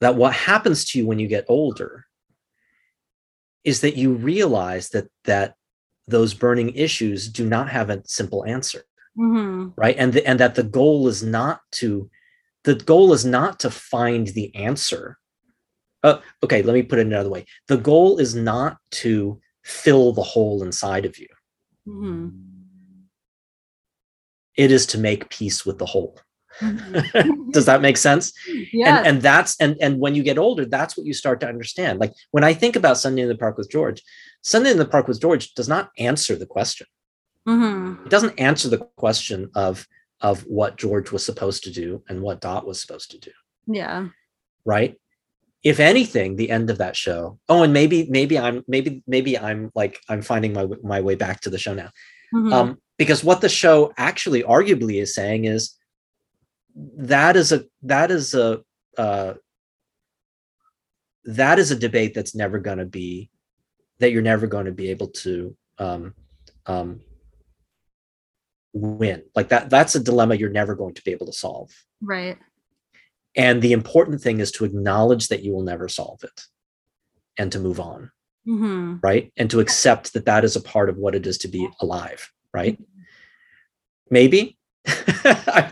that 0.00 0.16
what 0.16 0.34
happens 0.34 0.84
to 0.86 0.98
you 0.98 1.06
when 1.06 1.18
you 1.18 1.28
get 1.28 1.46
older 1.48 2.04
is 3.64 3.80
that 3.80 3.96
you 3.96 4.12
realize 4.12 4.90
that 4.90 5.06
that 5.24 5.54
those 6.08 6.34
burning 6.34 6.70
issues 6.74 7.28
do 7.28 7.48
not 7.48 7.68
have 7.68 7.90
a 7.90 8.02
simple 8.06 8.44
answer 8.44 8.84
Mhm. 9.18 9.72
right? 9.76 9.96
And 9.98 10.12
the, 10.12 10.26
and 10.26 10.38
that 10.40 10.54
the 10.54 10.62
goal 10.62 11.08
is 11.08 11.22
not 11.22 11.60
to 11.72 12.10
the 12.66 12.74
goal 12.74 13.12
is 13.18 13.24
not 13.24 13.52
to 13.60 13.70
find 13.70 14.24
the 14.28 14.48
answer 14.68 15.04
uh, 16.06 16.18
okay 16.44 16.60
let 16.62 16.74
me 16.74 16.82
put 16.82 16.98
it 16.98 17.06
another 17.06 17.30
way 17.36 17.42
the 17.68 17.76
goal 17.90 18.18
is 18.18 18.32
not 18.34 18.72
to 19.02 19.40
fill 19.64 20.12
the 20.12 20.22
hole 20.34 20.58
inside 20.68 21.04
of 21.10 21.14
you 21.22 21.28
Mhm. 21.88 22.32
it 24.56 24.70
is 24.72 24.84
to 24.86 24.98
make 24.98 25.28
peace 25.38 25.64
with 25.66 25.78
the 25.78 25.86
hole 25.94 26.18
Mhm. 26.60 27.52
does 27.56 27.66
that 27.66 27.82
make 27.82 27.98
sense 27.98 28.32
yes. 28.72 28.88
and 28.88 29.06
and 29.08 29.16
that's 29.22 29.52
and 29.60 29.76
and 29.84 29.98
when 30.02 30.14
you 30.14 30.22
get 30.22 30.38
older 30.46 30.64
that's 30.64 30.96
what 30.96 31.06
you 31.06 31.12
start 31.22 31.38
to 31.40 31.46
understand 31.54 32.00
like 32.00 32.12
when 32.30 32.44
i 32.44 32.54
think 32.54 32.76
about 32.76 32.96
sunday 32.96 33.22
in 33.22 33.28
the 33.28 33.36
park 33.44 33.58
with 33.58 33.70
george 33.70 34.00
sunday 34.42 34.70
in 34.70 34.78
the 34.78 34.86
park 34.94 35.06
with 35.06 35.20
george 35.20 35.52
does 35.58 35.68
not 35.68 35.90
answer 35.98 36.34
the 36.34 36.46
question 36.56 36.86
Mhm. 37.46 38.06
it 38.06 38.10
doesn't 38.14 38.38
answer 38.40 38.68
the 38.70 38.78
question 39.04 39.50
of 39.54 39.86
of 40.20 40.42
what 40.42 40.76
george 40.76 41.12
was 41.12 41.24
supposed 41.24 41.64
to 41.64 41.70
do 41.70 42.02
and 42.08 42.22
what 42.22 42.40
dot 42.40 42.66
was 42.66 42.80
supposed 42.80 43.10
to 43.10 43.18
do. 43.18 43.30
Yeah. 43.66 44.08
Right? 44.64 44.96
If 45.62 45.80
anything 45.80 46.36
the 46.36 46.50
end 46.50 46.70
of 46.70 46.78
that 46.78 46.96
show 46.96 47.38
oh 47.48 47.62
and 47.62 47.72
maybe 47.72 48.06
maybe 48.08 48.38
i'm 48.38 48.64
maybe 48.68 49.02
maybe 49.06 49.38
i'm 49.38 49.70
like 49.74 50.00
i'm 50.08 50.22
finding 50.22 50.52
my 50.52 50.66
my 50.82 51.00
way 51.00 51.14
back 51.14 51.40
to 51.40 51.50
the 51.50 51.58
show 51.58 51.74
now. 51.74 51.90
Mhm. 52.34 52.52
um 52.52 52.78
because 52.98 53.22
what 53.22 53.40
the 53.40 53.48
show 53.48 53.92
actually 53.96 54.42
arguably 54.42 55.00
is 55.02 55.14
saying 55.14 55.44
is 55.44 55.76
that 56.96 57.36
is 57.36 57.52
a 57.52 57.64
that 57.82 58.10
is 58.10 58.34
a 58.34 58.60
uh 58.98 59.34
that 61.24 61.58
is 61.58 61.70
a 61.70 61.76
debate 61.76 62.14
that's 62.14 62.34
never 62.34 62.58
going 62.58 62.78
to 62.78 62.86
be 62.86 63.30
that 63.98 64.12
you're 64.12 64.22
never 64.22 64.46
going 64.46 64.66
to 64.66 64.72
be 64.72 64.90
able 64.90 65.08
to 65.08 65.56
um 65.78 66.14
um 66.66 67.00
win 68.72 69.22
like 69.34 69.48
that 69.48 69.70
that's 69.70 69.94
a 69.94 70.00
dilemma 70.00 70.34
you're 70.34 70.50
never 70.50 70.74
going 70.74 70.92
to 70.94 71.02
be 71.02 71.10
able 71.10 71.26
to 71.26 71.32
solve 71.32 71.70
right 72.02 72.36
and 73.34 73.60
the 73.62 73.72
important 73.72 74.20
thing 74.20 74.40
is 74.40 74.50
to 74.52 74.64
acknowledge 74.64 75.28
that 75.28 75.42
you 75.42 75.52
will 75.52 75.62
never 75.62 75.88
solve 75.88 76.24
it 76.24 76.42
and 77.38 77.52
to 77.52 77.58
move 77.58 77.78
on, 77.78 78.10
Mhm. 78.48 78.98
right? 79.02 79.30
And 79.36 79.50
to 79.50 79.60
accept 79.60 80.14
that 80.14 80.24
that 80.24 80.42
is 80.42 80.56
a 80.56 80.60
part 80.62 80.88
of 80.88 80.96
what 80.96 81.14
it 81.14 81.26
is 81.26 81.36
to 81.38 81.48
be 81.48 81.68
alive, 81.82 82.32
right? 82.54 82.78
Maybe. 84.10 84.56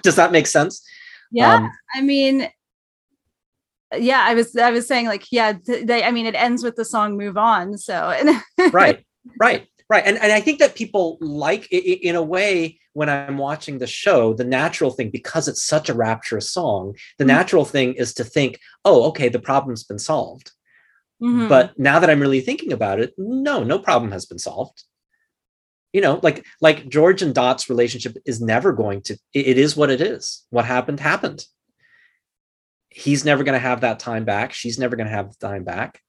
Does 0.03 0.17
that 0.17 0.31
make 0.31 0.47
sense? 0.47 0.85
yeah 1.33 1.55
Um, 1.55 1.71
I 1.95 2.03
mean, 2.03 2.51
yeah, 3.97 4.23
I 4.27 4.35
was 4.35 4.55
I 4.57 4.71
was 4.71 4.87
saying 4.87 5.07
like, 5.07 5.25
yeah, 5.33 5.53
th- 5.55 5.87
they 5.87 6.03
I 6.05 6.11
mean 6.11 6.27
it 6.27 6.35
ends 6.35 6.63
with 6.63 6.77
the 6.77 6.85
song 6.85 7.17
Move 7.17 7.39
On. 7.39 7.79
So 7.79 8.13
right, 8.73 9.03
right, 9.41 9.67
right. 9.91 10.05
And, 10.07 10.18
and 10.18 10.32
I 10.32 10.41
think 10.41 10.59
that 10.61 10.74
people 10.74 11.18
like, 11.20 11.70
in 11.70 12.14
a 12.16 12.22
way, 12.22 12.78
when 12.95 13.09
I'm 13.09 13.39
watching 13.39 13.78
the 13.78 13.87
show, 13.87 14.35
the 14.35 14.45
natural 14.45 14.91
thing, 14.91 15.11
because 15.11 15.49
it's 15.49 15.62
such 15.62 15.89
a 15.89 15.95
rapturous 15.95 16.51
song, 16.51 16.95
the 17.18 17.24
Mhm. 17.24 17.28
natural 17.28 17.64
thing 17.64 17.95
is 17.95 18.14
to 18.14 18.24
think, 18.24 18.59
oh, 18.85 19.05
okay, 19.09 19.28
the 19.28 19.41
problem's 19.41 19.85
been 19.85 19.99
solved. 19.99 20.53
Mhm. 21.22 21.49
but 21.49 21.78
now 21.78 22.01
that 22.01 22.11
i'm 22.11 22.18
really 22.20 22.41
thinking 22.41 22.72
about 22.72 22.99
it 22.99 23.14
no 23.16 23.62
no 23.62 23.78
problem 23.78 24.11
has 24.11 24.26
been 24.26 24.39
solved 24.39 24.82
you 25.93 26.01
know 26.01 26.18
like 26.24 26.45
like 26.61 26.89
george 26.89 27.22
and 27.22 27.35
dot's 27.37 27.70
relationship 27.70 28.16
is 28.26 28.41
never 28.41 28.72
going 28.72 29.01
to 29.01 29.14
it- 29.32 29.47
it 29.53 29.59
is 29.59 29.76
what 29.76 29.91
it 29.91 30.01
is 30.01 30.45
what 30.51 30.64
happened 30.64 30.99
happened 30.99 31.47
he's 32.91 33.24
never 33.24 33.45
going 33.45 33.55
to 33.55 33.59
have 33.70 33.80
that 33.82 34.01
time 34.01 34.24
back 34.24 34.53
she's 34.53 34.78
never 34.78 34.97
going 34.97 35.07
to 35.07 35.12
have 35.14 35.30
the 35.30 35.47
time 35.49 35.62
back 35.64 36.01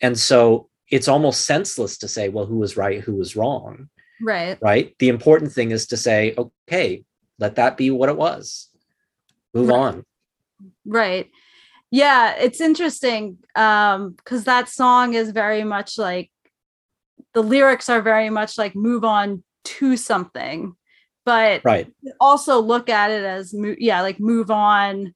and 0.00 0.18
so 0.18 0.68
it's 0.90 1.08
almost 1.08 1.44
senseless 1.46 1.98
to 1.98 2.08
say 2.08 2.28
well 2.28 2.46
who 2.46 2.58
was 2.58 2.76
right 2.76 3.00
who 3.00 3.14
was 3.14 3.36
wrong 3.36 3.88
right. 4.20 4.58
right 4.60 4.94
the 4.98 5.08
important 5.08 5.52
thing 5.52 5.70
is 5.70 5.86
to 5.86 5.96
say 5.96 6.34
okay 6.38 7.04
let 7.38 7.56
that 7.56 7.76
be 7.76 7.90
what 7.90 8.08
it 8.08 8.16
was 8.16 8.68
move 9.52 9.68
Right. 9.68 9.76
on 9.78 10.04
Right. 10.86 11.30
Yeah, 11.90 12.34
it's 12.36 12.60
interesting 12.60 13.38
um 13.56 14.16
cuz 14.24 14.44
that 14.44 14.68
song 14.68 15.14
is 15.14 15.30
very 15.30 15.64
much 15.64 15.98
like 15.98 16.30
the 17.32 17.42
lyrics 17.42 17.88
are 17.88 18.02
very 18.02 18.30
much 18.30 18.58
like 18.58 18.74
move 18.74 19.04
on 19.04 19.42
to 19.64 19.96
something. 19.96 20.76
But 21.24 21.64
right 21.64 21.92
also 22.20 22.60
look 22.60 22.88
at 22.88 23.10
it 23.10 23.24
as 23.24 23.54
yeah, 23.78 24.02
like 24.02 24.20
move 24.20 24.50
on 24.50 25.14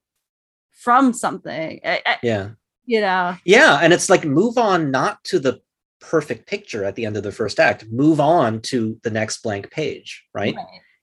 from 0.71 1.13
something. 1.13 1.79
I- 1.83 2.17
yeah 2.23 2.49
you 2.89 2.99
know. 3.01 3.35
Yeah, 3.45 3.79
and 3.83 3.93
it's 3.93 4.09
like 4.09 4.25
move 4.25 4.57
on 4.57 4.89
not 4.89 5.23
to 5.25 5.39
the 5.39 5.61
perfect 6.01 6.47
picture 6.47 6.83
at 6.83 6.95
the 6.95 7.05
end 7.05 7.15
of 7.17 7.23
the 7.23 7.31
first 7.31 7.59
act, 7.59 7.85
move 7.91 8.19
on 8.19 8.61
to 8.61 8.99
the 9.03 9.11
next 9.11 9.43
blank 9.43 9.69
page, 9.69 10.25
right? 10.33 10.55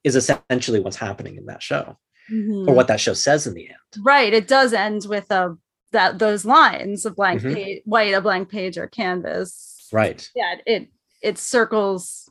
Is 0.02 0.16
essentially 0.16 0.80
what's 0.80 0.96
happening 0.96 1.36
in 1.36 1.46
that 1.46 1.62
show 1.62 1.96
Mhm. 2.30 2.66
or 2.68 2.74
what 2.74 2.88
that 2.88 2.98
show 3.00 3.12
says 3.14 3.46
in 3.46 3.54
the 3.54 3.68
end. 3.68 4.04
right 4.04 4.32
it 4.34 4.48
does 4.48 4.72
end 4.72 5.02
with 5.08 5.30
a 5.30 5.56
that 5.92 6.18
those 6.18 6.44
lines 6.44 7.06
a 7.06 7.10
blank 7.12 7.40
Mhm. 7.42 7.54
page 7.54 7.82
white 7.84 8.14
a 8.14 8.20
blank 8.20 8.48
page 8.48 8.76
or 8.76 8.88
canvas 8.88 9.86
Right. 9.92 10.28
yeah 10.34 10.56
it 10.66 10.88
it 11.22 11.38
circles 11.38 12.28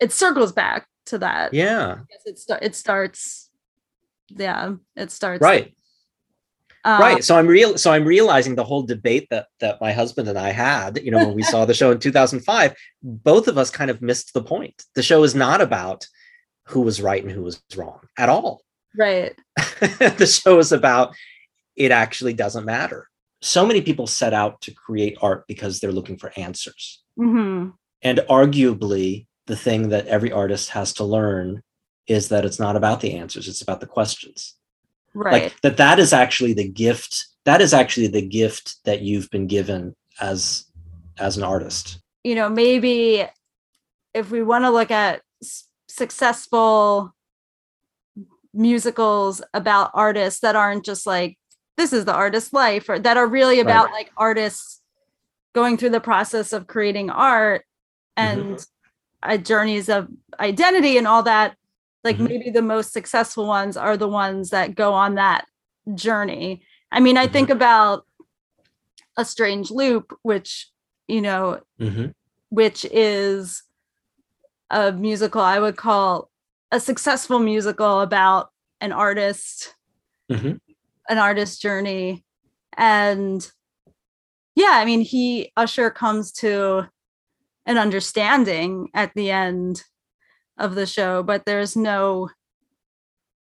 it 0.00 0.10
circles 0.12 0.50
back 0.52 0.88
to 1.10 1.18
that 1.18 1.54
Yeah. 1.54 2.00
It, 2.24 2.38
sta- 2.40 2.58
it 2.60 2.74
starts 2.74 3.50
yeah 4.30 4.74
it 4.96 5.10
starts 5.12 5.42
Right. 5.42 5.74
Uh, 6.86 6.98
right. 7.00 7.24
So 7.24 7.36
I'm 7.36 7.48
real 7.48 7.76
so 7.76 7.90
I'm 7.90 8.04
realizing 8.04 8.54
the 8.54 8.64
whole 8.64 8.82
debate 8.82 9.26
that 9.30 9.48
that 9.60 9.80
my 9.80 9.92
husband 9.92 10.28
and 10.28 10.38
I 10.38 10.50
had, 10.50 10.98
you 11.02 11.10
know, 11.10 11.26
when 11.26 11.34
we 11.34 11.42
saw 11.42 11.64
the 11.64 11.74
show 11.74 11.90
in 11.90 11.98
2005, 11.98 12.74
both 13.02 13.48
of 13.48 13.58
us 13.58 13.70
kind 13.70 13.90
of 13.90 14.00
missed 14.00 14.32
the 14.34 14.42
point. 14.42 14.84
The 14.94 15.02
show 15.02 15.24
is 15.24 15.34
not 15.34 15.60
about 15.60 16.06
who 16.66 16.82
was 16.82 17.02
right 17.02 17.22
and 17.22 17.32
who 17.32 17.42
was 17.42 17.60
wrong 17.76 18.00
at 18.16 18.28
all. 18.28 18.62
right 18.96 19.34
the 19.80 20.26
show 20.26 20.58
is 20.58 20.72
about 20.72 21.14
it 21.74 21.90
actually 21.90 22.32
doesn't 22.34 22.64
matter. 22.64 23.08
So 23.42 23.66
many 23.66 23.82
people 23.82 24.06
set 24.06 24.32
out 24.32 24.60
to 24.62 24.72
create 24.72 25.18
art 25.20 25.44
because 25.46 25.80
they're 25.80 25.92
looking 25.92 26.18
for 26.18 26.32
answers. 26.36 27.02
hmm 27.16 27.70
And 28.02 28.18
arguably, 28.30 29.26
the 29.46 29.56
thing 29.56 29.90
that 29.90 30.06
every 30.06 30.32
artist 30.32 30.70
has 30.70 30.92
to 30.94 31.04
learn 31.04 31.62
is 32.06 32.28
that 32.28 32.44
it's 32.44 32.60
not 32.60 32.76
about 32.76 33.00
the 33.00 33.14
answers, 33.14 33.48
it's 33.48 33.62
about 33.62 33.80
the 33.80 33.86
questions. 33.86 34.54
Right 35.16 35.42
Like 35.44 35.60
that 35.62 35.76
that 35.78 35.98
is 35.98 36.12
actually 36.12 36.52
the 36.52 36.68
gift. 36.68 37.26
That 37.44 37.60
is 37.60 37.72
actually 37.72 38.08
the 38.08 38.26
gift 38.26 38.76
that 38.84 39.00
you've 39.02 39.30
been 39.30 39.46
given 39.46 39.94
as 40.20 40.66
as 41.18 41.36
an 41.36 41.42
artist. 41.42 41.98
you 42.24 42.34
know 42.34 42.48
maybe 42.48 43.24
if 44.14 44.30
we 44.30 44.42
want 44.42 44.64
to 44.64 44.70
look 44.70 44.90
at 44.90 45.22
s- 45.42 45.64
successful 45.88 47.14
musicals 48.52 49.42
about 49.52 49.90
artists 49.94 50.40
that 50.40 50.56
aren't 50.56 50.84
just 50.84 51.06
like 51.06 51.38
this 51.76 51.92
is 51.92 52.04
the 52.06 52.14
artist's 52.14 52.52
life 52.52 52.88
or 52.88 52.98
that 52.98 53.16
are 53.16 53.26
really 53.26 53.60
about 53.60 53.90
like 53.92 54.10
artists 54.16 54.80
going 55.54 55.76
through 55.76 55.90
the 55.90 56.00
process 56.00 56.52
of 56.52 56.66
creating 56.66 57.10
art 57.10 57.64
and 58.16 58.64
uh, 59.22 59.36
journeys 59.36 59.88
of 59.90 60.08
identity 60.40 60.96
and 60.96 61.06
all 61.06 61.22
that 61.22 61.54
like 62.06 62.18
Mhm. 62.18 62.28
maybe 62.28 62.50
the 62.50 62.62
most 62.62 62.92
successful 62.92 63.46
ones 63.46 63.76
are 63.76 63.96
the 63.96 64.08
ones 64.08 64.50
that 64.50 64.74
go 64.76 64.92
on 64.94 65.16
that 65.16 65.46
journey 65.94 66.62
i 66.92 67.00
mean 67.00 67.16
i 67.16 67.26
think 67.26 67.50
about 67.50 68.06
a 69.16 69.24
strange 69.24 69.70
loop 69.70 70.16
which 70.22 70.70
you 71.08 71.20
know 71.20 71.60
Mhm. 71.80 72.14
which 72.50 72.84
is 72.92 73.62
a 74.70 74.90
musical 74.92 75.40
I 75.40 75.58
would 75.60 75.76
call 75.76 76.28
a 76.72 76.80
successful 76.80 77.38
musical 77.38 78.00
about 78.00 78.50
an 78.80 78.90
artist, 78.92 79.76
Mhm. 80.30 80.58
an 81.08 81.18
artist 81.18 81.62
journey. 81.62 82.24
And 82.76 83.48
yeah, 84.56 84.72
I 84.72 84.84
mean, 84.84 85.02
he, 85.02 85.52
Usher 85.56 85.88
comes 85.90 86.32
to 86.42 86.88
an 87.64 87.78
understanding 87.78 88.88
at 88.92 89.14
the 89.14 89.30
end 89.30 89.84
of 90.58 90.74
the 90.74 90.86
show, 90.86 91.22
but 91.22 91.44
there's 91.44 91.76
no 91.76 92.30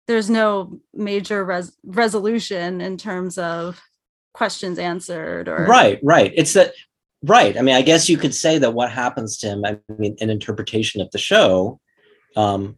there's 0.07 0.29
no 0.29 0.79
major 0.93 1.45
res- 1.45 1.77
resolution 1.83 2.81
in 2.81 2.97
terms 2.97 3.37
of 3.37 3.81
questions 4.33 4.77
answered 4.77 5.47
or 5.47 5.65
Right, 5.65 5.99
right. 6.03 6.33
It's 6.35 6.53
that 6.53 6.73
right. 7.23 7.57
I 7.57 7.61
mean, 7.61 7.75
I 7.75 7.81
guess 7.81 8.09
you 8.09 8.17
could 8.17 8.35
say 8.35 8.57
that 8.57 8.73
what 8.73 8.91
happens 8.91 9.37
to 9.37 9.47
him, 9.47 9.63
I 9.65 9.79
mean, 9.97 10.17
an 10.19 10.29
interpretation 10.29 11.01
of 11.01 11.09
the 11.11 11.17
show, 11.17 11.79
um, 12.35 12.77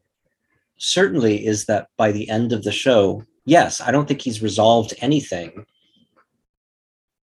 certainly 0.78 1.46
is 1.46 1.66
that 1.66 1.88
by 1.98 2.12
the 2.12 2.30
end 2.30 2.52
of 2.52 2.64
the 2.64 2.72
show, 2.72 3.24
yes, 3.46 3.82
I 3.82 3.92
don't 3.92 4.08
think 4.08 4.22
he's 4.22 4.44
resolved 4.44 4.94
anything 5.00 5.66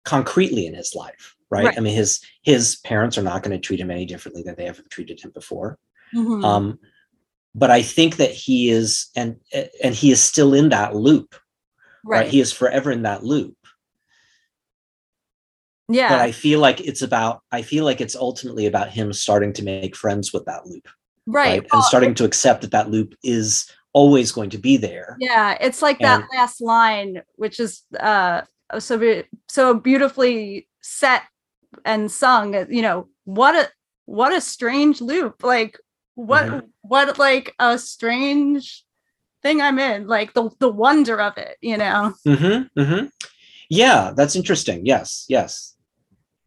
concretely 0.03 0.67
in 0.67 0.73
his 0.73 0.93
life. 0.93 1.35
Right. 1.49 1.65
Right. 1.65 1.77
I 1.77 1.81
mean, 1.81 1.95
his 1.95 2.19
his 2.43 2.75
parents 2.77 3.17
are 3.17 3.23
not 3.23 3.41
going 3.41 3.55
to 3.55 3.65
treat 3.65 3.79
him 3.79 3.89
any 3.89 4.05
differently 4.05 4.43
than 4.43 4.55
they 4.55 4.67
ever 4.67 4.83
treated 4.89 5.21
him 5.21 5.31
before. 5.31 5.79
Mhm. 6.13 6.43
Um, 6.43 6.79
but 7.55 7.71
I 7.71 7.81
think 7.81 8.17
that 8.17 8.31
he 8.31 8.69
is, 8.69 9.09
and 9.15 9.37
and 9.83 9.95
he 9.95 10.11
is 10.11 10.21
still 10.21 10.53
in 10.53 10.69
that 10.69 10.95
loop. 10.95 11.35
Right. 12.03 12.19
right. 12.19 12.29
He 12.29 12.39
is 12.39 12.53
forever 12.53 12.91
in 12.91 13.03
that 13.03 13.23
loop. 13.23 13.55
yeah. 15.89 16.09
but 16.09 16.19
I 16.19 16.31
feel 16.31 16.59
like 16.59 16.81
it's 16.81 17.01
about 17.01 17.41
I 17.51 17.61
feel 17.61 17.85
like 17.85 18.01
it's 18.01 18.15
ultimately 18.15 18.65
about 18.65 18.89
him 18.89 19.13
starting 19.13 19.53
to 19.53 19.63
make 19.63 19.95
friends 19.95 20.33
with 20.33 20.45
that 20.45 20.65
loop, 20.65 20.87
right. 21.25 21.61
right? 21.61 21.67
Well, 21.71 21.81
and 21.81 21.83
starting 21.83 22.13
to 22.15 22.25
accept 22.25 22.61
that 22.61 22.71
that 22.71 22.89
loop 22.89 23.15
is 23.23 23.69
always 23.93 24.31
going 24.31 24.49
to 24.51 24.57
be 24.57 24.77
there. 24.77 25.17
Yeah, 25.19 25.57
it's 25.59 25.81
like 25.81 25.99
that 25.99 26.27
last 26.35 26.61
line, 26.61 27.21
which 27.35 27.59
is 27.59 27.83
uh 27.99 28.41
so 28.79 28.97
be- 28.97 29.23
so 29.47 29.73
beautifully 29.73 30.67
set 30.81 31.23
and 31.85 32.11
sung. 32.11 32.53
You 32.69 32.81
know, 32.81 33.07
what 33.23 33.55
a 33.55 33.69
what 34.05 34.33
a 34.33 34.41
strange 34.41 35.01
loop. 35.01 35.43
Like 35.43 35.79
what 36.17 36.45
Mhm. 36.47 36.67
what 36.81 37.19
like 37.19 37.53
a 37.59 37.77
strange 37.77 38.83
thing 39.43 39.61
I'm 39.61 39.77
in. 39.79 40.07
Like 40.07 40.33
the 40.33 40.49
the 40.59 40.69
wonder 40.69 41.21
of 41.21 41.37
it. 41.37 41.57
You 41.61 41.77
know. 41.77 42.13
Mm-hmm, 42.27 42.79
mm-hmm. 42.81 43.05
Yeah, 43.69 44.11
that's 44.15 44.35
interesting. 44.35 44.85
Yes, 44.85 45.25
yes. 45.29 45.75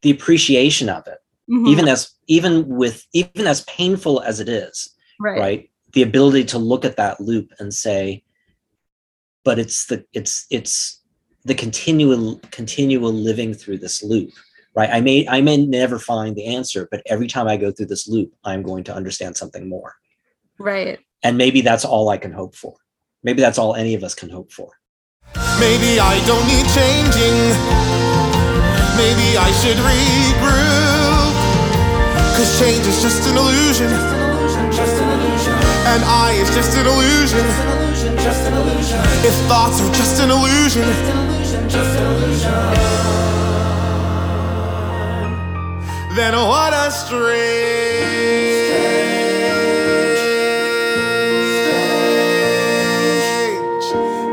The 0.03 0.11
appreciation 0.11 0.89
of 0.89 1.07
it, 1.07 1.19
Mhm, 1.49 1.69
even 1.69 1.89
as 1.89 2.11
even 2.27 2.67
with 2.67 3.07
even 3.13 3.47
as 3.47 3.63
painful 3.65 4.21
as 4.23 4.41
it 4.41 4.49
is, 4.49 4.91
right. 5.21 5.39
right? 5.39 5.71
The 5.93 6.03
ability 6.03 6.45
to 6.47 6.59
look 6.59 6.85
at 6.85 6.97
that 6.97 7.21
loop 7.21 7.53
and 7.59 7.73
say, 7.73 8.25
but 9.45 9.59
it's 9.59 9.87
the 9.87 10.05
it's 10.13 10.47
it's 10.51 11.01
the 11.45 11.55
continual 11.55 12.41
continual 12.51 13.13
living 13.13 13.55
through 13.55 13.79
this 13.79 14.03
loop 14.03 14.31
right 14.75 14.91
i 14.91 15.01
may 15.01 15.27
i 15.29 15.41
may 15.41 15.57
never 15.57 15.99
find 15.99 16.37
the 16.37 16.47
answer 16.47 16.89
but 16.91 17.03
every 17.07 17.27
time 17.27 17.49
i 17.49 17.57
go 17.57 17.71
through 17.73 17.87
this 17.87 18.09
loop 18.09 18.33
i'm 18.45 18.63
going 18.63 18.85
to 18.85 18.95
understand 18.95 19.37
something 19.37 19.69
more 19.69 19.95
Right. 20.59 20.99
and 21.23 21.39
maybe 21.39 21.61
that's 21.61 21.85
all 21.85 22.09
i 22.11 22.17
can 22.17 22.33
hope 22.33 22.55
for 22.55 22.77
maybe 23.23 23.41
that's 23.41 23.59
all 23.59 23.75
any 23.75 23.95
of 23.95 24.05
us 24.05 24.15
can 24.15 24.31
hope 24.31 24.53
for 24.53 24.71
Maybe 25.61 26.01
I 26.01 26.17
don't 26.25 26.47
need 26.49 26.65
changing. 26.73 27.37
Maybe 28.97 29.37
I 29.37 29.53
should 29.61 29.77
regroup. 29.77 31.37
Cause 32.35 32.59
change 32.59 32.81
is 32.87 33.03
just 33.03 33.29
an 33.29 33.37
illusion. 33.37 33.91
Just 34.73 34.97
an 35.03 35.09
illusion. 35.21 35.53
And 35.85 36.03
I 36.03 36.33
is 36.41 36.49
just 36.55 36.77
an 36.79 36.87
illusion. 36.87 37.45
If 39.23 39.35
thoughts 39.49 39.81
are 39.83 39.93
just 39.93 40.21
an 40.23 40.31
illusion. 40.31 41.30
Then 46.13 46.35
what 46.35 46.73
a 46.73 46.91
strange, 46.91 47.21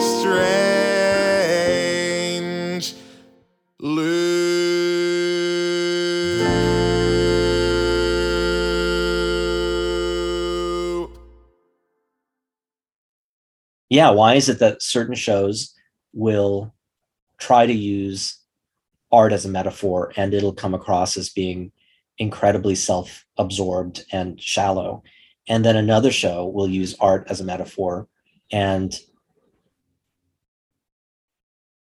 strange 0.01 0.55
loop. 3.79 4.07
yeah 13.89 14.09
why 14.09 14.33
is 14.33 14.49
it 14.49 14.57
that 14.57 14.81
certain 14.81 15.13
shows 15.13 15.75
will 16.11 16.73
try 17.37 17.67
to 17.67 17.73
use 17.73 18.39
art 19.11 19.33
as 19.33 19.45
a 19.45 19.49
metaphor 19.49 20.11
and 20.17 20.33
it'll 20.33 20.53
come 20.53 20.73
across 20.73 21.17
as 21.17 21.29
being 21.29 21.71
incredibly 22.17 22.75
self-absorbed 22.75 24.05
and 24.11 24.41
shallow. 24.41 25.03
And 25.47 25.63
then 25.63 25.77
another 25.77 26.11
show 26.11 26.47
will 26.47 26.67
use 26.67 26.95
art 26.99 27.27
as 27.29 27.39
a 27.39 27.45
metaphor 27.45 28.07
and 28.51 28.97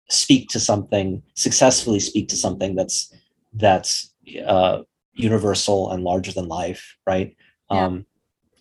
speak 0.09 0.49
to 0.49 0.59
something 0.59 1.21
successfully 1.33 1.99
speak 1.99 2.29
to 2.29 2.35
something 2.35 2.75
that's 2.75 3.13
that's 3.53 4.13
uh, 4.45 4.81
universal 5.13 5.91
and 5.91 6.03
larger 6.03 6.31
than 6.31 6.47
life 6.47 6.95
right? 7.05 7.35
Yeah. 7.69 7.85
um 7.85 8.05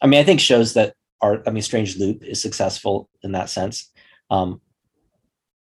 i 0.03 0.07
mean 0.09 0.19
i 0.19 0.25
think 0.25 0.41
shows 0.41 0.75
that 0.75 0.95
are 1.21 1.43
i 1.47 1.51
mean 1.51 1.63
strange 1.63 1.97
loop 1.97 2.25
is 2.25 2.43
successful 2.43 3.09
in 3.23 3.33
that 3.33 3.51
sense. 3.51 3.93
Um 4.31 4.61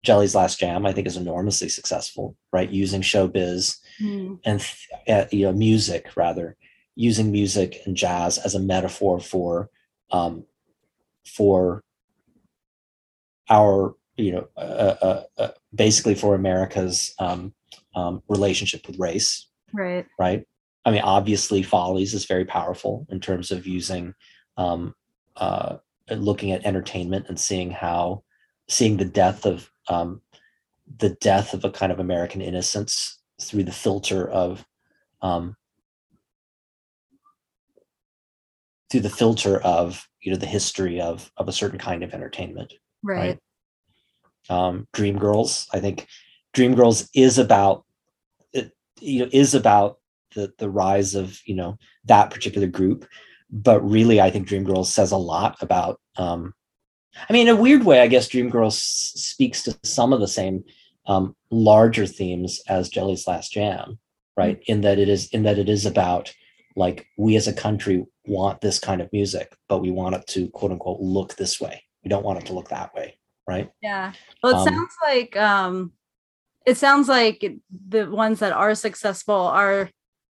jelly's 0.05 0.35
last 0.35 0.59
jam 0.59 0.85
i 0.85 0.91
think 0.93 1.07
is 1.07 1.17
enormously 1.17 1.69
successful 1.69 2.35
right 2.53 2.69
using 2.71 3.01
showbiz 3.01 3.77
Hmm. 3.99 4.33
and 4.43 4.59
uh, 5.07 5.25
you 5.31 5.45
know 5.45 5.53
music 5.53 6.17
rather 6.17 6.57
using 6.95 7.31
music 7.31 7.77
and 7.85 7.95
jazz 7.95 8.37
as 8.37 8.55
a 8.55 8.59
metaphor 8.59 9.19
for 9.21 9.69
um 10.11 10.43
for 11.25 11.81
our 13.49 13.95
you 14.17 14.31
know 14.33 14.47
uh, 14.57 14.95
uh, 15.01 15.23
uh, 15.37 15.51
basically 15.73 16.15
for 16.15 16.35
america's 16.35 17.13
um, 17.19 17.53
um 17.95 18.21
relationship 18.27 18.85
with 18.87 18.99
race 18.99 19.47
Right. 19.73 20.05
right 20.19 20.45
i 20.85 20.91
mean 20.91 21.01
obviously 21.01 21.63
follies 21.63 22.13
is 22.13 22.25
very 22.25 22.45
powerful 22.45 23.05
in 23.09 23.19
terms 23.19 23.51
of 23.51 23.65
using 23.67 24.13
um 24.57 24.93
uh 25.37 25.77
looking 26.11 26.51
at 26.51 26.65
entertainment 26.65 27.25
and 27.29 27.39
seeing 27.39 27.71
how 27.71 28.23
seeing 28.69 28.97
the 28.97 29.05
death 29.05 29.45
of 29.45 29.69
um 29.87 30.21
the 30.97 31.09
death 31.21 31.53
of 31.53 31.63
a 31.65 31.71
kind 31.71 31.91
of 31.91 31.99
american 31.99 32.41
innocence 32.41 33.19
through 33.41 33.63
the 33.63 33.71
filter 33.71 34.29
of 34.29 34.65
um 35.21 35.55
through 38.89 39.01
the 39.01 39.09
filter 39.09 39.59
of 39.61 40.07
you 40.21 40.31
know 40.31 40.37
the 40.37 40.45
history 40.45 41.01
of 41.01 41.31
of 41.37 41.47
a 41.47 41.53
certain 41.53 41.79
kind 41.79 42.03
of 42.03 42.13
entertainment 42.13 42.73
Right. 43.03 43.39
um, 44.49 44.87
Dreamgirls. 44.93 45.67
I 45.73 45.79
think 45.79 46.07
Dreamgirls 46.55 47.09
is 47.13 47.37
about 47.37 47.85
it, 48.53 48.71
you 48.99 49.19
know 49.23 49.29
is 49.31 49.53
about 49.53 49.99
the 50.33 50.53
the 50.57 50.69
rise 50.69 51.15
of 51.15 51.39
you 51.45 51.55
know 51.55 51.77
that 52.05 52.31
particular 52.31 52.67
group, 52.67 53.05
but 53.51 53.81
really 53.81 54.19
I 54.21 54.31
think 54.31 54.47
Dreamgirls 54.47 54.87
says 54.87 55.11
a 55.11 55.17
lot 55.17 55.57
about. 55.61 55.99
Um, 56.17 56.53
I 57.29 57.33
mean, 57.33 57.47
in 57.47 57.55
a 57.55 57.61
weird 57.61 57.83
way, 57.83 58.01
I 58.01 58.07
guess 58.07 58.29
Dreamgirls 58.29 58.73
speaks 58.73 59.63
to 59.63 59.77
some 59.83 60.13
of 60.13 60.19
the 60.19 60.27
same 60.27 60.63
um, 61.07 61.35
larger 61.49 62.05
themes 62.05 62.61
as 62.67 62.89
Jelly's 62.89 63.27
Last 63.27 63.53
Jam, 63.53 63.99
right? 64.35 64.59
In 64.67 64.81
that 64.81 64.99
it 64.99 65.09
is 65.09 65.27
in 65.29 65.43
that 65.43 65.57
it 65.59 65.69
is 65.69 65.85
about 65.85 66.33
like 66.75 67.07
we 67.17 67.35
as 67.35 67.47
a 67.47 67.53
country 67.53 68.05
want 68.25 68.61
this 68.61 68.79
kind 68.79 69.01
of 69.01 69.11
music, 69.13 69.55
but 69.69 69.79
we 69.79 69.91
want 69.91 70.15
it 70.15 70.27
to 70.27 70.49
quote 70.49 70.71
unquote 70.71 70.99
look 70.99 71.35
this 71.35 71.59
way. 71.61 71.83
We 72.03 72.09
don't 72.09 72.25
want 72.25 72.39
it 72.39 72.45
to 72.47 72.53
look 72.53 72.69
that 72.69 72.93
way, 72.93 73.17
right? 73.47 73.69
Yeah. 73.81 74.13
Well, 74.43 74.53
it 74.53 74.67
Um, 74.67 74.73
sounds 74.73 74.93
like 75.03 75.37
um 75.37 75.93
it 76.65 76.77
sounds 76.77 77.07
like 77.07 77.45
the 77.87 78.09
ones 78.09 78.39
that 78.39 78.51
are 78.51 78.75
successful 78.75 79.35
are 79.35 79.89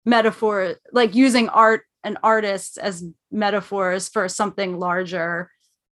metaphor 0.06 0.76
like 0.92 1.14
using 1.16 1.50
art 1.50 1.84
and 2.04 2.18
artists 2.24 2.78
as 2.78 3.04
metaphors 3.32 4.08
for 4.08 4.30
something 4.30 4.80
larger 4.80 5.52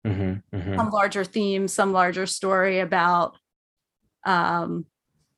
Mhm, 0.06 0.44
mhm. 0.54 0.76
some 0.78 0.90
larger 0.92 1.24
theme, 1.24 1.68
some 1.68 1.94
larger 1.94 2.26
story 2.26 2.80
about 2.80 3.38
um 4.26 4.86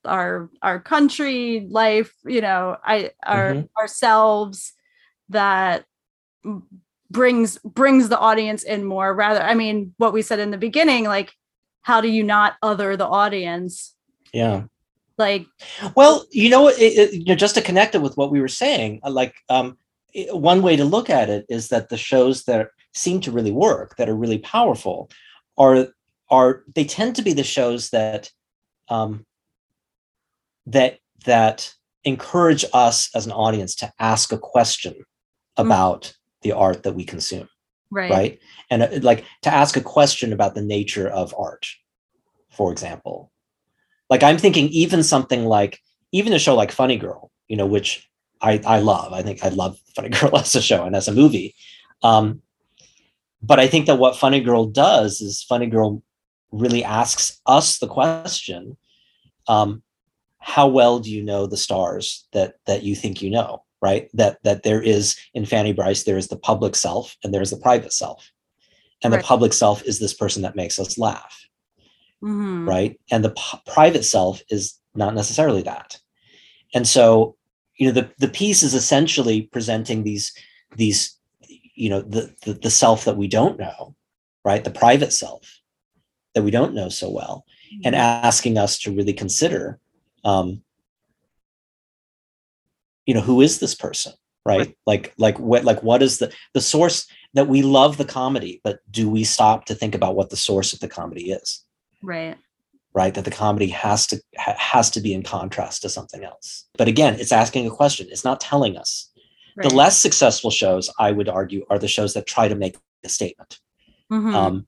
our 0.06 0.50
our 0.62 0.80
country 0.80 1.68
life, 1.70 2.14
you 2.26 2.42
know, 2.42 2.78
I 2.84 3.12
our 3.26 3.54
Mhm. 3.56 3.70
ourselves 3.80 4.74
that 5.30 5.86
brings 7.12 7.58
brings 7.60 8.10
the 8.10 8.20
audience 8.20 8.64
in 8.64 8.84
more 8.84 9.14
rather 9.14 9.42
I 9.42 9.54
mean 9.54 9.94
what 9.98 10.14
we 10.14 10.22
said 10.22 10.40
in 10.40 10.52
the 10.52 10.58
beginning 10.58 11.06
like 11.06 11.34
how 11.84 12.02
do 12.02 12.08
you 12.08 12.24
not 12.24 12.56
other 12.64 12.98
the 12.98 13.06
audience 13.08 13.96
yeah 14.34 14.64
like 15.18 15.46
Well, 15.96 16.26
you 16.32 16.50
know, 16.50 16.68
it, 16.68 16.78
it, 16.80 17.14
you 17.14 17.26
know, 17.26 17.36
just 17.36 17.56
to 17.56 17.62
connect 17.62 17.96
it 17.96 18.02
with 18.02 18.18
what 18.18 18.32
we 18.32 18.42
were 18.42 18.48
saying, 18.50 19.00
uh, 19.04 19.12
like 19.12 19.34
um, 19.50 19.78
one 20.32 20.62
way 20.62 20.76
to 20.76 20.86
look 20.86 21.10
at 21.10 21.30
it 21.30 21.46
is 21.50 21.70
that 21.70 21.90
the 21.90 21.98
shows 21.98 22.44
that 22.46 22.68
seem 22.96 23.22
to 23.22 23.32
really 23.32 23.52
work, 23.52 23.96
that 23.98 24.10
are 24.10 24.16
really 24.16 24.40
powerful, 24.40 25.10
are 25.58 25.88
are 26.30 26.64
they 26.74 26.84
tend 26.84 27.16
to 27.16 27.22
be 27.22 27.34
the 27.34 27.44
shows 27.44 27.92
that 27.92 28.32
um, 28.90 29.26
that 30.66 30.98
that 31.26 31.72
encourage 32.04 32.66
us 32.74 33.10
as 33.16 33.26
an 33.26 33.32
audience 33.32 33.76
to 33.76 33.94
ask 34.00 34.32
a 34.32 34.38
question 34.38 34.96
about 35.58 36.14
the 36.42 36.52
art 36.52 36.84
that 36.84 36.94
we 36.94 37.04
consume 37.04 37.50
right. 37.92 38.12
right? 38.12 38.40
And 38.70 38.84
uh, 38.84 38.90
like 39.02 39.26
to 39.44 39.54
ask 39.54 39.76
a 39.78 39.82
question 39.82 40.34
about 40.34 40.56
the 40.56 40.62
nature 40.62 41.08
of 41.08 41.34
art 41.38 41.68
for 42.52 42.72
example. 42.72 43.32
Like 44.10 44.24
i'm 44.24 44.38
thinking 44.38 44.70
even 44.70 45.04
something 45.04 45.46
like 45.46 45.80
even 46.12 46.34
a 46.34 46.40
show 46.40 46.56
like 46.56 46.72
funny 46.72 46.98
girl 46.98 47.32
you 47.48 47.58
know 47.58 47.66
which 47.66 48.08
i 48.42 48.62
i 48.66 48.80
love. 48.80 49.14
I 49.14 49.24
think 49.24 49.44
i 49.44 49.50
love 49.50 49.78
funny 49.96 50.10
girl 50.18 50.38
as 50.38 50.56
a 50.56 50.62
show 50.62 50.86
and 50.86 50.96
as 50.96 51.08
a 51.08 51.14
movie. 51.14 51.56
Um 52.04 52.42
but 53.46 53.60
i 53.60 53.68
think 53.68 53.86
that 53.86 54.00
what 54.04 54.16
funny 54.18 54.42
girl 54.42 54.66
does 54.66 55.22
is 55.22 55.44
funny 55.44 55.68
girl 55.68 56.02
really 56.52 56.84
asks 56.84 57.42
us 57.46 57.80
the 57.80 57.88
question 57.88 58.78
um 59.48 59.82
how 60.40 60.68
well 60.68 61.00
do 61.00 61.10
you 61.12 61.22
know 61.24 61.46
the 61.48 61.58
stars 61.58 62.28
that 62.34 62.56
that 62.66 62.84
you 62.84 62.96
think 62.96 63.22
you 63.22 63.30
know 63.30 63.64
right 63.82 64.10
that 64.14 64.42
that 64.44 64.64
there 64.64 64.82
is 64.82 65.18
in 65.34 65.46
fanny 65.46 65.74
brice 65.74 66.04
there 66.04 66.18
is 66.18 66.28
the 66.28 66.38
public 66.38 66.76
self 66.76 67.16
and 67.24 67.34
there's 67.34 67.52
the 67.52 67.58
private 67.58 67.94
self 67.94 68.32
and 69.04 69.12
Right. 69.14 69.22
the 69.22 69.28
public 69.28 69.54
self 69.54 69.84
is 69.84 70.00
this 70.00 70.14
person 70.14 70.42
that 70.44 70.56
makes 70.56 70.80
us 70.80 70.98
laugh 70.98 71.36
Mhm. 72.24 72.66
right 72.68 73.00
and 73.12 73.24
the 73.24 73.32
p- 73.32 73.60
private 73.68 74.06
self 74.06 74.42
is 74.50 74.80
not 74.96 75.14
necessarily 75.14 75.62
that 75.64 76.00
and 76.74 76.88
so 76.88 77.36
you 77.78 77.86
know 77.88 77.92
the 77.94 78.10
the 78.20 78.30
piece 78.30 78.64
is 78.64 78.74
essentially 78.74 79.42
presenting 79.52 80.04
these 80.04 80.32
these 80.78 81.15
you 81.76 81.90
know 81.90 82.02
the 82.02 82.34
the, 82.46 82.54
the 82.54 82.70
self 82.70 83.06
that 83.06 83.18
we 83.18 83.28
don't 83.28 83.60
know 83.60 83.96
right? 84.46 84.64
The 84.64 84.70
private 84.70 85.12
self 85.12 85.60
that 86.36 86.44
we 86.44 86.52
don't 86.52 86.76
know 86.76 86.88
so 86.88 87.10
well 87.10 87.46
and 87.84 87.96
asking 87.96 88.58
us 88.60 88.78
to 88.80 88.92
really 88.92 89.14
consider 89.14 89.80
um 90.24 90.62
you 93.06 93.14
know 93.14 93.22
who 93.22 93.42
is 93.42 93.60
this 93.60 93.74
person 93.76 94.14
right, 94.46 94.60
Right. 94.60 94.78
like 94.86 95.14
like 95.18 95.40
what 95.40 95.64
like 95.64 95.82
what 95.82 96.02
is 96.04 96.20
the 96.20 96.32
the 96.54 96.62
source 96.62 97.08
that 97.34 97.48
we 97.48 97.62
love 97.64 97.98
the 97.98 98.06
comedy 98.06 98.62
but 98.64 98.80
do 98.92 99.10
we 99.10 99.24
stop 99.24 99.66
to 99.66 99.76
think 99.76 99.96
about 99.96 100.16
what 100.16 100.30
the 100.30 100.38
source 100.38 100.74
of 100.74 100.80
the 100.80 100.88
comedy 100.88 101.32
is? 101.32 101.64
Right. 102.02 102.38
Right? 102.94 103.14
That 103.14 103.26
the 103.26 103.32
comedy 103.32 103.68
has 103.68 104.08
to 104.08 104.22
ha- 104.38 104.56
has 104.58 104.90
to 104.92 105.02
be 105.02 105.14
in 105.14 105.24
contrast 105.24 105.82
to 105.82 105.90
something 105.90 106.24
else. 106.24 106.66
But 106.78 106.88
again 106.88 107.16
it's 107.20 107.32
asking 107.32 107.68
a 107.68 107.72
question. 107.72 108.08
It's 108.10 108.24
not 108.24 108.40
telling 108.40 108.78
us 108.78 109.10
right. 109.56 109.68
the 109.70 109.76
less 109.76 110.00
successful 110.00 110.52
shows 110.52 110.90
i 111.00 111.12
would 111.12 111.30
argue 111.30 111.66
are 111.70 111.80
the 111.80 111.88
shows 111.88 112.14
that 112.14 112.26
try 112.26 112.48
to 112.48 112.56
make 112.56 112.76
a 113.04 113.10
statement. 113.10 113.60
Mhm. 114.12 114.34
um, 114.34 114.66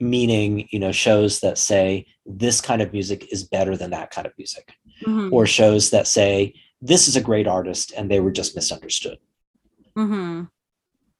meaning 0.00 0.68
you 0.70 0.78
know 0.78 0.92
shows 0.92 1.40
that 1.40 1.58
say 1.58 2.06
this 2.24 2.60
kind 2.60 2.80
of 2.82 2.92
music 2.92 3.32
is 3.32 3.44
better 3.44 3.76
than 3.76 3.90
that 3.90 4.10
kind 4.10 4.26
of 4.26 4.32
music. 4.38 4.72
Mhm. 5.06 5.32
or 5.32 5.46
shows 5.46 5.90
that 5.90 6.06
say 6.06 6.54
this 6.82 7.08
is 7.08 7.16
a 7.16 7.20
great 7.20 7.46
artist 7.46 7.92
and 7.96 8.10
they 8.10 8.20
were 8.20 8.30
just 8.30 8.54
misunderstood. 8.54 9.18
Mhm. 9.96 10.48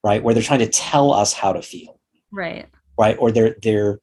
right? 0.04 0.22
Where 0.22 0.32
they're 0.34 0.42
trying 0.42 0.60
to 0.60 0.68
tell 0.68 1.12
us 1.12 1.32
how 1.32 1.52
to 1.52 1.60
feel. 1.62 1.98
Right. 2.30 2.66
Right? 2.96 3.16
Or 3.18 3.32
they're 3.32 3.56
they're 3.62 3.98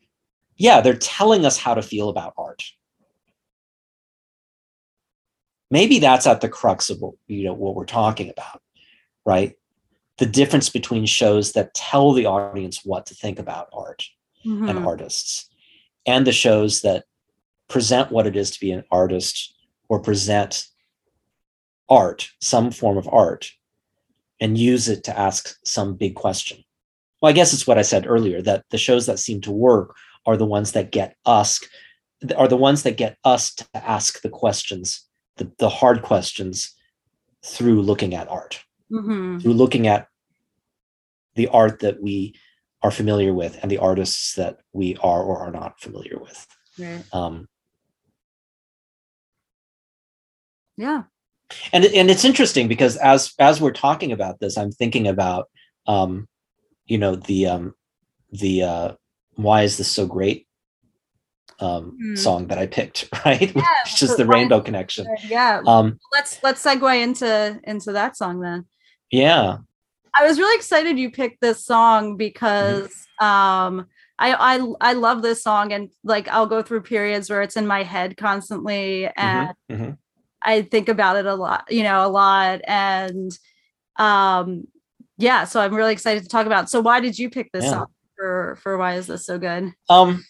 yeah 0.58 0.82
they're 0.82 0.98
telling 0.98 1.46
us 1.46 1.58
how 1.58 1.74
to 1.76 1.82
feel 1.82 2.10
about 2.10 2.34
art. 2.38 2.64
Maybe 5.72 6.00
that's 6.00 6.28
at 6.28 6.42
the 6.42 6.50
crux 6.50 6.90
of 6.90 7.00
what 7.00 7.16
you 7.28 7.46
know 7.46 7.54
what 7.54 7.76
we're 7.76 7.86
talking 7.86 8.30
about 8.30 8.62
right? 9.26 9.56
The 10.18 10.26
difference 10.26 10.70
between 10.70 11.06
shows 11.06 11.54
that 11.54 11.74
tell 11.74 12.14
the 12.14 12.26
audience 12.26 12.86
what 12.86 13.06
to 13.08 13.16
think 13.16 13.40
about 13.40 13.68
art 13.74 14.06
and 14.46 14.78
Mhm. 14.80 14.86
artists 14.86 15.50
and 16.06 16.26
the 16.26 16.32
shows 16.32 16.82
that 16.82 17.06
present 17.68 18.12
what 18.12 18.28
it 18.28 18.36
is 18.36 18.52
to 18.52 18.60
be 18.60 18.72
an 18.72 18.84
artist 18.92 19.56
or 19.90 20.00
present 20.00 20.68
art 21.90 22.30
some 22.42 22.72
form 22.72 22.98
of 22.98 23.08
art 23.12 23.52
and 24.40 24.58
use 24.58 24.88
it 24.88 25.04
to 25.04 25.18
ask 25.20 25.58
some 25.66 25.96
big 25.96 26.16
question. 26.16 26.64
Well 27.22 27.30
i 27.30 27.34
guess 27.34 27.54
it's 27.54 27.66
what 27.66 27.78
i 27.78 27.82
said 27.82 28.06
earlier 28.08 28.42
that 28.42 28.66
the 28.70 28.78
shows 28.78 29.06
that 29.08 29.20
seem 29.20 29.42
to 29.42 29.52
work 29.52 29.96
are 30.26 30.38
the 30.38 30.46
ones 30.46 30.74
that 30.74 30.92
get 30.92 31.16
us 31.26 31.60
are 32.38 32.48
the 32.48 32.58
ones 32.58 32.84
that 32.84 32.98
get 32.98 33.18
us 33.24 33.54
to 33.56 33.66
ask 33.74 34.22
the 34.22 34.30
questions 34.30 35.08
the, 35.38 35.52
the 35.58 35.70
hard 35.70 36.02
questions 36.02 36.74
through 37.44 37.82
looking 37.82 38.14
at 38.14 38.28
art 38.28 38.65
Mhm. 38.92 39.42
through 39.42 39.54
looking 39.54 39.88
at 39.88 40.08
the 41.36 41.48
art 41.50 41.80
that 41.80 42.02
we 42.02 42.34
are 42.82 42.92
familiar 42.92 43.34
with 43.34 43.58
and 43.62 43.70
the 43.72 43.80
artists 43.80 44.36
that 44.36 44.60
we 44.74 44.96
are 44.98 45.24
or 45.24 45.40
are 45.40 45.52
not 45.52 45.80
familiar 45.80 46.18
with. 46.20 46.48
right 46.78 47.04
Um, 47.14 47.48
yeah 50.78 51.04
and 51.74 51.86
and 51.86 52.10
it's 52.10 52.26
interesting 52.26 52.68
because 52.68 52.98
as 52.98 53.34
as 53.40 53.62
we're 53.62 53.72
talking 53.72 54.12
about 54.12 54.40
this, 54.40 54.58
I'm 54.58 54.72
thinking 54.72 55.08
about 55.08 55.48
um, 55.88 56.28
you 56.86 56.98
know 56.98 57.16
the 57.16 57.48
um, 57.48 57.74
the 58.32 58.64
uh, 58.64 58.94
why 59.36 59.62
is 59.64 59.78
this 59.78 59.92
so 59.92 60.06
great 60.08 60.48
um, 61.60 61.98
Hmm. 62.00 62.16
song 62.16 62.48
that 62.48 62.58
I 62.58 62.68
picked, 62.68 63.08
right? 63.26 63.54
Yeah, 63.56 63.68
Which 63.86 64.02
is 64.02 64.16
the 64.16 64.26
Rainbow 64.26 64.60
Connection. 64.62 65.08
yeah 65.30 65.62
Um, 65.66 66.00
let's 66.12 66.42
let's 66.44 66.64
segue 66.64 67.02
into 67.02 67.60
into 67.64 67.92
that 67.94 68.18
song 68.18 68.40
then 68.40 68.66
yeah, 69.12 69.58
I 70.18 70.26
was 70.28 70.40
really 70.40 70.56
excited 70.56 70.98
you 70.98 71.12
picked 71.12 71.42
this 71.42 71.64
song 71.66 72.18
because 72.18 73.08
Mm-hmm. 73.22 73.26
um 73.26 73.88
I, 74.18 74.34
I 74.56 74.74
I 74.82 74.94
love 74.94 75.22
this 75.22 75.44
song 75.44 75.74
and 75.74 75.90
like 76.04 76.28
I'll 76.30 76.46
go 76.48 76.62
through 76.62 76.82
periods 76.84 77.30
where 77.30 77.42
it's 77.42 77.58
in 77.58 77.68
my 77.68 77.84
head 77.84 78.16
constantly 78.18 79.08
and 79.18 79.50
mhm, 79.70 79.80
mhm. 79.80 79.98
I 80.44 80.62
think 80.64 80.90
about 80.90 81.18
it 81.18 81.26
a 81.26 81.36
lot, 81.36 81.66
you 81.70 81.84
know, 81.84 82.06
a 82.06 82.10
lot 82.10 82.62
and 82.68 83.32
um 83.98 84.68
yeah, 85.18 85.46
so 85.46 85.62
I'm 85.62 85.74
really 85.76 85.94
excited 85.94 86.24
to 86.24 86.30
talk 86.30 86.46
about. 86.46 86.66
it. 86.66 86.70
So 86.70 86.82
why 86.82 87.00
did 87.00 87.18
you 87.20 87.30
pick 87.30 87.52
this 87.54 87.66
Yeah. 87.66 87.72
song 87.72 87.86
for 88.18 88.58
for 88.62 88.78
why 88.78 88.96
is 88.96 89.08
this 89.08 89.26
so 89.26 89.38
good? 89.40 89.74
Um, 89.90 90.24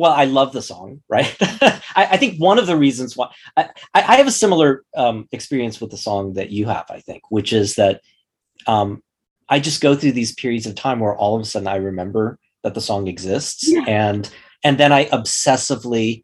well, 0.00 0.12
I 0.12 0.24
love 0.24 0.54
the 0.54 0.62
song, 0.62 1.02
right? 1.10 1.36
I, 1.40 2.08
I 2.12 2.16
think 2.16 2.40
one 2.40 2.58
of 2.58 2.66
the 2.66 2.76
reasons 2.76 3.18
why 3.18 3.28
I, 3.54 3.68
I 3.92 4.16
have 4.16 4.26
a 4.26 4.30
similar 4.32 4.82
um, 4.96 5.28
experience 5.30 5.78
with 5.78 5.90
the 5.90 5.98
song 5.98 6.32
that 6.32 6.48
you 6.48 6.64
have, 6.66 6.86
I 6.88 7.00
think, 7.00 7.22
which 7.28 7.52
is 7.52 7.74
that 7.74 8.00
um, 8.66 9.02
I 9.50 9.60
just 9.60 9.82
go 9.82 9.94
through 9.94 10.12
these 10.12 10.32
periods 10.32 10.64
of 10.64 10.74
time 10.74 11.00
where 11.00 11.14
all 11.14 11.36
of 11.36 11.42
a 11.42 11.44
sudden 11.44 11.68
I 11.68 11.76
remember 11.76 12.38
that 12.62 12.72
the 12.72 12.80
song 12.80 13.08
exists, 13.08 13.70
Yeah. 13.70 13.84
and 13.86 14.30
and 14.64 14.78
then 14.78 14.90
I 14.90 15.04
obsessively 15.06 16.22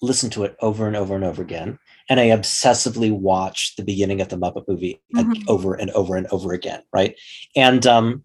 listen 0.00 0.30
to 0.30 0.44
it 0.44 0.54
over 0.60 0.86
and 0.86 0.94
over 0.94 1.16
and 1.16 1.24
over 1.24 1.42
again, 1.42 1.76
and 2.08 2.20
I 2.20 2.28
obsessively 2.28 3.10
watch 3.10 3.74
the 3.74 3.82
beginning 3.84 4.20
of 4.20 4.28
the 4.28 4.36
Muppet 4.36 4.68
movie 4.68 5.00
Mhm. 5.16 5.42
over 5.48 5.74
and 5.74 5.90
over 5.90 6.14
and 6.16 6.28
over 6.28 6.52
again, 6.52 6.82
right? 6.92 7.16
And 7.56 7.84
um, 7.84 8.22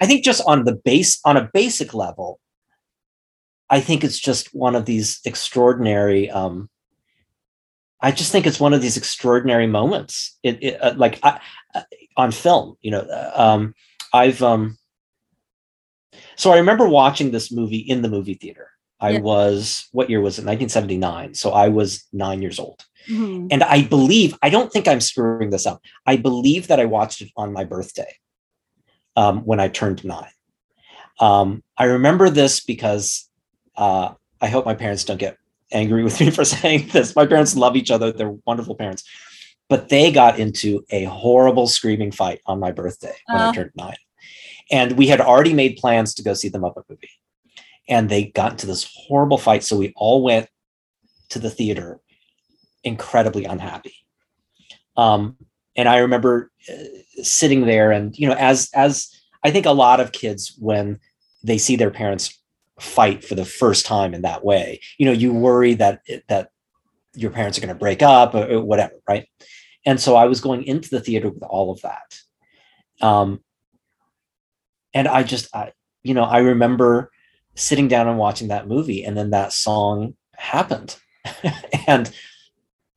I 0.00 0.06
think 0.06 0.24
just 0.24 0.42
on 0.48 0.64
the 0.64 0.74
base 0.74 1.20
on 1.24 1.36
a 1.36 1.48
basic 1.54 1.94
level, 1.94 2.40
I 3.68 3.80
think 3.80 4.04
it's 4.04 4.18
just 4.18 4.54
one 4.54 4.74
of 4.76 4.84
these 4.84 5.20
extraordinary. 5.24 6.30
Um, 6.30 6.70
I 8.00 8.12
just 8.12 8.30
think 8.30 8.46
it's 8.46 8.60
one 8.60 8.74
of 8.74 8.82
these 8.82 8.96
extraordinary 8.96 9.66
moments. 9.66 10.38
It, 10.42 10.62
it 10.62 10.82
uh, 10.82 10.94
like 10.96 11.18
I, 11.22 11.40
uh, 11.74 11.82
on 12.16 12.30
film, 12.30 12.76
you 12.82 12.90
know. 12.90 13.00
uh, 13.00 13.32
Um, 13.34 13.74
I've 14.12 14.42
um, 14.42 14.78
so 16.36 16.52
I 16.52 16.58
remember 16.58 16.88
watching 16.88 17.30
this 17.30 17.50
movie 17.50 17.78
in 17.78 18.02
the 18.02 18.08
movie 18.08 18.34
theater. 18.34 18.70
I 19.00 19.10
Yeah. 19.12 19.18
was 19.20 19.88
what 19.92 20.08
year 20.08 20.20
was 20.20 20.38
it? 20.38 20.44
1979. 20.44 21.34
So 21.34 21.50
I 21.50 21.68
was 21.68 22.04
nine 22.12 22.40
years 22.40 22.58
old, 22.58 22.84
Mhm. 23.08 23.48
and 23.50 23.62
I 23.62 23.82
believe 23.82 24.38
I 24.42 24.48
don't 24.48 24.72
think 24.72 24.86
I'm 24.88 25.00
screwing 25.00 25.50
this 25.50 25.66
up. 25.66 25.82
I 26.06 26.16
believe 26.16 26.68
that 26.68 26.80
I 26.80 26.84
watched 26.86 27.20
it 27.20 27.30
on 27.36 27.52
my 27.52 27.64
birthday 27.64 28.14
um, 29.16 29.40
when 29.44 29.60
I 29.60 29.68
turned 29.68 30.04
nine. 30.04 30.30
Um, 31.20 31.62
I 31.76 31.84
remember 31.84 32.30
this 32.30 32.60
because 32.60 33.25
uh, 33.76 34.14
I 34.40 34.48
hope 34.48 34.64
my 34.64 34.74
parents 34.74 35.04
don't 35.04 35.18
get 35.18 35.36
angry 35.72 36.04
with 36.04 36.20
me 36.20 36.30
for 36.36 36.44
saying 36.44 36.88
this. 36.92 37.16
My 37.16 37.26
parents 37.26 37.56
love 37.56 37.76
each 37.76 37.90
other; 37.90 38.12
they're 38.12 38.36
wonderful 38.46 38.74
parents, 38.74 39.04
but 39.68 39.88
they 39.88 40.10
got 40.12 40.38
into 40.38 40.84
a 40.90 41.04
horrible 41.04 41.66
screaming 41.66 42.12
fight 42.12 42.40
on 42.46 42.60
my 42.60 42.72
birthday 42.72 43.14
when 43.26 43.42
I 43.42 43.48
Oh. 43.48 43.52
turned 43.52 43.70
nine, 43.76 43.96
And 44.70 44.92
we 44.98 45.06
had 45.08 45.20
already 45.20 45.54
made 45.54 45.76
plans 45.76 46.14
to 46.14 46.22
go 46.22 46.34
see 46.34 46.48
the 46.48 46.58
Muppet 46.58 46.84
movie. 46.88 47.10
And 47.88 48.08
they 48.08 48.24
got 48.24 48.52
into 48.52 48.66
this 48.66 48.88
horrible 48.94 49.38
fight. 49.38 49.62
So 49.62 49.76
we 49.76 49.92
all 49.96 50.22
went 50.22 50.48
to 51.28 51.38
the 51.38 51.50
theater 51.50 52.00
incredibly 52.82 53.44
unhappy. 53.44 53.94
Um, 54.96 55.36
and 55.76 55.88
I 55.88 55.98
remember 55.98 56.50
uh, 56.68 57.22
sitting 57.22 57.66
there 57.66 57.92
and, 57.92 58.16
you 58.18 58.28
know, 58.28 58.34
as, 58.34 58.70
as 58.74 59.10
I 59.44 59.50
think 59.50 59.66
a 59.66 59.72
lot 59.72 60.00
of 60.00 60.12
kids, 60.12 60.56
when 60.58 60.98
they 61.44 61.58
see 61.58 61.76
their 61.76 61.90
parents 61.90 62.40
fight 62.80 63.24
for 63.24 63.34
the 63.34 63.44
first 63.44 63.86
time 63.86 64.14
in 64.14 64.22
that 64.22 64.44
way, 64.44 64.80
you 64.98 65.06
know, 65.06 65.12
you 65.12 65.32
worry 65.32 65.74
that, 65.74 66.02
that 66.28 66.50
your 67.14 67.30
parents 67.30 67.56
are 67.56 67.60
going 67.60 67.74
to 67.74 67.78
break 67.78 68.02
up 68.02 68.34
or, 68.34 68.60
whatever. 68.60 68.94
Right. 69.08 69.28
And 69.84 70.00
so 70.00 70.16
I 70.16 70.26
was 70.26 70.40
going 70.40 70.64
into 70.64 70.90
the 70.90 71.00
theater 71.00 71.30
with 71.30 71.42
all 71.42 71.72
of 71.72 71.80
that. 71.82 72.18
Um, 73.00 73.40
and 74.92 75.08
I 75.08 75.22
just, 75.22 75.54
I, 75.54 75.72
you 76.02 76.14
know, 76.14 76.24
I 76.24 76.38
remember 76.38 77.10
sitting 77.54 77.88
down 77.88 78.08
and 78.08 78.18
watching 78.18 78.48
that 78.48 78.68
movie 78.68 79.04
and 79.04 79.16
then 79.16 79.30
that 79.30 79.52
song 79.52 80.14
happened. 80.34 80.96
and 81.86 82.10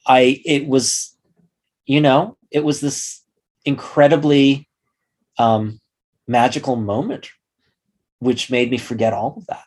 I, 0.06 0.42
it 0.46 0.68
was, 0.68 1.16
you 1.86 2.02
know, 2.02 2.38
it 2.52 2.64
was 2.64 2.82
this 2.82 3.24
incredibly 3.66 4.68
um, 5.38 5.80
magical 6.28 6.76
moment, 6.76 7.30
which 8.20 8.52
made 8.52 8.70
me 8.72 8.78
forget 8.78 9.14
all 9.14 9.36
of 9.38 9.46
that. 9.48 9.64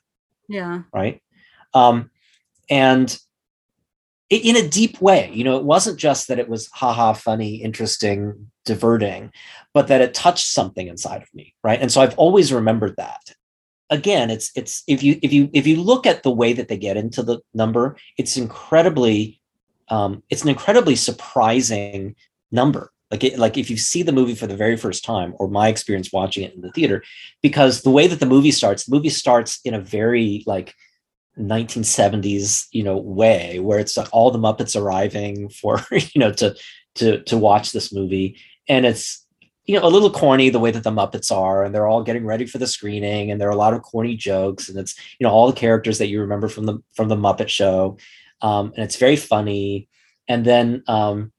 Yeah. 0.52 0.82
Right. 0.92 1.22
Um, 1.72 2.10
and 2.68 3.18
in 4.28 4.56
a 4.56 4.68
deep 4.68 5.00
way, 5.00 5.30
you 5.32 5.44
know, 5.44 5.56
it 5.56 5.64
wasn't 5.64 5.98
just 5.98 6.28
that 6.28 6.38
it 6.38 6.48
was 6.48 6.68
haha, 6.74 7.14
funny, 7.14 7.56
interesting, 7.56 8.50
diverting, 8.66 9.32
but 9.72 9.88
that 9.88 10.02
it 10.02 10.12
touched 10.12 10.46
something 10.46 10.88
inside 10.88 11.22
of 11.22 11.34
me. 11.34 11.54
Right. 11.64 11.80
And 11.80 11.90
so 11.90 12.02
I've 12.02 12.16
always 12.18 12.52
remembered 12.52 12.96
that. 12.98 13.32
Again, 13.88 14.30
it's 14.30 14.50
it's 14.54 14.82
if 14.86 15.02
you 15.02 15.18
if 15.22 15.32
you 15.32 15.48
if 15.54 15.66
you 15.66 15.76
look 15.82 16.06
at 16.06 16.22
the 16.22 16.30
way 16.30 16.52
that 16.52 16.68
they 16.68 16.76
get 16.76 16.98
into 16.98 17.22
the 17.22 17.40
number, 17.54 17.96
it's 18.18 18.36
incredibly 18.36 19.40
um, 19.88 20.22
it's 20.28 20.42
an 20.42 20.48
incredibly 20.48 20.96
surprising 20.96 22.14
number 22.50 22.91
like 23.12 23.22
it, 23.22 23.38
like 23.38 23.56
if 23.56 23.70
you 23.70 23.76
see 23.76 24.02
the 24.02 24.10
movie 24.10 24.34
for 24.34 24.48
the 24.48 24.56
very 24.56 24.76
first 24.76 25.04
time 25.04 25.34
or 25.38 25.46
my 25.46 25.68
experience 25.68 26.12
watching 26.12 26.42
it 26.42 26.54
in 26.54 26.62
the 26.62 26.72
theater 26.72 27.04
because 27.42 27.82
the 27.82 27.90
way 27.90 28.08
that 28.08 28.18
the 28.18 28.26
movie 28.26 28.50
starts 28.50 28.86
the 28.86 28.94
movie 28.94 29.10
starts 29.10 29.60
in 29.64 29.74
a 29.74 29.80
very 29.80 30.42
like 30.46 30.74
1970s 31.38 32.66
you 32.72 32.82
know 32.82 32.96
way 32.96 33.58
where 33.60 33.78
it's 33.78 33.96
like 33.96 34.08
all 34.12 34.30
the 34.30 34.38
muppets 34.38 34.80
arriving 34.80 35.48
for 35.48 35.80
you 35.92 36.18
know 36.18 36.32
to 36.32 36.54
to 36.94 37.22
to 37.24 37.36
watch 37.36 37.72
this 37.72 37.92
movie. 37.92 38.36
And 38.68 38.86
it's 38.86 39.26
you 39.64 39.78
know 39.78 39.86
a 39.86 39.88
little 39.88 40.10
corny 40.10 40.50
the 40.50 40.58
way 40.58 40.70
that 40.70 40.82
the 40.82 40.90
muppets 40.90 41.34
are 41.34 41.64
and 41.64 41.74
they're 41.74 41.86
all 41.86 42.02
getting 42.02 42.26
ready 42.26 42.46
for 42.46 42.58
the 42.58 42.66
screening 42.66 43.30
and 43.30 43.40
there 43.40 43.48
are 43.48 43.52
a 43.52 43.56
lot 43.56 43.74
of 43.74 43.82
corny 43.82 44.16
jokes 44.16 44.68
and 44.68 44.76
it's 44.78 44.98
you 45.18 45.26
know 45.26 45.32
all 45.32 45.46
the 45.46 45.58
characters 45.58 45.98
that 45.98 46.08
you 46.08 46.20
remember 46.20 46.48
from 46.48 46.66
the 46.66 46.78
from 46.94 47.08
the 47.08 47.16
muppet 47.16 47.48
show. 47.48 47.96
Um, 48.40 48.72
and 48.74 48.84
it's 48.84 48.96
very 48.96 49.16
funny. 49.16 49.88
And 50.28 50.44
then 50.44 50.82
um, 50.88 51.32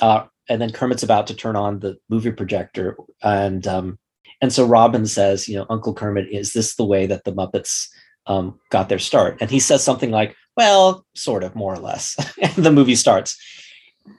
uh, 0.00 0.24
and 0.48 0.60
then 0.60 0.72
Kermit's 0.72 1.02
about 1.02 1.26
to 1.28 1.34
turn 1.34 1.56
on 1.56 1.80
the 1.80 1.96
movie 2.08 2.32
projector, 2.32 2.96
and 3.22 3.66
um, 3.66 3.98
and 4.40 4.52
so 4.52 4.66
Robin 4.66 5.06
says, 5.06 5.48
you 5.48 5.56
know, 5.56 5.66
Uncle 5.70 5.94
Kermit, 5.94 6.28
is 6.30 6.52
this 6.52 6.76
the 6.76 6.84
way 6.84 7.06
that 7.06 7.24
the 7.24 7.32
Muppets 7.32 7.88
um, 8.26 8.58
got 8.70 8.88
their 8.88 8.98
start? 8.98 9.38
And 9.40 9.50
he 9.50 9.58
says 9.58 9.82
something 9.82 10.10
like, 10.10 10.36
well, 10.56 11.06
sort 11.14 11.44
of, 11.44 11.54
more 11.54 11.72
or 11.72 11.78
less. 11.78 12.16
and 12.42 12.64
the 12.64 12.72
movie 12.72 12.94
starts. 12.94 13.36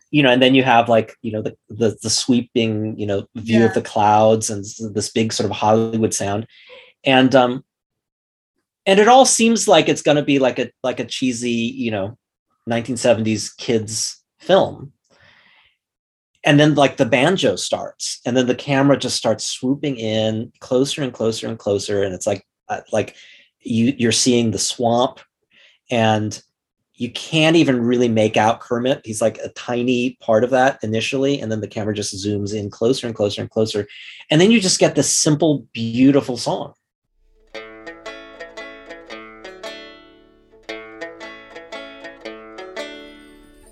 You 0.10 0.24
know, 0.24 0.32
and 0.32 0.42
then 0.42 0.56
you 0.56 0.64
have 0.64 0.90
like, 0.90 1.14
you 1.22 1.32
know, 1.32 1.42
the 1.42 1.56
the, 1.70 1.98
the 2.02 2.10
sweeping, 2.10 2.98
you 2.98 3.06
know, 3.06 3.28
view 3.36 3.60
yeah. 3.60 3.66
of 3.66 3.74
the 3.74 3.82
clouds 3.82 4.50
and 4.50 4.66
this 4.94 5.12
big 5.12 5.32
sort 5.32 5.50
of 5.50 5.56
Hollywood 5.56 6.14
sound, 6.14 6.48
and 7.04 7.36
um, 7.36 7.64
and 8.86 9.00
it 9.00 9.08
all 9.08 9.26
seems 9.26 9.68
like 9.68 9.90
it's 9.90 10.02
going 10.02 10.18
to 10.18 10.24
be 10.24 10.40
like 10.40 10.58
a 10.58 10.72
like 10.84 11.00
a 11.00 11.06
cheesy, 11.06 11.52
you 11.52 11.92
know, 11.92 12.18
1970s 12.70 13.56
kids 13.58 14.24
film 14.40 14.92
and 16.46 16.60
then 16.60 16.76
like 16.76 16.98
the 16.98 17.06
banjo 17.06 17.56
starts 17.56 18.22
and 18.26 18.38
then 18.38 18.46
the 18.46 18.56
camera 18.56 18.98
just 18.98 19.18
starts 19.18 19.44
swooping 19.44 19.98
in 19.98 20.52
closer 20.60 21.02
and 21.02 21.12
closer 21.12 21.48
and 21.48 21.58
closer 21.58 22.04
and 22.04 22.14
it's 22.14 22.28
like 22.28 22.46
uh, 22.70 22.82
like 22.94 23.16
you 23.62 23.94
you're 23.98 24.12
seeing 24.12 24.52
the 24.52 24.60
swamp 24.60 25.20
and 25.90 26.42
you 26.98 27.12
can't 27.12 27.58
even 27.58 27.82
really 27.82 28.08
make 28.08 28.38
out 28.38 28.62
Kermit. 28.62 29.02
He's 29.04 29.22
like 29.22 29.38
a 29.40 29.50
tiny 29.50 30.18
part 30.22 30.46
of 30.46 30.50
that 30.52 30.80
initially, 30.82 31.42
and 31.42 31.52
then 31.52 31.60
the 31.60 31.68
camera 31.68 31.94
just 31.94 32.16
zooms 32.16 32.56
in 32.58 32.70
closer 32.70 33.06
and 33.06 33.14
closer 33.14 33.42
and 33.42 33.50
closer. 33.50 33.86
And 34.32 34.40
then 34.40 34.50
you 34.50 34.62
just 34.62 34.80
get 34.80 34.96
this 34.96 35.12
simple, 35.12 35.68
beautiful 35.74 36.38
song. 36.38 36.74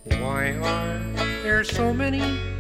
Why 0.04 0.52
are 0.62 1.14
there 1.44 1.64
so 1.64 1.94
many. 1.94 2.53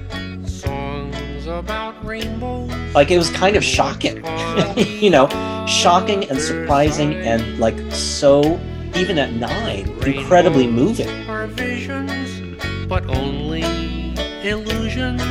Like 2.93 3.09
it 3.09 3.17
was 3.17 3.31
kind 3.31 3.55
of 3.55 3.63
shocking, 3.63 4.17
you 4.77 5.09
know, 5.09 5.27
shocking 5.67 6.29
and 6.29 6.39
surprising 6.39 7.15
and 7.15 7.57
like 7.57 7.75
so, 7.91 8.59
even 8.95 9.17
at 9.17 9.33
nine, 9.33 9.89
incredibly 10.05 10.67
moving. 10.67 11.09
Our 11.27 11.47
visions, 11.47 12.57
but 12.87 13.05
only 13.09 13.63
illusions, 14.47 15.23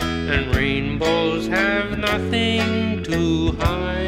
and 0.00 0.54
rainbows 0.54 1.48
have 1.48 1.98
nothing 1.98 3.02
to 3.04 3.52
hide. 3.58 4.07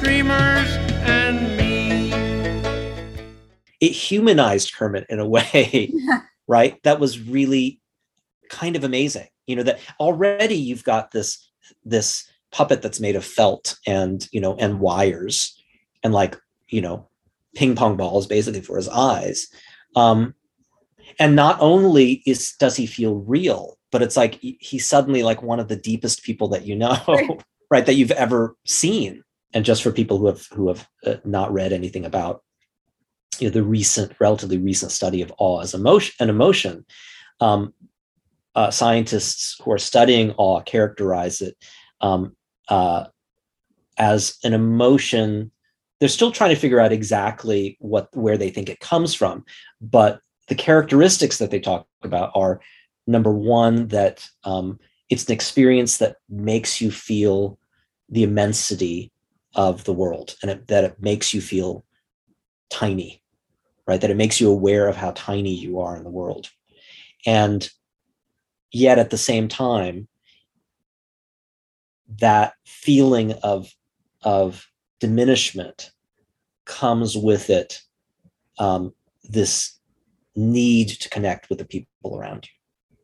Dreamers 0.00 0.68
and 1.04 1.56
me. 1.56 2.12
It 3.80 3.92
humanized 3.92 4.74
Kermit 4.74 5.06
in 5.08 5.18
a 5.18 5.26
way, 5.26 5.90
yeah. 5.92 6.20
right? 6.46 6.82
That 6.84 7.00
was 7.00 7.20
really 7.20 7.80
kind 8.48 8.76
of 8.76 8.84
amazing. 8.84 9.28
You 9.46 9.56
know, 9.56 9.62
that 9.64 9.80
already 9.98 10.54
you've 10.54 10.84
got 10.84 11.10
this 11.10 11.48
this 11.84 12.28
puppet 12.52 12.82
that's 12.82 13.00
made 13.00 13.16
of 13.16 13.24
felt 13.24 13.78
and 13.86 14.28
you 14.30 14.40
know 14.40 14.54
and 14.56 14.78
wires 14.78 15.58
and 16.04 16.12
like 16.12 16.38
you 16.68 16.80
know 16.80 17.08
ping 17.54 17.74
pong 17.74 17.96
balls 17.96 18.26
basically 18.26 18.60
for 18.60 18.76
his 18.76 18.88
eyes 18.88 19.48
um 19.96 20.34
and 21.18 21.34
not 21.34 21.56
only 21.60 22.22
is 22.26 22.54
does 22.60 22.76
he 22.76 22.86
feel 22.86 23.16
real 23.16 23.78
but 23.90 24.02
it's 24.02 24.16
like 24.16 24.38
he's 24.40 24.86
suddenly 24.86 25.22
like 25.22 25.42
one 25.42 25.58
of 25.58 25.68
the 25.68 25.76
deepest 25.76 26.22
people 26.22 26.48
that 26.48 26.66
you 26.66 26.76
know 26.76 26.96
right, 27.08 27.44
right 27.70 27.86
that 27.86 27.94
you've 27.94 28.10
ever 28.12 28.54
seen 28.66 29.24
and 29.54 29.64
just 29.64 29.82
for 29.82 29.92
people 29.92 30.18
who 30.18 30.26
have 30.26 30.46
who 30.52 30.68
have 30.68 30.88
uh, 31.06 31.16
not 31.24 31.52
read 31.52 31.72
anything 31.72 32.04
about 32.04 32.42
you 33.38 33.48
know, 33.48 33.52
the 33.52 33.62
recent, 33.62 34.12
relatively 34.20 34.58
recent 34.58 34.92
study 34.92 35.22
of 35.22 35.32
awe 35.38 35.60
as 35.60 35.74
emotion, 35.74 36.14
an 36.20 36.30
emotion, 36.30 36.84
um, 37.40 37.72
uh, 38.54 38.70
scientists 38.70 39.56
who 39.62 39.72
are 39.72 39.78
studying 39.78 40.32
awe 40.32 40.60
characterize 40.60 41.40
it 41.40 41.56
um, 42.00 42.36
uh, 42.68 43.04
as 43.98 44.38
an 44.44 44.52
emotion. 44.52 45.50
They're 45.98 46.08
still 46.08 46.32
trying 46.32 46.54
to 46.54 46.60
figure 46.60 46.80
out 46.80 46.92
exactly 46.92 47.76
what 47.80 48.08
where 48.14 48.36
they 48.36 48.50
think 48.50 48.68
it 48.68 48.80
comes 48.80 49.14
from, 49.14 49.44
but 49.80 50.20
the 50.48 50.54
characteristics 50.54 51.38
that 51.38 51.50
they 51.50 51.60
talk 51.60 51.86
about 52.02 52.32
are 52.34 52.60
number 53.06 53.32
one 53.32 53.88
that 53.88 54.28
um, 54.44 54.78
it's 55.08 55.26
an 55.26 55.32
experience 55.32 55.98
that 55.98 56.16
makes 56.28 56.80
you 56.80 56.90
feel 56.90 57.58
the 58.08 58.22
immensity 58.22 59.11
of 59.54 59.84
the 59.84 59.92
world 59.92 60.36
and 60.42 60.50
it, 60.50 60.68
that 60.68 60.84
it 60.84 60.96
makes 61.00 61.34
you 61.34 61.40
feel 61.40 61.84
tiny, 62.70 63.22
right? 63.86 64.00
That 64.00 64.10
it 64.10 64.16
makes 64.16 64.40
you 64.40 64.50
aware 64.50 64.88
of 64.88 64.96
how 64.96 65.12
tiny 65.12 65.54
you 65.54 65.80
are 65.80 65.96
in 65.96 66.04
the 66.04 66.10
world. 66.10 66.50
And 67.26 67.68
yet 68.70 68.98
at 68.98 69.10
the 69.10 69.18
same 69.18 69.48
time, 69.48 70.08
that 72.20 72.54
feeling 72.66 73.32
of, 73.42 73.70
of 74.22 74.66
diminishment 75.00 75.90
comes 76.64 77.16
with 77.16 77.50
it 77.50 77.80
um, 78.58 78.94
this 79.24 79.78
need 80.34 80.88
to 80.88 81.08
connect 81.10 81.48
with 81.48 81.58
the 81.58 81.64
people 81.64 82.16
around 82.16 82.46
you 82.46 82.50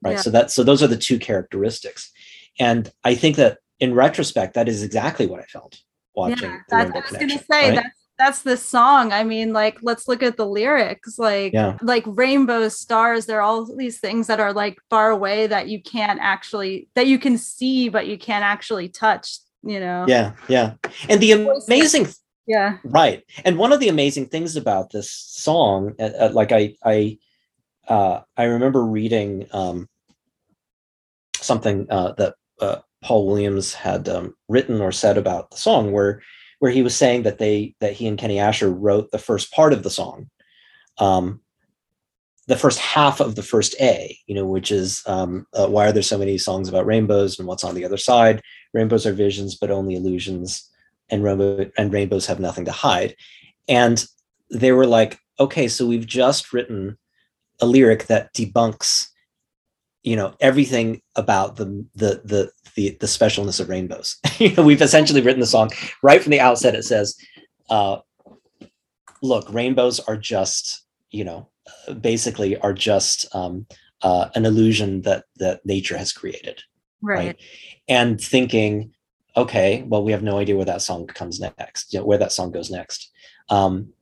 right 0.02 0.16
yeah. 0.16 0.20
so 0.20 0.30
that 0.30 0.50
so 0.50 0.62
those 0.62 0.82
are 0.82 0.86
the 0.86 0.96
two 0.96 1.18
characteristics 1.18 2.10
and 2.58 2.90
i 3.04 3.14
think 3.14 3.36
that 3.36 3.58
in 3.80 3.94
retrospect 3.94 4.54
that 4.54 4.68
is 4.68 4.82
exactly 4.82 5.26
what 5.26 5.40
i 5.40 5.44
felt 5.44 5.80
watching. 6.14 6.50
Yeah, 6.50 6.58
that's, 6.68 6.90
I 6.90 7.00
was 7.00 7.10
going 7.12 7.30
to 7.30 7.38
say 7.38 7.70
right? 7.70 7.74
that's 7.74 7.98
that's 8.18 8.42
the 8.42 8.56
song. 8.56 9.12
I 9.12 9.22
mean, 9.22 9.52
like, 9.52 9.78
let's 9.80 10.08
look 10.08 10.24
at 10.24 10.36
the 10.36 10.46
lyrics. 10.46 11.18
Like, 11.20 11.52
Yeah. 11.52 11.76
like 11.82 12.02
rainbow 12.06 12.68
stars. 12.68 13.26
There 13.26 13.38
are 13.38 13.42
all 13.42 13.64
these 13.76 14.00
things 14.00 14.26
that 14.26 14.40
are 14.40 14.52
like 14.52 14.76
far 14.90 15.10
away 15.10 15.46
that 15.46 15.68
you 15.68 15.80
can't 15.80 16.18
actually 16.20 16.88
that 16.94 17.06
you 17.06 17.18
can 17.18 17.38
see, 17.38 17.88
but 17.88 18.08
you 18.08 18.18
can't 18.18 18.44
actually 18.44 18.88
touch. 18.88 19.38
You 19.62 19.80
know. 19.80 20.04
Yeah, 20.08 20.32
yeah. 20.48 20.74
And 21.08 21.20
the 21.20 21.32
amazing 21.32 22.08
Yeah. 22.46 22.78
right 22.82 23.22
and 23.44 23.58
one 23.58 23.72
of 23.72 23.80
the 23.80 23.88
amazing 23.90 24.26
things 24.26 24.56
about 24.56 24.90
this 24.90 25.10
song 25.10 25.94
uh, 26.00 26.12
uh, 26.18 26.30
like 26.32 26.50
i 26.50 26.74
i 26.82 27.18
uh 27.88 28.22
i 28.38 28.44
remember 28.44 28.86
reading 28.86 29.46
um 29.52 29.86
something 31.36 31.86
uh 31.90 32.12
that 32.12 32.34
uh, 32.60 32.78
paul 33.02 33.26
williams 33.26 33.74
had 33.74 34.08
um, 34.08 34.34
written 34.48 34.80
or 34.80 34.92
said 34.92 35.18
about 35.18 35.50
the 35.50 35.56
song 35.56 35.92
where 35.92 36.22
where 36.60 36.72
he 36.72 36.82
was 36.82 36.96
saying 36.96 37.22
that 37.22 37.38
they 37.38 37.74
that 37.80 37.92
he 37.92 38.06
and 38.06 38.18
kenny 38.18 38.36
ascher 38.36 38.74
wrote 38.76 39.10
the 39.10 39.18
first 39.18 39.52
part 39.52 39.72
of 39.72 39.82
the 39.82 39.90
song 39.90 40.28
um 40.98 41.40
the 42.48 42.56
first 42.56 42.78
half 42.78 43.20
of 43.20 43.34
the 43.36 43.42
first 43.42 43.76
a 43.78 44.18
you 44.26 44.34
know 44.34 44.46
which 44.46 44.72
is 44.72 45.02
um 45.06 45.46
uh, 45.54 45.68
why 45.68 45.86
are 45.86 45.92
there 45.92 46.02
so 46.02 46.18
many 46.18 46.36
songs 46.36 46.68
about 46.68 46.86
rainbows 46.86 47.38
and 47.38 47.46
what's 47.46 47.62
on 47.62 47.74
the 47.74 47.84
other 47.84 47.98
side? 47.98 48.42
Rainbows 48.74 49.06
are 49.06 49.12
visions 49.12 49.54
but 49.54 49.70
only 49.70 49.94
illusions 49.94 50.68
and 51.10 51.22
rainbow 51.22 51.70
and 51.76 51.92
rainbows 51.92 52.26
have 52.26 52.40
nothing 52.40 52.64
to 52.64 52.72
hide. 52.72 53.14
And 53.68 54.04
they 54.50 54.72
were 54.72 54.86
like 54.86 55.18
okay 55.38 55.68
so 55.68 55.86
we've 55.86 56.06
just 56.06 56.52
written 56.52 56.98
a 57.60 57.66
lyric 57.66 58.06
that 58.06 58.32
debunks 58.34 59.08
you 60.02 60.16
know 60.16 60.34
everything 60.40 61.02
about 61.16 61.56
the 61.56 61.84
the 61.94 62.20
the 62.24 62.50
the, 62.74 62.96
the 63.00 63.06
specialness 63.06 63.60
of 63.60 63.68
rainbows. 63.68 64.16
You 64.38 64.54
know 64.54 64.62
we've 64.62 64.82
essentially 64.82 65.20
written 65.20 65.40
the 65.40 65.46
song 65.46 65.70
right 66.02 66.22
from 66.22 66.30
the 66.30 66.40
outset. 66.40 66.74
It 66.76 66.84
says 66.84 67.16
uh 67.70 67.98
look 69.22 69.52
rainbows 69.52 69.98
are 70.00 70.16
just 70.16 70.84
you 71.10 71.24
know 71.24 71.48
basically 72.00 72.56
are 72.58 72.72
just 72.72 73.26
um 73.34 73.66
uh, 74.02 74.28
an 74.36 74.46
illusion 74.46 75.02
that 75.02 75.24
that 75.36 75.64
nature 75.66 75.98
has 75.98 76.12
created 76.12 76.62
Right. 77.02 77.36
and 77.88 78.20
thinking 78.20 78.92
okay 79.36 79.82
well 79.88 80.04
we 80.04 80.12
have 80.12 80.22
no 80.22 80.38
idea 80.38 80.54
where 80.56 80.64
that 80.66 80.82
song 80.82 81.06
comes 81.08 81.40
next 81.40 81.92
you 81.92 81.98
know, 81.98 82.06
where 82.06 82.18
that 82.18 82.32
song 82.32 82.52
goes 82.52 82.70
next. 82.70 83.10
Um, 83.50 83.92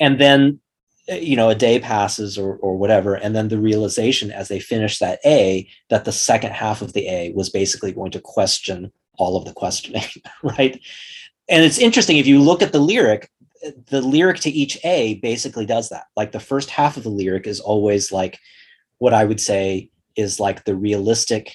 and 0.00 0.18
then 0.20 0.60
you 1.08 1.36
know 1.36 1.48
a 1.48 1.54
day 1.54 1.78
passes 1.80 2.36
or 2.36 2.56
or 2.56 2.76
whatever 2.76 3.14
and 3.14 3.34
then 3.34 3.48
the 3.48 3.58
realization 3.58 4.30
as 4.30 4.48
they 4.48 4.60
finish 4.60 4.98
that 4.98 5.18
a 5.24 5.66
that 5.88 6.04
the 6.04 6.12
second 6.12 6.52
half 6.52 6.82
of 6.82 6.92
the 6.92 7.08
a 7.08 7.32
was 7.32 7.48
basically 7.50 7.92
going 7.92 8.10
to 8.10 8.20
question 8.20 8.92
all 9.16 9.36
of 9.36 9.44
the 9.44 9.52
questioning 9.52 10.04
right? 10.42 10.80
And 11.50 11.64
it's 11.64 11.78
interesting 11.78 12.18
if 12.18 12.26
you 12.26 12.40
look 12.40 12.62
at 12.62 12.72
the 12.72 12.78
lyric 12.78 13.30
the 13.86 14.02
lyric 14.02 14.38
to 14.40 14.50
each 14.50 14.78
a 14.84 15.14
basically 15.16 15.66
does 15.66 15.88
that. 15.88 16.04
Like 16.14 16.30
the 16.32 16.38
first 16.40 16.70
half 16.70 16.96
of 16.96 17.02
the 17.02 17.08
lyric 17.08 17.46
is 17.46 17.58
always 17.58 18.12
like 18.12 18.38
what 18.98 19.14
i 19.14 19.24
would 19.24 19.40
say 19.40 19.90
is 20.16 20.38
like 20.40 20.64
the 20.64 20.74
realistic 20.76 21.54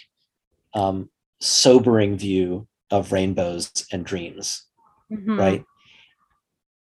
um, 0.74 1.10
sobering 1.40 2.18
view 2.18 2.68
of 2.90 3.12
rainbows 3.12 3.72
and 3.92 4.06
dreams 4.06 4.64
Mhm. 5.12 5.38
right 5.38 5.64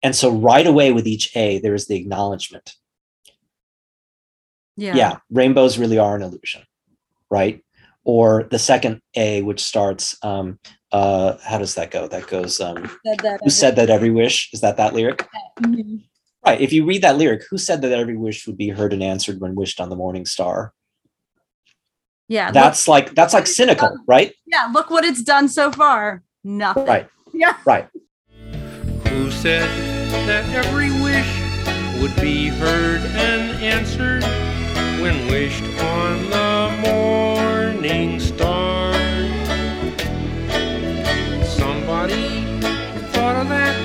and 0.06 0.14
so 0.14 0.30
right 0.30 0.66
away 0.66 0.92
with 0.92 1.06
each 1.14 1.26
a 1.36 1.58
there 1.64 1.74
is 1.74 1.86
the 1.88 1.96
acknowledgement 1.96 2.66
Yeah. 4.76 4.94
yeah. 4.94 5.16
rainbows 5.30 5.78
really 5.78 5.98
are 5.98 6.14
an 6.16 6.22
illusion 6.22 6.62
right 7.30 7.62
or 8.04 8.46
the 8.50 8.58
second 8.58 9.00
a 9.16 9.42
which 9.42 9.62
starts 9.62 10.16
um 10.22 10.58
uh 10.92 11.36
how 11.42 11.58
does 11.58 11.74
that 11.74 11.90
go 11.90 12.06
that 12.08 12.26
goes 12.28 12.60
um 12.60 12.88
Said 13.04 13.18
that 13.26 13.40
who 13.42 13.50
said 13.50 13.76
that 13.76 13.90
every 13.90 14.10
wish 14.10 14.36
is 14.54 14.60
that 14.60 14.76
that 14.76 14.94
lyric 14.94 15.26
Mhm. 15.60 16.04
right 16.46 16.60
if 16.60 16.72
you 16.72 16.84
read 16.86 17.02
that 17.02 17.16
lyric 17.18 17.42
who 17.50 17.58
said 17.58 17.82
that 17.82 17.92
every 17.92 18.16
wish 18.16 18.46
would 18.46 18.56
be 18.64 18.68
heard 18.68 18.92
and 18.92 19.02
answered 19.02 19.40
when 19.40 19.54
wished 19.56 19.80
on 19.80 19.88
the 19.90 19.96
morning 20.04 20.24
star 20.26 20.72
Yeah. 22.28 22.46
look- 22.46 22.54
that's 22.54 22.86
like 22.86 23.14
that's 23.14 23.34
like 23.34 23.46
cynical 23.48 23.90
right 24.06 24.32
yeah. 24.46 24.68
Look 24.72 24.90
what 24.90 25.04
it's 25.04 25.22
done 25.22 25.48
so 25.48 25.72
far. 25.72 26.22
Nothing. 26.44 26.86
right 26.86 27.08
Yeah. 27.42 27.56
right 27.64 27.88
Who 29.08 29.30
said 29.30 29.95
that 30.26 30.48
every 30.50 30.90
wish 31.02 32.00
would 32.00 32.14
be 32.20 32.48
heard 32.48 33.00
and 33.00 33.62
answered 33.62 34.22
when 35.00 35.26
wished 35.28 35.64
on 35.80 36.30
the 36.30 36.88
morning 36.88 38.20
star? 38.20 38.92
Somebody 41.44 42.44
thought 43.12 43.36
of 43.36 43.48
that 43.48 43.76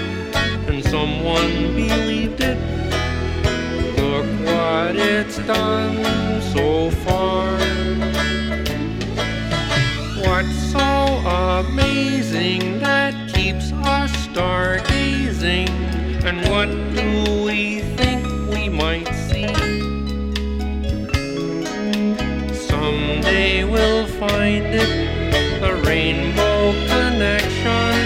and 0.67 0.83
someone 0.85 1.75
believed 1.75 2.41
it. 2.41 2.57
Look 3.97 4.25
what 4.45 4.95
it's 4.95 5.37
done 5.39 6.41
so 6.53 6.91
far. 7.05 7.57
What's 10.25 10.71
so 10.71 10.79
amazing 10.79 12.79
that 12.79 13.13
keeps 13.33 13.71
us 13.71 14.11
stargazing? 14.27 14.90
And 16.31 16.49
what 16.49 16.69
do 16.95 17.43
we 17.43 17.81
think 17.97 18.25
we 18.53 18.69
might 18.69 19.05
see? 19.27 19.47
Someday 22.53 23.65
we'll 23.65 24.07
find 24.07 24.65
it, 24.65 25.59
the 25.59 25.75
rainbow 25.85 26.71
connection, 26.87 27.97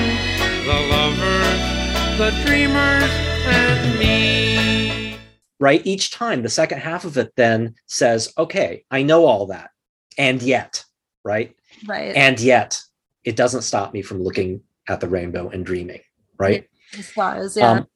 the 0.65 0.87
lovers, 0.89 2.17
the 2.17 2.31
dreamers, 2.47 3.11
and 3.45 3.99
me. 3.99 5.17
right 5.59 5.85
each 5.85 6.09
time 6.09 6.41
the 6.41 6.49
second 6.49 6.79
half 6.79 7.05
of 7.05 7.17
it 7.19 7.31
then 7.35 7.75
says 7.85 8.33
okay 8.39 8.83
i 8.89 9.03
know 9.03 9.25
all 9.25 9.45
that 9.45 9.69
and 10.17 10.41
yet 10.41 10.83
right 11.23 11.55
Right. 11.85 12.15
and 12.15 12.39
yet 12.39 12.81
it 13.23 13.35
doesn't 13.35 13.61
stop 13.61 13.93
me 13.93 14.01
from 14.01 14.23
looking 14.23 14.61
at 14.89 14.99
the 14.99 15.07
rainbow 15.07 15.49
and 15.49 15.63
dreaming 15.63 16.01
right 16.39 16.67
the 16.95 17.03
stars. 17.03 17.55
Yeah. 17.55 17.71
um, 17.71 17.87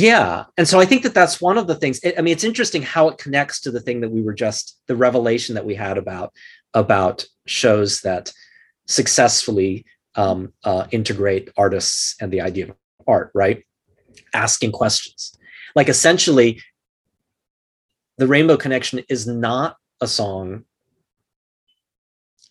yeah 0.00 0.44
and 0.56 0.66
so 0.66 0.80
i 0.80 0.86
think 0.86 1.02
that 1.02 1.14
that's 1.14 1.40
one 1.40 1.58
of 1.58 1.66
the 1.66 1.74
things 1.74 2.00
i 2.16 2.22
mean 2.22 2.32
it's 2.32 2.44
interesting 2.44 2.82
how 2.82 3.08
it 3.08 3.18
connects 3.18 3.60
to 3.60 3.70
the 3.70 3.80
thing 3.80 4.00
that 4.00 4.10
we 4.10 4.22
were 4.22 4.32
just 4.32 4.80
the 4.86 4.96
revelation 4.96 5.54
that 5.54 5.64
we 5.64 5.74
had 5.74 5.98
about 5.98 6.32
about 6.74 7.24
shows 7.46 8.00
that 8.00 8.32
successfully 8.86 9.84
um, 10.16 10.52
uh, 10.64 10.86
integrate 10.90 11.50
artists 11.56 12.16
and 12.20 12.32
the 12.32 12.40
idea 12.40 12.68
of 12.68 12.74
art 13.06 13.30
right? 13.34 13.64
Asking 14.34 14.72
questions. 14.72 15.36
Like 15.74 15.88
essentially 15.88 16.62
the 18.18 18.26
rainbow 18.26 18.56
connection 18.56 19.02
is 19.08 19.26
not 19.26 19.76
a 20.00 20.06
song 20.06 20.64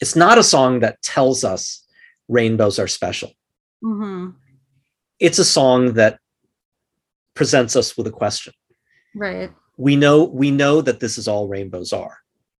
it's 0.01 0.15
not 0.15 0.37
a 0.37 0.43
song 0.43 0.79
that 0.79 1.01
tells 1.01 1.43
us 1.43 1.85
rainbows 2.29 2.79
are 2.79 2.87
special. 2.87 3.31
Hmm 3.81 4.29
it's 5.19 5.39
a 5.39 5.45
song 5.45 5.93
that 5.93 6.19
presents 7.35 7.75
us 7.75 7.97
with 7.97 8.07
a 8.07 8.11
question. 8.11 8.53
Right. 9.15 9.51
we 9.77 9.95
know 9.95 10.25
we 10.25 10.51
know 10.51 10.81
that 10.81 10.99
this 10.99 11.17
is 11.17 11.27
all 11.27 11.47
rainbows 11.47 11.93
are. 11.93 12.17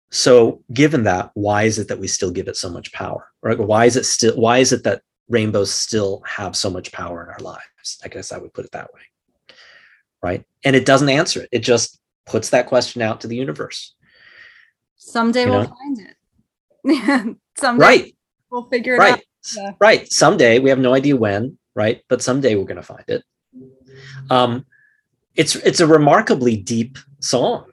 So 0.10 0.64
given 0.74 1.04
that 1.04 1.30
why 1.36 1.64
is 1.64 1.78
it 1.78 1.88
that 1.90 2.00
we 2.00 2.08
still 2.08 2.32
give 2.32 2.48
it 2.48 2.58
so 2.58 2.70
much 2.70 2.92
power 2.92 3.30
right? 3.44 3.58
Why 3.58 3.86
is 3.86 3.96
it 3.96 4.06
still 4.06 4.36
why 4.36 4.58
is 4.58 4.72
it 4.72 4.84
that 4.84 5.04
rainbows 5.28 5.72
still 5.72 6.24
have 6.26 6.56
so 6.56 6.70
much 6.70 6.92
power 6.92 7.24
in 7.24 7.30
our 7.30 7.40
lives? 7.40 8.00
I 8.04 8.08
guess 8.08 8.32
i 8.32 8.38
would 8.38 8.54
put 8.54 8.66
it 8.66 8.72
that 8.72 8.92
way. 8.94 9.02
Right? 10.24 10.44
And 10.66 10.76
it 10.76 10.86
doesn't 10.86 11.10
answer 11.10 11.42
it. 11.44 11.50
It 11.52 11.60
just 11.60 12.00
puts 12.26 12.50
that 12.50 12.68
question 12.68 13.02
out 13.02 13.22
to 13.22 13.28
the 13.28 13.36
universe. 13.36 13.96
Someday 14.96 15.46
You 15.46 15.52
we'll 15.52 15.64
know? 15.64 15.76
find 15.76 16.00
it. 16.00 17.38
Someday 17.58 17.86
right. 17.86 18.16
we'll 18.52 18.70
figure 18.70 18.96
it 18.96 19.00
right. 19.00 19.14
out. 19.14 19.22
Yeah. 19.56 19.72
right. 19.80 20.12
Someday 20.12 20.60
we 20.60 20.70
have 20.70 20.80
no 20.80 20.94
idea 20.94 21.16
when 21.16 21.58
right? 21.80 22.02
But 22.10 22.22
someday 22.22 22.56
we're 22.56 22.66
going 22.66 22.76
to 22.76 22.84
find 22.84 23.06
it 23.08 23.24
um 24.30 24.66
it's 25.36 25.56
it's 25.58 25.80
a 25.80 25.88
remarkably 25.88 26.56
deep 26.58 26.98
song 27.20 27.66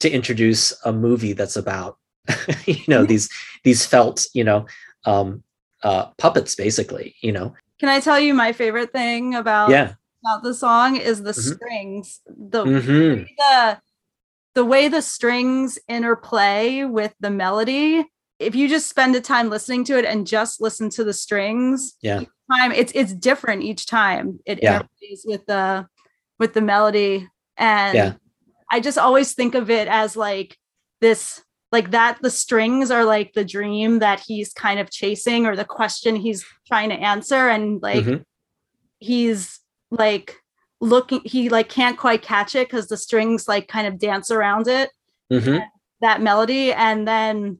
to 0.00 0.10
introduce 0.10 0.72
a 0.84 0.92
movie 0.92 1.32
that's 1.32 1.56
about 1.56 1.98
you 2.66 2.82
know 2.88 3.04
these 3.04 3.28
these 3.64 3.84
felt 3.86 4.26
you 4.34 4.44
know 4.44 4.66
um 5.04 5.42
uh 5.82 6.06
puppets 6.18 6.54
basically 6.54 7.14
you 7.22 7.32
know 7.32 7.54
Can 7.78 7.88
I 7.88 8.00
tell 8.00 8.18
you 8.20 8.34
my 8.34 8.52
favorite 8.52 8.92
thing 8.92 9.34
about 9.34 9.70
yeah 9.70 9.94
about 10.22 10.42
the 10.42 10.54
song 10.54 10.96
is 10.96 11.22
the 11.22 11.32
Mhm. 11.32 11.54
strings. 11.56 12.20
The 12.26 12.62
hmm 12.64 13.22
the 13.38 13.80
the 14.54 14.64
way 14.64 14.88
the 14.88 15.00
strings 15.00 15.78
interplay 15.88 16.84
with 16.84 17.14
the 17.20 17.30
melody. 17.30 18.04
If 18.40 18.54
you 18.54 18.68
just 18.68 18.88
spend 18.88 19.14
the 19.14 19.20
time 19.20 19.50
listening 19.50 19.84
to 19.84 19.98
it 19.98 20.04
and 20.06 20.26
just 20.26 20.60
listen 20.60 20.88
to 20.90 21.04
the 21.04 21.12
strings, 21.12 21.96
Yeah. 22.00 22.22
time 22.50 22.72
it's 22.72 22.90
it's 22.94 23.12
different 23.12 23.62
each 23.62 23.86
time. 23.86 24.40
It 24.46 24.60
Yeah. 24.62 24.80
interplays 24.80 25.20
with 25.26 25.46
the 25.46 25.86
with 26.38 26.54
the 26.54 26.62
melody. 26.62 27.28
And 27.58 27.94
Yeah. 27.94 28.12
I 28.72 28.80
just 28.80 28.96
always 28.98 29.34
think 29.34 29.54
of 29.54 29.68
it 29.70 29.86
as 29.88 30.16
like 30.16 30.56
this 31.00 31.42
like 31.70 31.90
that 31.92 32.18
the 32.22 32.30
strings 32.30 32.90
are 32.90 33.04
like 33.04 33.34
the 33.34 33.44
dream 33.44 33.98
that 34.00 34.20
he's 34.26 34.52
kind 34.52 34.80
of 34.80 34.90
chasing 34.90 35.46
or 35.46 35.54
the 35.54 35.64
question 35.64 36.16
he's 36.16 36.44
trying 36.66 36.88
to 36.88 36.96
answer 36.96 37.48
and 37.48 37.80
like 37.82 38.04
Mhm. 38.04 38.24
he's 38.98 39.60
like 39.90 40.36
looking 40.80 41.20
he 41.24 41.48
like 41.50 41.68
can't 41.68 41.98
quite 41.98 42.22
catch 42.22 42.54
it 42.54 42.66
because 42.68 42.88
the 42.88 42.96
strings 42.96 43.46
like 43.46 43.68
kind 43.68 43.86
of 43.86 43.98
dance 43.98 44.30
around 44.30 44.66
it 44.66 44.90
Mhm. 45.30 45.62
that 46.00 46.22
melody 46.22 46.72
and 46.72 47.06
then 47.06 47.58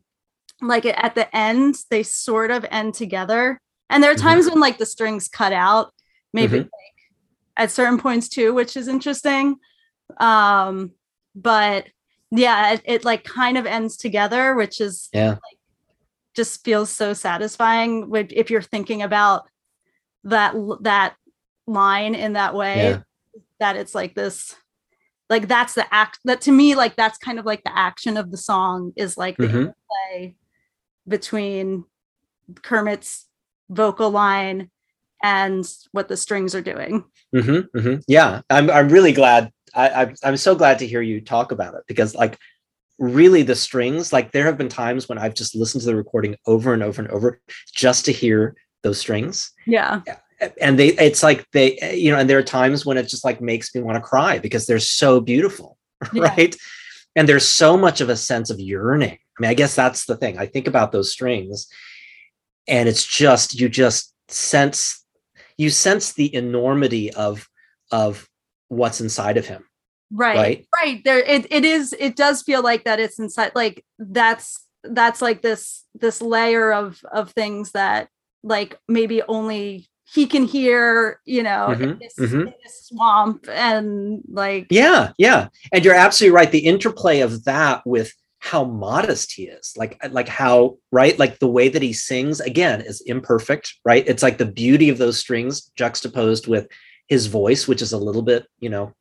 like 0.63 0.85
at 0.87 1.15
the 1.15 1.35
end 1.37 1.77
they 1.91 2.03
sort 2.03 2.51
of 2.51 2.65
end 2.71 2.95
together 2.95 3.61
and 3.89 4.03
there 4.03 4.11
are 4.11 4.15
Mhm. 4.15 4.21
times 4.23 4.49
when 4.49 4.61
like 4.61 4.79
the 4.79 4.87
strings 4.87 5.29
cut 5.29 5.53
out 5.53 5.93
maybe 6.33 6.59
Mhm. 6.59 6.63
like, 6.65 6.71
at 7.57 7.71
certain 7.71 7.99
points 7.99 8.29
too 8.29 8.53
which 8.55 8.77
is 8.77 8.89
interesting 8.89 9.57
um 10.19 10.93
but 11.35 11.87
yeah 12.31 12.73
it, 12.73 12.83
it 12.85 13.05
like 13.05 13.25
kind 13.25 13.57
of 13.59 13.67
ends 13.67 13.97
together 13.97 14.55
which 14.55 14.81
is 14.81 15.09
Yeah. 15.13 15.31
like, 15.31 15.59
just 16.37 16.63
feels 16.65 16.91
so 16.91 17.13
satisfying 17.13 18.09
with- 18.09 18.33
if 18.33 18.51
you're 18.51 18.63
thinking 18.63 19.03
about 19.03 19.49
that 20.25 20.55
that 20.83 21.17
line 21.67 22.15
in 22.15 22.35
that 22.35 22.55
way 22.55 22.91
Yeah. 22.91 23.03
that 23.61 23.77
it's 23.77 23.95
like 23.95 24.15
this 24.15 24.55
like 25.29 25.47
that's 25.49 25.75
the 25.75 25.93
act 25.95 26.19
that 26.25 26.41
to 26.43 26.53
me 26.53 26.75
like 26.75 26.97
that's 26.97 27.17
kind 27.19 27.39
of 27.39 27.47
like 27.47 27.63
the 27.65 27.77
action 27.77 28.17
of 28.17 28.31
the 28.31 28.37
song 28.37 28.93
is 28.97 29.17
like 29.17 29.37
the 29.37 29.47
Mhm. 29.47 29.55
interplay 29.55 30.35
between 31.11 31.85
Kermit's 32.63 33.27
vocal 33.69 34.11
line 34.11 34.71
and 35.23 35.71
what 35.93 36.09
the 36.09 36.17
strings 36.17 36.55
are 36.55 36.63
doing. 36.63 37.05
hmm 37.35 37.61
hmm 37.77 37.97
Yeah, 38.09 38.41
I'm. 38.49 38.71
I'm 38.71 38.89
really 38.89 39.13
glad. 39.13 39.53
I, 39.75 39.91
I'm. 39.91 40.15
I'm 40.25 40.37
so 40.39 40.55
glad 40.55 40.79
to 40.79 40.87
hear 40.87 41.03
you 41.03 41.21
talk 41.21 41.53
about 41.53 41.75
it 41.75 41.83
because, 41.87 42.15
like, 42.15 42.39
really, 42.99 43.43
the 43.43 43.55
strings. 43.55 44.13
Like, 44.13 44.33
there 44.33 44.47
have 44.47 44.57
been 44.57 44.71
times 44.71 45.09
when 45.09 45.19
I've 45.19 45.35
just 45.35 45.55
listened 45.55 45.83
to 45.83 45.87
the 45.89 45.97
recording 45.97 46.37
over 46.47 46.73
and 46.73 46.83
over 46.83 47.03
and 47.03 47.11
over 47.11 47.41
just 47.75 48.07
to 48.07 48.13
hear 48.13 48.57
those 48.83 48.99
strings, 48.99 49.53
Yeah. 49.67 50.01
and 50.59 50.79
they. 50.79 50.89
It's 50.95 51.23
like 51.23 51.47
they, 51.53 51.79
you 51.95 52.11
know, 52.11 52.19
and 52.19 52.29
there 52.31 52.39
are 52.39 52.43
times 52.43 52.87
when 52.87 52.97
it 52.97 53.09
just 53.09 53.25
like 53.25 53.43
makes 53.43 53.75
me 53.75 53.83
want 53.83 53.97
to 53.97 54.01
cry 54.01 54.39
because 54.39 54.67
they're 54.67 54.79
so 54.79 55.21
beautiful, 55.21 55.77
Yeah. 56.15 56.23
right? 56.23 56.57
And 57.17 57.29
there's 57.29 57.49
so 57.49 57.77
much 57.77 58.01
of 58.01 58.09
a 58.09 58.17
sense 58.17 58.51
of 58.51 58.61
yearning. 58.61 59.19
I 59.19 59.41
mean, 59.41 59.51
I 59.51 59.55
guess 59.55 59.75
that's 59.75 60.07
the 60.07 60.17
thing. 60.17 60.39
I 60.39 60.47
think 60.47 60.67
about 60.67 60.93
those 60.93 61.13
strings, 61.13 61.67
and 62.69 62.89
it's 62.89 63.05
just 63.05 63.59
you 63.59 63.69
just 63.69 64.15
sense 64.29 65.05
you 65.59 65.71
sense 65.71 66.13
the 66.13 66.33
enormity 66.35 67.13
of 67.13 67.49
of 67.91 68.29
what's 68.69 69.01
inside 69.01 69.37
of 69.37 69.47
him 69.47 69.65
Right. 70.13 70.37
Right. 70.37 70.67
Right. 70.77 71.05
There 71.05 71.21
it, 71.21 71.47
it 71.51 71.65
is 71.65 71.95
it 71.99 72.17
does 72.17 72.43
feel 72.43 72.63
like 72.63 72.85
that 72.85 72.99
it's 72.99 73.19
inside 73.19 73.53
like 73.55 73.85
that's 73.99 74.65
that's 74.83 75.23
like 75.23 75.43
this 75.43 75.85
this 75.95 76.21
layer 76.21 76.73
of 76.73 77.01
of 77.13 77.31
things 77.31 77.73
that 77.73 78.09
like 78.43 78.79
maybe 78.89 79.23
only 79.23 79.89
he 80.13 80.27
can 80.27 80.45
hear, 80.45 81.21
you 81.25 81.43
know, 81.43 81.69
in, 81.71 81.79
Mhm, 81.79 82.01
this, 82.01 82.15
mhm. 82.19 82.41
in 82.49 82.55
this 82.65 82.87
swamp 82.89 83.47
and 83.49 84.21
like 84.29 84.67
yeah 84.71 85.13
yeah. 85.19 85.49
And 85.73 85.85
you're 85.85 85.95
absolutely 85.95 86.35
right 86.35 86.51
the 86.51 86.67
interplay 86.67 87.21
of 87.21 87.45
that 87.45 87.83
with 87.87 88.13
how 88.43 88.65
modest 88.65 89.33
he 89.33 89.43
is 89.45 89.75
like 89.77 89.99
like 90.13 90.27
how 90.27 90.77
right 90.91 91.19
like 91.19 91.39
the 91.41 91.47
way 91.47 91.69
that 91.69 91.83
he 91.83 91.93
sings 91.93 92.41
again 92.41 92.81
is 92.81 93.01
imperfect 93.03 93.75
right? 93.85 94.03
It's 94.09 94.23
like 94.23 94.39
the 94.39 94.47
beauty 94.47 94.89
of 94.89 94.99
those 94.99 95.19
strings 95.19 95.71
juxtaposed 95.77 96.47
with 96.49 96.67
his 97.07 97.27
voice 97.27 97.69
which 97.69 97.83
is 97.83 97.93
a 97.93 97.99
little 97.99 98.23
bit 98.23 98.47
you 98.59 98.71
know 98.71 98.93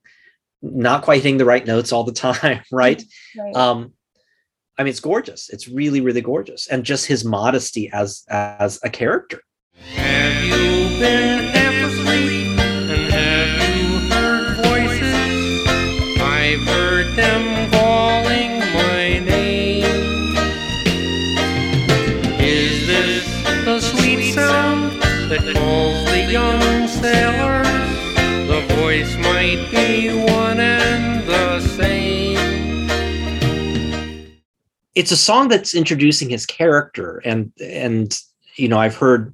not 0.62 1.04
quite 1.04 1.22
hitting 1.24 1.38
the 1.38 1.46
right 1.46 1.66
notes 1.66 1.92
all 1.94 2.04
the 2.04 2.12
time 2.28 2.62
right? 2.72 3.02
Right. 3.38 3.56
um 3.56 3.94
i 4.78 4.84
mean 4.84 4.92
it's 4.92 5.00
gorgeous. 5.00 5.50
It's 5.50 5.68
really 5.68 6.02
really 6.02 6.22
gorgeous. 6.22 6.68
And 6.68 6.84
just 6.84 7.06
his 7.08 7.24
modesty 7.26 7.90
as 7.92 8.24
as 8.30 8.78
a 8.84 8.90
character 8.90 9.40
Have 11.02 11.42
you 11.42 11.48
half 11.50 11.92
asleep? 11.92 12.60
And 12.60 13.14
have 13.14 13.78
you 13.78 14.10
heard 14.10 14.58
voices? 14.58 16.22
I've 16.22 16.68
heard 16.68 17.16
them 17.16 17.72
calling 17.72 18.60
my 18.74 19.20
name. 19.20 19.86
Is 22.40 22.86
this 22.88 23.26
the 23.66 23.80
sweet 23.80 24.34
sound 24.34 25.02
that 25.30 25.56
calls 25.56 26.06
the 26.12 26.32
young? 26.32 26.60
The 28.50 28.66
voice 28.76 29.16
might 29.18 29.70
be 29.72 30.10
one 30.10 30.60
and 30.60 31.26
the 31.28 31.62
same. 31.62 32.10
it's 34.96 35.12
a 35.12 35.18
song 35.18 35.48
that's 35.48 35.74
introducing 35.74 36.30
his 36.30 36.46
character 36.46 37.22
and 37.24 37.54
and 37.62 38.20
you 38.56 38.68
know 38.68 38.78
i've 38.78 38.98
heard 38.98 39.34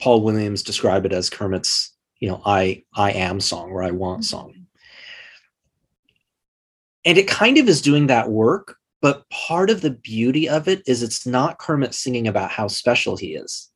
paul 0.00 0.22
williams 0.22 0.62
describe 0.62 1.04
it 1.06 1.12
as 1.12 1.30
kermit's 1.30 1.94
you 2.20 2.28
know 2.28 2.40
i 2.44 2.82
i 2.94 3.10
am 3.12 3.40
song 3.40 3.70
or 3.70 3.82
i 3.82 3.90
want 3.90 4.24
song 4.24 4.54
and 7.04 7.16
it 7.18 7.28
kind 7.28 7.58
of 7.58 7.68
is 7.68 7.80
doing 7.82 8.06
that 8.08 8.30
work 8.30 8.76
but 9.02 9.28
part 9.30 9.70
of 9.70 9.80
the 9.80 9.90
beauty 9.90 10.48
of 10.48 10.68
it 10.68 10.82
is 10.86 11.02
it's 11.02 11.26
not 11.26 11.58
kermit 11.58 11.94
singing 11.94 12.28
about 12.28 12.50
how 12.50 12.66
special 12.68 13.16
he 13.16 13.34
is 13.34 13.68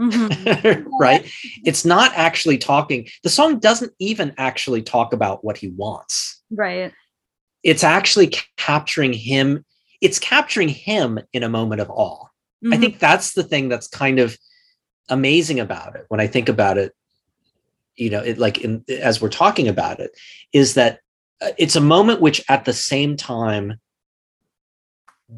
Mhm. 0.00 0.86
right 0.98 1.30
it's 1.66 1.84
not 1.84 2.12
actually 2.14 2.56
talking 2.56 3.06
the 3.22 3.28
song 3.28 3.58
doesn't 3.58 3.92
even 3.98 4.34
actually 4.38 4.80
talk 4.82 5.12
about 5.12 5.44
what 5.44 5.58
he 5.58 5.68
wants 5.68 6.42
Right. 6.50 6.92
it's 7.62 7.84
actually 7.84 8.32
capturing 8.56 9.12
him 9.12 9.64
it's 10.00 10.18
capturing 10.18 10.68
him 10.70 11.20
in 11.32 11.42
a 11.42 11.48
moment 11.48 11.80
of 11.82 11.90
awe 11.90 12.26
I 12.64 12.76
Mhm. 12.76 12.80
think 12.80 12.98
that's 13.00 13.34
the 13.34 13.42
thing 13.42 13.68
that's 13.68 13.88
kind 13.88 14.18
of 14.18 14.38
amazing 15.08 15.60
about 15.60 15.96
it 15.96 16.04
when 16.08 16.20
I 16.20 16.26
think 16.26 16.48
about 16.48 16.78
it. 16.78 16.92
You 17.96 18.10
know, 18.10 18.20
it 18.20 18.38
like 18.38 18.58
in 18.58 18.84
as 18.88 19.20
we're 19.20 19.28
talking 19.28 19.68
about 19.68 20.00
it, 20.00 20.12
is 20.52 20.74
that 20.74 21.00
uh, 21.42 21.50
it's 21.58 21.76
a 21.76 21.80
moment 21.80 22.20
which 22.20 22.42
at 22.48 22.64
the 22.64 22.72
same 22.72 23.16
time 23.16 23.78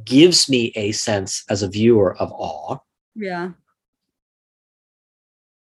gives 0.05 0.49
me 0.49 0.73
a 0.75 0.93
sense 0.93 1.45
as 1.49 1.63
a 1.63 1.69
viewer 1.69 2.17
of 2.17 2.33
awe 2.33 2.79
yeah. 3.15 3.51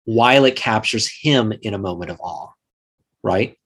while 0.05 0.45
it 0.45 0.57
captures 0.57 1.09
him 1.09 1.53
in 1.63 1.75
a 1.75 1.79
moment 1.79 2.11
of 2.11 2.21
awe. 2.21 2.51
Right. 3.23 3.57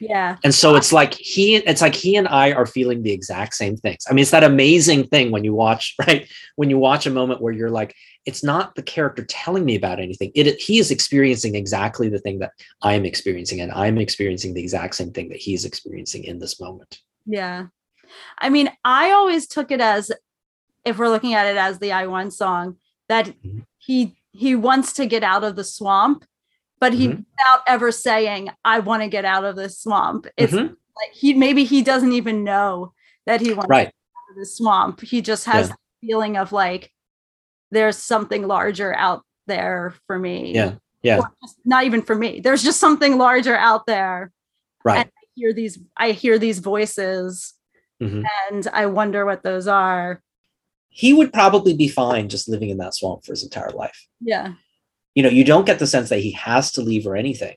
Yeah. 0.00 0.36
And 0.44 0.54
so 0.54 0.74
it's 0.76 0.92
like 0.92 1.14
he 1.14 1.56
it's 1.56 1.80
like 1.82 1.94
he 1.94 2.16
and 2.16 2.28
I 2.28 2.52
are 2.52 2.66
feeling 2.66 3.02
the 3.02 3.12
exact 3.12 3.54
same 3.54 3.76
things. 3.76 4.04
I 4.08 4.12
mean, 4.12 4.22
it's 4.22 4.30
that 4.30 4.44
amazing 4.44 5.06
thing 5.06 5.30
when 5.30 5.44
you 5.44 5.54
watch, 5.54 5.94
right? 6.06 6.28
When 6.56 6.70
you 6.70 6.78
watch 6.78 7.06
a 7.06 7.10
moment 7.10 7.40
where 7.40 7.52
you're 7.52 7.70
like, 7.70 7.94
it's 8.26 8.42
not 8.42 8.74
the 8.74 8.82
character 8.82 9.24
telling 9.24 9.64
me 9.64 9.76
about 9.76 10.00
anything. 10.00 10.32
It 10.34 10.60
he 10.60 10.78
is 10.78 10.90
experiencing 10.90 11.54
exactly 11.54 12.08
the 12.08 12.18
thing 12.18 12.38
that 12.40 12.52
I 12.82 12.94
am 12.94 13.04
experiencing, 13.04 13.60
and 13.60 13.72
I'm 13.72 13.98
experiencing 13.98 14.54
the 14.54 14.62
exact 14.62 14.94
same 14.94 15.12
thing 15.12 15.28
that 15.28 15.38
he's 15.38 15.64
experiencing 15.64 16.24
in 16.24 16.38
this 16.38 16.60
moment. 16.60 17.00
Yeah. 17.26 17.66
I 18.38 18.50
mean, 18.50 18.70
I 18.84 19.12
always 19.12 19.46
took 19.46 19.70
it 19.70 19.80
as 19.80 20.12
if 20.84 20.98
we're 20.98 21.08
looking 21.08 21.34
at 21.34 21.46
it 21.46 21.56
as 21.56 21.78
the 21.78 21.92
I 21.92 22.06
Want 22.06 22.32
song 22.34 22.76
that 23.08 23.26
Mhm. 23.26 23.64
he 23.78 24.16
he 24.32 24.56
wants 24.56 24.92
to 24.94 25.06
get 25.06 25.22
out 25.22 25.44
of 25.44 25.54
the 25.54 25.62
swamp, 25.64 26.24
but 26.84 26.92
he 26.92 27.08
Mhm. 27.08 27.24
without 27.30 27.62
ever 27.66 27.90
saying 27.90 28.50
I 28.62 28.80
want 28.80 29.02
to 29.02 29.08
get 29.08 29.24
out 29.24 29.42
of 29.44 29.56
this 29.56 29.78
swamp. 29.78 30.26
It's 30.36 30.52
Mhm. 30.52 30.76
like 30.96 31.12
he 31.14 31.32
maybe 31.32 31.64
he 31.64 31.80
doesn't 31.80 32.12
even 32.12 32.44
know 32.44 32.92
that 33.24 33.40
he 33.40 33.54
wants 33.54 33.70
Right. 33.70 33.86
out 33.86 34.30
of 34.32 34.36
the 34.36 34.44
swamp. 34.44 35.00
He 35.00 35.22
just 35.22 35.46
has 35.46 35.68
Yeah. 35.68 35.74
the 36.02 36.06
feeling 36.06 36.36
of 36.36 36.52
like 36.52 36.92
there's 37.70 37.96
something 37.96 38.46
larger 38.46 38.94
out 38.94 39.22
there 39.46 39.94
for 40.06 40.18
me. 40.18 40.52
Yeah. 40.54 40.74
Yeah. 41.02 41.20
Not 41.64 41.84
even 41.84 42.02
for 42.02 42.14
me. 42.14 42.40
There's 42.40 42.62
just 42.62 42.80
something 42.80 43.16
larger 43.16 43.56
out 43.56 43.86
there. 43.86 44.30
Right. 44.84 44.98
And 44.98 45.06
I 45.08 45.24
hear 45.34 45.54
these 45.54 45.78
I 45.96 46.10
hear 46.12 46.38
these 46.38 46.58
voices 46.58 47.54
Mhm. 48.02 48.24
and 48.50 48.68
I 48.74 48.84
wonder 48.86 49.24
what 49.24 49.42
those 49.42 49.66
are. 49.66 50.20
He 50.90 51.14
would 51.14 51.32
probably 51.32 51.72
be 51.74 51.88
fine 51.88 52.28
just 52.28 52.46
living 52.46 52.68
in 52.68 52.76
that 52.76 52.94
swamp 52.94 53.24
for 53.24 53.32
his 53.32 53.42
entire 53.42 53.70
life. 53.70 54.06
Yeah. 54.20 54.52
You 55.14 55.22
know, 55.22 55.28
you 55.28 55.44
don't 55.44 55.66
get 55.66 55.78
the 55.78 55.86
sense 55.86 56.08
that 56.08 56.20
he 56.20 56.32
has 56.32 56.72
to 56.72 56.82
leave 56.82 57.06
or 57.06 57.16
anything, 57.16 57.56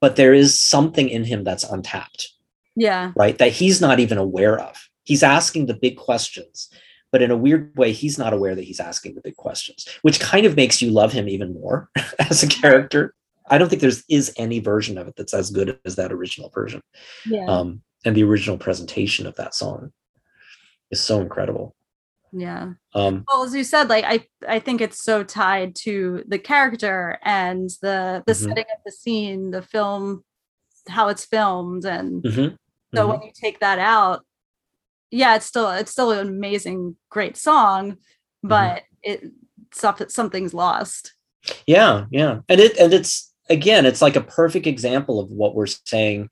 but 0.00 0.16
there 0.16 0.34
is 0.34 0.58
something 0.58 1.08
in 1.08 1.24
him 1.24 1.44
that's 1.44 1.64
untapped. 1.64 2.32
Yeah. 2.76 3.12
right? 3.16 3.36
That 3.38 3.52
he's 3.52 3.80
not 3.80 3.98
even 3.98 4.18
aware 4.18 4.58
of. 4.58 4.88
He's 5.04 5.24
asking 5.24 5.66
the 5.66 5.74
big 5.74 5.96
questions, 5.96 6.70
but 7.10 7.22
in 7.22 7.30
a 7.30 7.36
weird 7.36 7.76
way, 7.76 7.92
he's 7.92 8.18
not 8.18 8.32
aware 8.32 8.54
that 8.54 8.64
he's 8.64 8.78
asking 8.78 9.14
the 9.14 9.20
big 9.20 9.36
questions, 9.36 9.88
which 10.02 10.20
kind 10.20 10.46
of 10.46 10.54
makes 10.54 10.80
you 10.80 10.90
love 10.90 11.12
him 11.12 11.28
even 11.28 11.54
more 11.54 11.90
as 12.18 12.42
a 12.42 12.46
character. 12.46 13.14
I 13.50 13.58
don't 13.58 13.68
think 13.68 13.80
there's 13.80 14.04
is 14.08 14.32
any 14.36 14.60
version 14.60 14.98
of 14.98 15.08
it 15.08 15.14
that's 15.16 15.34
as 15.34 15.50
good 15.50 15.78
as 15.84 15.96
that 15.96 16.12
original 16.12 16.50
version. 16.50 16.82
Yeah. 17.26 17.46
Um, 17.46 17.82
and 18.04 18.14
the 18.14 18.22
original 18.22 18.58
presentation 18.58 19.26
of 19.26 19.34
that 19.36 19.54
song 19.54 19.92
is 20.90 21.00
so 21.00 21.20
incredible. 21.20 21.74
Yeah. 22.32 22.72
Um, 22.94 23.24
Well, 23.28 23.44
as 23.44 23.54
you 23.54 23.64
said, 23.64 23.88
like 23.88 24.04
I 24.04 24.26
I 24.46 24.58
think 24.58 24.80
it's 24.80 25.02
so 25.02 25.22
tied 25.24 25.74
to 25.84 26.24
the 26.26 26.38
character 26.38 27.18
and 27.22 27.70
the 27.82 28.22
the 28.26 28.32
Mhm. 28.32 28.36
setting 28.48 28.64
of 28.74 28.80
the 28.84 28.92
scene, 28.92 29.50
the 29.50 29.62
film, 29.62 30.24
how 30.88 31.08
it's 31.08 31.24
filmed. 31.24 31.84
And 31.84 32.22
mhm, 32.22 32.56
so 32.94 33.06
mhm. 33.06 33.10
when 33.10 33.22
you 33.22 33.30
take 33.34 33.60
that 33.60 33.78
out, 33.78 34.24
yeah, 35.10 35.36
it's 35.36 35.46
still 35.46 35.70
it's 35.70 35.90
still 35.92 36.10
an 36.12 36.28
amazing, 36.28 36.96
great 37.10 37.36
song, 37.36 37.92
Mm-hmm. 37.92 38.48
but 38.48 38.82
it 39.02 39.24
stuff 39.72 40.00
something's 40.08 40.54
lost. 40.54 41.14
yeah, 41.66 42.06
yeah, 42.10 42.40
and 42.48 42.60
it 42.60 42.76
and 42.78 42.92
it's 42.94 43.32
again, 43.50 43.86
it's 43.86 44.02
like 44.02 44.16
a 44.16 44.20
perfect 44.20 44.66
example 44.66 45.18
of 45.20 45.30
what 45.30 45.54
we're 45.54 45.66
saying 45.66 46.28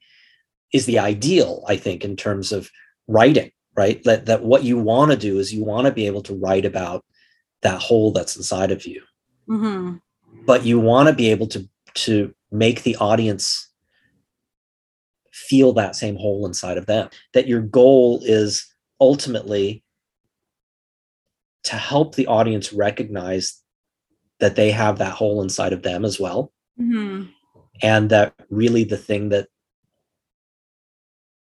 is 0.72 0.84
the 0.86 0.98
ideal, 0.98 1.64
I 1.68 1.76
think, 1.76 2.04
in 2.04 2.16
terms 2.16 2.52
of 2.52 2.70
writing, 3.08 3.50
right? 3.76 4.02
That 4.04 4.26
that 4.26 4.42
what 4.42 4.64
you 4.64 4.78
want 4.78 5.10
to 5.10 5.16
do 5.16 5.38
is 5.38 5.52
you 5.52 5.64
want 5.64 5.86
to 5.86 5.92
be 5.92 6.06
able 6.06 6.22
to 6.22 6.34
write 6.34 6.64
about 6.64 7.04
that 7.62 7.80
hole 7.80 8.12
that's 8.12 8.36
inside 8.36 8.70
of 8.70 8.86
you. 8.86 9.02
Mm-hmm. 9.48 9.96
But 10.44 10.64
you 10.64 10.80
want 10.80 11.08
to 11.08 11.14
be 11.14 11.30
able 11.30 11.46
to 11.48 11.68
to 11.94 12.34
make 12.50 12.82
the 12.82 12.96
audience 12.96 13.70
feel 15.32 15.72
that 15.74 15.96
same 15.96 16.16
hole 16.16 16.46
inside 16.46 16.78
of 16.78 16.86
them. 16.86 17.08
That 17.34 17.46
your 17.46 17.60
goal 17.60 18.20
is 18.24 18.66
ultimately 19.00 19.82
to 21.64 21.76
help 21.76 22.14
the 22.14 22.26
audience 22.26 22.72
recognize 22.72 23.60
that 24.38 24.56
they 24.56 24.70
have 24.70 24.98
that 24.98 25.12
hole 25.12 25.42
inside 25.42 25.72
of 25.72 25.82
them 25.82 26.04
as 26.04 26.20
well 26.20 26.52
Mm-hmm. 26.78 27.30
and 27.80 28.10
that 28.10 28.34
really 28.50 28.84
the 28.84 28.98
thing 28.98 29.30
that 29.30 29.48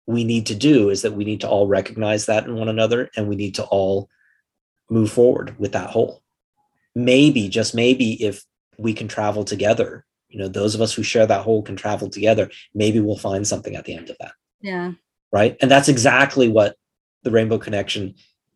we 0.08 0.24
need 0.24 0.46
to 0.46 0.54
do 0.54 0.88
is 0.88 1.02
that 1.02 1.12
we 1.12 1.24
need 1.24 1.42
to 1.42 1.48
all 1.48 1.68
recognize 1.68 2.24
that 2.26 2.46
in 2.46 2.54
one 2.54 2.68
another 2.68 3.10
and 3.14 3.28
we 3.28 3.36
need 3.36 3.54
to 3.54 3.64
all 3.64 4.08
move 4.88 5.12
forward 5.12 5.54
with 5.58 5.72
that 5.72 5.90
hole. 5.90 6.22
Maybe 6.94 7.50
just 7.50 7.74
maybe 7.74 8.14
if 8.24 8.42
we 8.78 8.94
can 8.94 9.06
travel 9.06 9.44
together 9.44 10.06
you 10.28 10.38
know 10.38 10.48
those 10.48 10.74
of 10.74 10.80
us 10.80 10.94
who 10.94 11.02
share 11.02 11.26
that 11.26 11.42
hole 11.42 11.62
can 11.62 11.76
travel 11.76 12.08
together 12.08 12.50
maybe 12.74 13.00
we'll 13.00 13.16
find 13.16 13.46
something 13.46 13.76
at 13.76 13.84
the 13.84 13.94
end 13.94 14.08
of 14.08 14.16
that. 14.18 14.32
Yeah. 14.60 14.92
right? 15.30 15.56
And 15.60 15.70
that's 15.70 15.88
exactly 15.88 16.48
what 16.48 16.76
the 17.22 17.30
rainbow 17.30 17.58
connection 17.58 18.14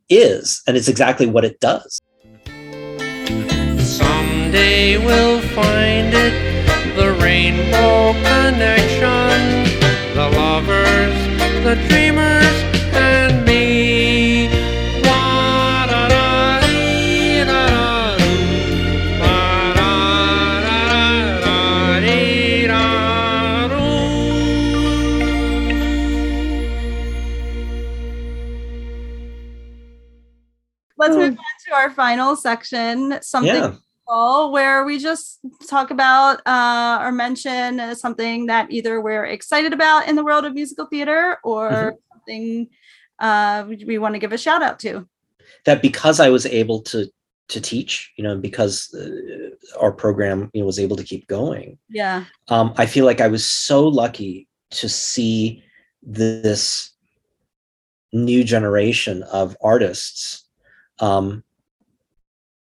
is 0.09 0.63
and 0.67 0.77
it's 0.77 0.89
exactly 0.89 1.27
what 1.27 1.45
it 1.45 1.61
does. 1.61 2.01
Someday 3.79 4.97
we'll 5.05 5.43
find 5.43 6.15
it, 6.15 6.97
the 6.97 7.13
rainbow 7.21 8.13
connection, 8.25 9.65
the 10.15 10.31
lovers, 10.35 11.22
the 11.63 11.77
dreamers, 11.89 12.57
and 12.95 13.45
me. 13.47 14.49
Let's 30.99 31.15
Hmm. 31.15 31.21
move 31.21 31.31
on 31.31 31.37
to 31.67 31.75
our 31.75 31.91
final 31.91 32.37
section, 32.37 33.19
something 33.23 33.55
yeah 33.55 33.75
where 34.17 34.85
we 34.85 34.99
just 34.99 35.41
talk 35.69 35.91
about 35.91 36.41
uh, 36.47 36.99
or 37.03 37.13
mention 37.13 37.95
something 37.97 38.47
that 38.47 38.71
either 38.71 39.01
we're 39.01 39.25
excited 39.25 39.73
about 39.73 40.07
in 40.09 40.17
the 40.17 40.25
world 40.25 40.45
of 40.45 40.53
musical 40.55 40.87
theater 40.87 41.39
or 41.45 41.71
Mhm. 41.71 41.97
something 42.13 42.69
uh, 43.19 43.65
we, 43.69 43.85
we 43.87 43.99
want 43.99 44.15
to 44.15 44.19
give 44.19 44.33
a 44.33 44.39
shout 44.39 44.63
out 44.63 44.79
to. 44.81 45.07
that 45.65 45.81
because 45.83 46.19
I 46.21 46.29
was 46.31 46.45
able 46.47 46.81
to 46.93 47.07
to 47.49 47.61
teach, 47.61 48.13
you 48.17 48.25
know, 48.25 48.37
because 48.39 48.75
uh, 48.95 49.51
our 49.83 49.93
program 49.93 50.51
you 50.55 50.61
know 50.61 50.67
was 50.67 50.79
able 50.79 50.97
to 50.97 51.05
keep 51.05 51.27
going, 51.29 51.79
Yeah. 51.91 52.25
um, 52.49 52.73
I 52.83 52.87
feel 52.87 53.05
like 53.05 53.21
I 53.21 53.29
was 53.29 53.45
so 53.45 53.87
lucky 53.87 54.49
to 54.81 54.89
see 54.89 55.63
this 56.03 56.91
new 58.13 58.45
generation 58.45 59.23
of 59.25 59.57
artists 59.61 60.49
um, 61.01 61.43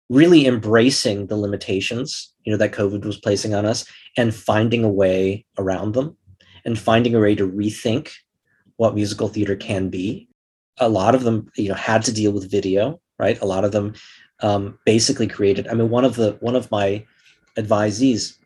really 0.10 0.47
embracing 0.47 1.28
the 1.28 1.38
limitations, 1.38 2.34
you 2.43 2.51
know, 2.51 2.57
that 2.57 2.74
COVID 2.74 3.05
was 3.05 3.18
placing 3.18 3.53
on 3.53 3.66
us, 3.66 3.86
and 4.18 4.34
finding 4.34 4.84
a 4.84 4.89
way 4.89 5.45
around 5.57 5.93
them, 5.93 6.18
and 6.66 6.78
finding 6.78 7.16
a 7.16 7.20
way 7.20 7.36
to 7.36 7.47
rethink 7.47 8.12
what 8.78 8.95
musical 8.95 9.28
theater 9.28 9.55
can 9.55 9.89
be. 9.89 10.28
A 10.80 10.89
lot 10.89 11.14
of 11.14 11.24
them, 11.24 11.51
you 11.55 11.70
know, 11.70 11.76
had 11.76 12.03
to 12.03 12.14
deal 12.14 12.32
with 12.32 12.49
video, 12.49 12.99
right? 13.20 13.39
A 13.41 13.45
lot 13.45 13.64
of 13.64 13.72
them 13.72 13.93
um, 14.41 14.80
basically 14.86 15.28
created. 15.28 15.68
I 15.68 15.74
mean, 15.74 15.89
one 15.89 16.05
of 16.05 16.16
the 16.16 16.38
one 16.39 16.55
of 16.55 16.72
my 16.72 17.05
advisees, 17.57 18.38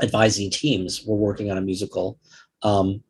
advising 0.00 0.50
teams, 0.50 1.04
were 1.04 1.16
working 1.16 1.50
on 1.50 1.58
a 1.58 1.62
musical 1.62 2.18
um, 2.62 3.02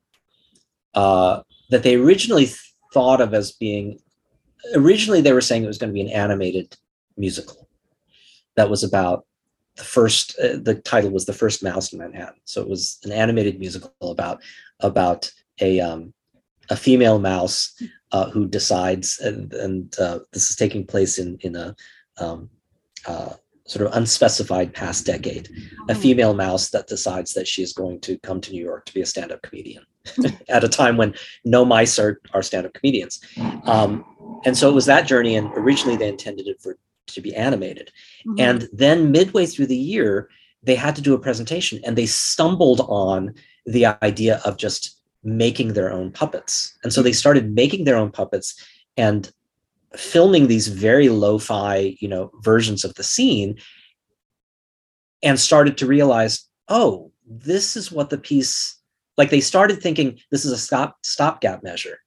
uh, 0.94 1.42
that 1.70 1.82
they 1.82 1.96
originally 1.96 2.48
thought 2.94 3.20
of 3.20 3.34
as 3.34 3.52
being. 3.52 3.98
Originally, 4.74 5.20
they 5.20 5.32
were 5.32 5.40
saying 5.40 5.62
it 5.62 5.68
was 5.68 5.78
going 5.78 5.90
to 5.90 5.94
be 5.94 6.00
an 6.00 6.08
animated 6.08 6.76
musical 7.16 7.65
that 8.56 8.70
was 8.70 8.82
about 8.82 9.26
the 9.76 9.84
first. 9.84 10.38
Uh, 10.38 10.56
the 10.60 10.74
title 10.74 11.10
was 11.10 11.26
the 11.26 11.32
first 11.32 11.62
Mouse 11.62 11.92
in 11.92 11.98
Manhattan, 11.98 12.40
so 12.44 12.60
it 12.60 12.68
was 12.68 12.98
an 13.04 13.12
animated 13.12 13.58
musical 13.58 13.92
about 14.00 14.42
about 14.80 15.30
a 15.60 15.80
um, 15.80 16.12
a 16.70 16.76
female 16.76 17.18
mouse 17.18 17.80
uh, 18.12 18.30
who 18.30 18.48
decides, 18.48 19.18
and, 19.20 19.52
and 19.54 19.98
uh, 19.98 20.20
this 20.32 20.50
is 20.50 20.56
taking 20.56 20.86
place 20.86 21.18
in 21.18 21.38
in 21.40 21.56
a 21.56 21.76
um, 22.18 22.50
uh, 23.06 23.34
sort 23.66 23.86
of 23.86 23.94
unspecified 23.94 24.72
past 24.72 25.04
decade. 25.04 25.48
A 25.88 25.94
female 25.94 26.34
mouse 26.34 26.70
that 26.70 26.86
decides 26.86 27.32
that 27.34 27.48
she 27.48 27.62
is 27.62 27.72
going 27.72 28.00
to 28.00 28.18
come 28.18 28.40
to 28.40 28.52
New 28.52 28.62
York 28.62 28.86
to 28.86 28.94
be 28.94 29.00
a 29.00 29.06
stand-up 29.06 29.42
comedian 29.42 29.84
at 30.48 30.64
a 30.64 30.68
time 30.68 30.96
when 30.96 31.14
no 31.44 31.64
mice 31.64 31.98
are, 31.98 32.20
are 32.32 32.42
stand-up 32.42 32.74
comedians. 32.74 33.20
Um, 33.64 34.04
and 34.44 34.56
so 34.56 34.68
it 34.68 34.74
was 34.74 34.86
that 34.86 35.06
journey, 35.06 35.34
and 35.34 35.50
originally 35.54 35.96
they 35.96 36.08
intended 36.08 36.46
it 36.46 36.60
for 36.62 36.78
to 37.06 37.20
be 37.20 37.34
animated. 37.34 37.90
Mhm. 38.26 38.40
And 38.40 38.68
then 38.72 39.10
midway 39.10 39.46
through 39.46 39.66
the 39.66 39.76
year, 39.76 40.28
they 40.62 40.74
had 40.74 40.96
to 40.96 41.02
do 41.02 41.14
a 41.14 41.18
presentation 41.18 41.80
and 41.84 41.96
they 41.96 42.06
stumbled 42.06 42.80
on 42.88 43.34
the 43.64 43.86
idea 44.02 44.40
of 44.44 44.56
just 44.56 44.96
making 45.22 45.72
their 45.72 45.92
own 45.92 46.10
puppets. 46.12 46.76
And 46.82 46.92
so 46.92 47.02
they 47.02 47.12
started 47.12 47.54
making 47.54 47.84
their 47.84 47.96
own 47.96 48.10
puppets 48.10 48.54
and 48.96 49.30
filming 49.94 50.46
these 50.46 50.68
very 50.68 51.08
lo-fi, 51.08 51.96
you 52.00 52.08
know, 52.08 52.30
versions 52.42 52.84
of 52.84 52.94
the 52.94 53.02
scene 53.02 53.56
and 55.22 55.40
started 55.40 55.76
to 55.78 55.86
realize, 55.86 56.44
oh, 56.68 57.10
this 57.26 57.76
is 57.76 57.90
what 57.90 58.10
the 58.10 58.18
piece 58.18 58.76
like 59.16 59.30
they 59.30 59.40
started 59.40 59.80
thinking 59.80 60.18
this 60.30 60.44
is 60.44 60.52
a 60.52 60.58
stop 60.58 60.98
stopgap 61.02 61.62
measure. 61.62 61.98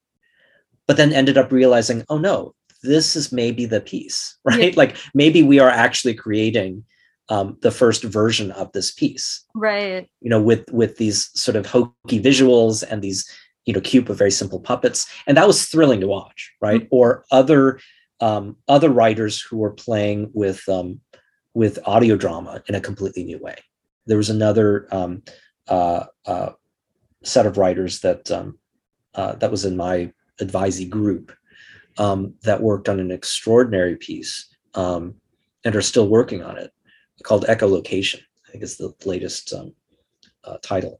But 0.88 0.98
then 0.98 1.14
ended 1.14 1.38
up 1.38 1.52
realizing, 1.52 2.04
oh 2.10 2.18
no, 2.18 2.56
this 2.84 3.16
is 3.16 3.32
maybe 3.32 3.66
the 3.66 3.82
piece, 3.82 4.38
right? 4.44 4.76
Like 4.76 4.96
maybe 5.14 5.44
we 5.44 5.60
are 5.60 5.70
actually 5.70 6.14
creating 6.14 6.84
um, 7.30 7.58
the 7.62 7.72
first 7.72 8.04
version 8.04 8.52
of 8.52 8.72
this 8.72 8.92
piece. 8.92 9.46
Right. 9.54 10.10
you 10.22 10.30
know 10.30 10.42
with 10.42 10.70
with 10.72 10.98
these 10.98 11.30
sort 11.40 11.56
of 11.56 11.66
hokey 11.66 12.22
visuals 12.22 12.84
and 12.90 13.02
these 13.02 13.30
you 13.66 13.74
know 13.74 13.82
cute 13.82 14.06
but 14.06 14.18
very 14.18 14.32
simple 14.32 14.60
puppets. 14.60 15.08
And 15.28 15.38
that 15.38 15.48
was 15.48 15.66
thrilling 15.66 16.00
to 16.02 16.08
watch 16.08 16.52
right? 16.62 16.88
Or 16.92 17.26
other 17.32 17.80
um, 18.22 18.58
other 18.68 18.90
writers 18.90 19.42
who 19.42 19.58
were 19.58 19.72
playing 19.72 20.32
with 20.34 20.68
um, 20.68 21.00
with 21.54 21.80
audio 21.86 22.16
drama 22.16 22.64
in 22.68 22.76
a 22.76 22.82
completely 22.82 23.24
new 23.24 23.38
way. 23.38 23.56
There 24.06 24.18
was 24.18 24.30
another 24.30 24.88
um, 24.92 25.24
uh, 25.68 26.06
uh, 26.26 26.52
set 27.24 27.46
of 27.46 27.58
writers 27.58 28.02
that 28.02 28.30
um, 28.32 28.58
uh, 29.14 29.36
that 29.36 29.52
was 29.52 29.66
in 29.66 29.78
my 29.78 30.12
advisee 30.42 30.90
group 30.90 31.32
um, 31.98 32.34
that 32.44 32.62
worked 32.62 32.90
on 32.90 33.00
an 33.00 33.12
extraordinary 33.12 33.96
piece 33.96 34.48
um, 34.76 35.16
and 35.66 35.76
are 35.76 35.82
still 35.82 36.08
working 36.08 36.44
on 36.44 36.58
it 36.58 36.72
called 37.24 37.46
echolocation 37.48 38.22
i 38.48 38.52
think 38.52 38.64
is 38.64 38.78
the 38.78 38.94
latest 39.06 39.54
um, 39.54 39.74
uh, 40.44 40.58
title. 40.62 41.00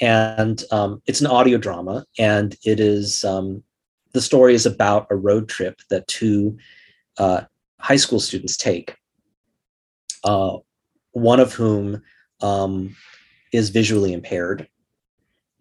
And 0.00 0.62
um, 0.70 1.02
it's 1.06 1.20
an 1.20 1.26
audio 1.26 1.58
drama 1.58 2.04
and 2.18 2.56
it 2.64 2.80
is 2.80 3.24
um, 3.24 3.62
the 4.12 4.20
story 4.20 4.54
is 4.54 4.66
about 4.66 5.06
a 5.10 5.16
road 5.16 5.48
trip 5.48 5.80
that 5.90 6.08
two 6.08 6.58
uh, 7.18 7.42
high 7.78 7.96
school 7.96 8.20
students 8.20 8.56
take 8.56 8.96
uh, 10.24 10.56
one 11.12 11.40
of 11.40 11.52
whom 11.52 12.02
um, 12.40 12.96
is 13.52 13.70
visually 13.70 14.12
impaired 14.12 14.66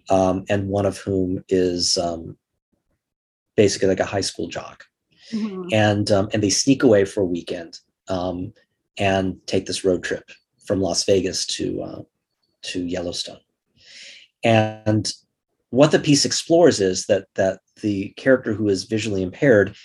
um, 0.10 0.46
and 0.50 0.68
one 0.68 0.86
of 0.86 0.98
whom 0.98 1.44
is 1.50 1.98
um, 1.98 2.38
basically 3.56 3.88
like 3.88 4.00
a 4.00 4.06
high 4.06 4.22
school 4.22 4.48
jock 4.48 4.86
Mhm. 5.32 5.70
and 5.72 6.12
um, 6.12 6.30
and 6.34 6.44
they 6.44 6.50
sneak 6.50 6.84
away 6.84 7.06
for 7.06 7.22
a 7.22 7.26
weekend 7.26 7.80
um, 8.08 8.54
and 8.98 9.40
take 9.48 9.66
this 9.66 9.86
road 9.86 10.04
trip 10.04 10.30
from 10.66 10.82
Las 10.82 11.04
Vegas 11.06 11.46
to 11.46 11.82
uh, 11.82 12.02
to 12.64 12.86
Yellowstone. 12.86 13.40
And 14.44 15.12
what 15.70 15.92
the 15.92 16.00
piece 16.00 16.26
explores 16.26 16.82
is 16.82 17.06
that 17.06 17.28
that 17.36 17.62
the 17.82 18.10
character 18.18 18.54
who 18.54 18.68
is 18.68 18.84
visually 18.84 19.24
impaired 19.24 19.76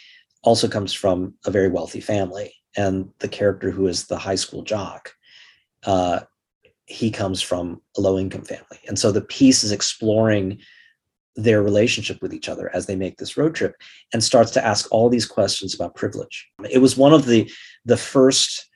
also 0.43 0.69
comes 0.69 0.93
from 0.93 1.35
a 1.45 1.51
very 1.51 1.69
wealthy 1.69 2.01
family, 2.01 2.55
and 2.77 3.09
the 3.21 3.29
character 3.29 3.71
who 3.71 3.87
is 3.87 4.07
the 4.07 4.19
high 4.19 4.35
school 4.35 4.63
jock, 4.63 5.13
uh, 5.85 6.21
he 6.87 7.11
comes 7.11 7.43
from 7.43 7.81
a 7.97 8.01
low 8.01 8.19
income 8.19 8.45
family, 8.45 8.81
and 8.89 8.99
so 8.99 9.13
the 9.13 9.21
piece 9.21 9.63
is 9.65 9.73
exploring 9.73 10.59
their 11.37 11.63
relationship 11.63 12.21
with 12.23 12.33
each 12.33 12.49
other 12.49 12.75
as 12.75 12.87
they 12.87 12.97
make 12.97 13.19
this 13.19 13.37
road 13.37 13.55
trip 13.55 13.77
and 14.13 14.25
starts 14.25 14.51
to 14.53 14.65
ask 14.65 14.91
all 14.91 15.09
these 15.09 15.27
questions 15.27 15.75
about 15.75 15.95
privilege. 15.95 16.49
It 16.71 16.79
was 16.79 16.97
one 16.97 17.13
of 17.13 17.27
the 17.27 17.51
the 17.85 17.97
first 17.97 18.69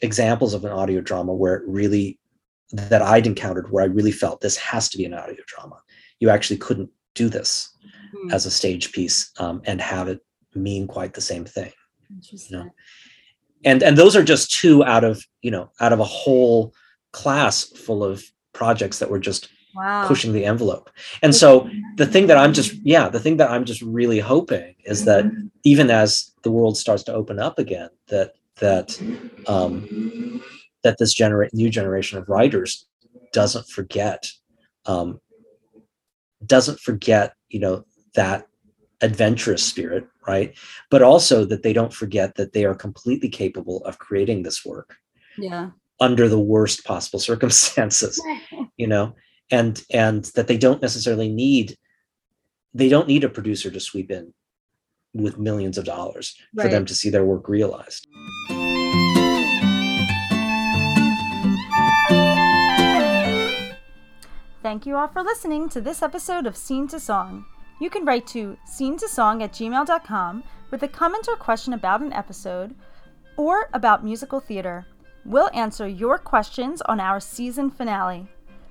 examples 0.00 0.54
of 0.54 0.64
an 0.64 0.72
audio 0.72 1.00
drama 1.00 1.32
where 1.32 1.54
it 1.54 1.62
really 1.66 2.18
that 2.72 3.02
I'd 3.02 3.26
encountered 3.26 3.70
where 3.70 3.82
I 3.84 3.86
really 3.86 4.12
felt 4.12 4.40
this 4.40 4.56
has 4.56 4.88
to 4.90 4.98
be 4.98 5.04
an 5.04 5.14
audio 5.14 5.42
drama. 5.46 5.80
You 6.20 6.28
actually 6.30 6.58
couldn't 6.58 6.90
do 7.14 7.28
this 7.28 7.70
Hmm. 8.12 8.30
as 8.30 8.46
a 8.46 8.50
stage 8.50 8.92
piece 8.92 9.30
um, 9.38 9.60
and 9.64 9.80
have 9.80 10.08
it 10.08 10.20
mean 10.54 10.86
quite 10.86 11.14
the 11.14 11.20
same 11.20 11.44
thing. 11.44 11.72
Interesting. 12.10 12.70
And 13.64 13.82
and 13.82 13.98
those 13.98 14.16
are 14.16 14.22
just 14.22 14.50
two 14.50 14.84
out 14.84 15.04
of 15.04 15.22
you 15.42 15.50
know 15.50 15.70
out 15.80 15.92
of 15.92 16.00
a 16.00 16.04
whole 16.04 16.72
class 17.12 17.64
full 17.64 18.02
of 18.02 18.24
projects 18.52 18.98
that 18.98 19.10
were 19.10 19.18
just 19.18 19.48
Wow. 19.74 20.06
pushing 20.08 20.32
the 20.32 20.44
envelope. 20.44 20.90
And 21.22 21.34
so 21.34 21.68
the 21.96 22.06
thing 22.06 22.26
that 22.28 22.38
I'm 22.38 22.52
just 22.52 22.72
yeah 22.84 23.08
the 23.08 23.20
thing 23.20 23.36
that 23.36 23.50
I'm 23.50 23.64
just 23.64 23.82
really 23.82 24.18
hoping 24.18 24.74
is 24.84 25.04
that 25.04 25.24
even 25.64 25.90
as 25.90 26.32
the 26.42 26.50
world 26.50 26.76
starts 26.78 27.02
to 27.04 27.12
open 27.14 27.38
up 27.38 27.58
again 27.58 27.90
that 28.08 28.32
that 28.56 28.98
um, 29.46 30.42
that 30.82 30.96
this 30.98 31.12
genera- 31.12 31.50
new 31.52 31.68
generation 31.70 32.18
of 32.18 32.28
writers 32.28 32.86
doesn't 33.32 33.68
forget 33.68 34.30
um, 34.86 35.20
doesn't 36.46 36.80
forget 36.80 37.34
you 37.48 37.60
know 37.60 37.84
that 38.14 38.46
adventurous 39.00 39.62
spirit 39.62 40.06
right 40.26 40.56
but 40.90 41.02
also 41.02 41.44
that 41.44 41.62
they 41.62 41.72
don't 41.72 41.92
forget 41.92 42.34
that 42.36 42.52
they 42.52 42.64
are 42.64 42.74
completely 42.74 43.28
capable 43.28 43.84
of 43.84 43.98
creating 43.98 44.42
this 44.42 44.64
work 44.64 44.96
Yeah. 45.36 45.70
under 46.00 46.28
the 46.28 46.38
worst 46.40 46.84
possible 46.84 47.18
circumstances 47.30 48.20
you 48.76 48.86
know 48.86 49.14
and 49.50 49.84
and 49.90 50.24
that 50.34 50.46
they 50.46 50.58
don't 50.58 50.82
necessarily 50.82 51.28
need 51.28 51.76
they 52.74 52.88
don't 52.88 53.08
need 53.08 53.24
a 53.24 53.28
producer 53.28 53.70
to 53.70 53.80
sweep 53.80 54.10
in 54.10 54.32
with 55.14 55.38
millions 55.38 55.78
of 55.78 55.84
dollars 55.84 56.36
for 56.54 56.68
them 56.68 56.84
to 56.84 56.94
see 56.94 57.10
their 57.10 57.24
work 57.24 57.48
realized 57.48 58.06
Thank 64.60 64.84
you 64.84 64.96
all 64.96 65.08
for 65.08 65.22
listening 65.22 65.70
to 65.70 65.80
this 65.80 66.02
episode 66.02 66.46
of 66.46 66.54
Scene 66.54 66.88
to 66.88 67.00
Song. 67.00 67.46
You 67.80 67.88
can 67.88 68.04
write 68.04 68.26
to 68.28 68.58
scene 68.66 68.98
to 68.98 69.08
song 69.08 69.42
at 69.42 69.52
gmail.com 69.52 70.44
with 70.70 70.82
a 70.82 70.88
comment 70.88 71.26
or 71.26 71.36
question 71.36 71.72
about 71.72 72.02
an 72.02 72.12
episode 72.12 72.74
or 73.38 73.70
about 73.72 74.04
musical 74.04 74.40
theater. 74.40 74.84
We'll 75.24 75.48
answer 75.54 75.88
your 75.88 76.18
questions 76.18 76.82
on 76.82 77.00
our 77.00 77.20
season 77.20 77.70
finale. 77.70 78.28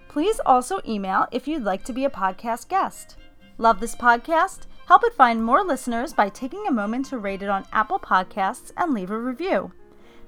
Please 0.07 0.39
also 0.45 0.79
email 0.87 1.27
if 1.31 1.47
you'd 1.47 1.63
like 1.63 1.83
to 1.85 1.93
be 1.93 2.05
a 2.05 2.09
podcast 2.09 2.67
guest. 2.67 3.17
Love 3.57 3.79
this 3.79 3.95
podcast? 3.95 4.67
Help 4.87 5.03
it 5.03 5.13
find 5.13 5.43
more 5.43 5.63
listeners 5.63 6.13
by 6.13 6.29
taking 6.29 6.65
a 6.67 6.71
moment 6.71 7.05
to 7.07 7.17
rate 7.17 7.41
it 7.41 7.49
on 7.49 7.65
Apple 7.73 7.99
Podcasts 7.99 8.71
and 8.77 8.93
leave 8.93 9.11
a 9.11 9.17
review. 9.17 9.71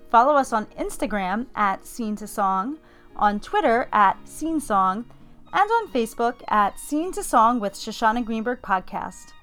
Follow 0.09 0.35
us 0.35 0.51
on 0.51 0.65
Instagram 0.77 1.45
at 1.55 1.85
Scene 1.85 2.15
to 2.17 2.27
Song, 2.27 2.77
on 3.15 3.39
Twitter 3.39 3.87
at 3.93 4.17
Scene 4.27 4.59
Song, 4.59 5.05
and 5.53 5.69
on 5.71 5.91
Facebook 5.91 6.41
at 6.49 6.79
Scene 6.79 7.11
to 7.13 7.23
Song 7.23 7.59
with 7.59 7.73
Shoshana 7.73 8.25
Greenberg 8.25 8.61
Podcast. 8.61 9.33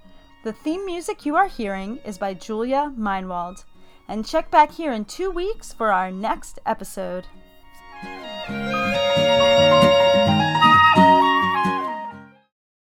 The 0.45 0.53
theme 0.53 0.85
music 0.85 1.25
you 1.27 1.35
are 1.35 1.49
hearing 1.49 1.99
is 2.05 2.19
by 2.19 2.35
Julia 2.35 2.93
Meinwald. 2.97 3.65
And 4.09 4.25
check 4.25 4.51
back 4.51 4.71
here 4.71 4.93
in 4.93 5.05
two 5.05 5.31
weeks 5.31 5.73
for 5.73 5.91
our 5.91 6.13
next 6.13 6.61
episode. 6.65 7.27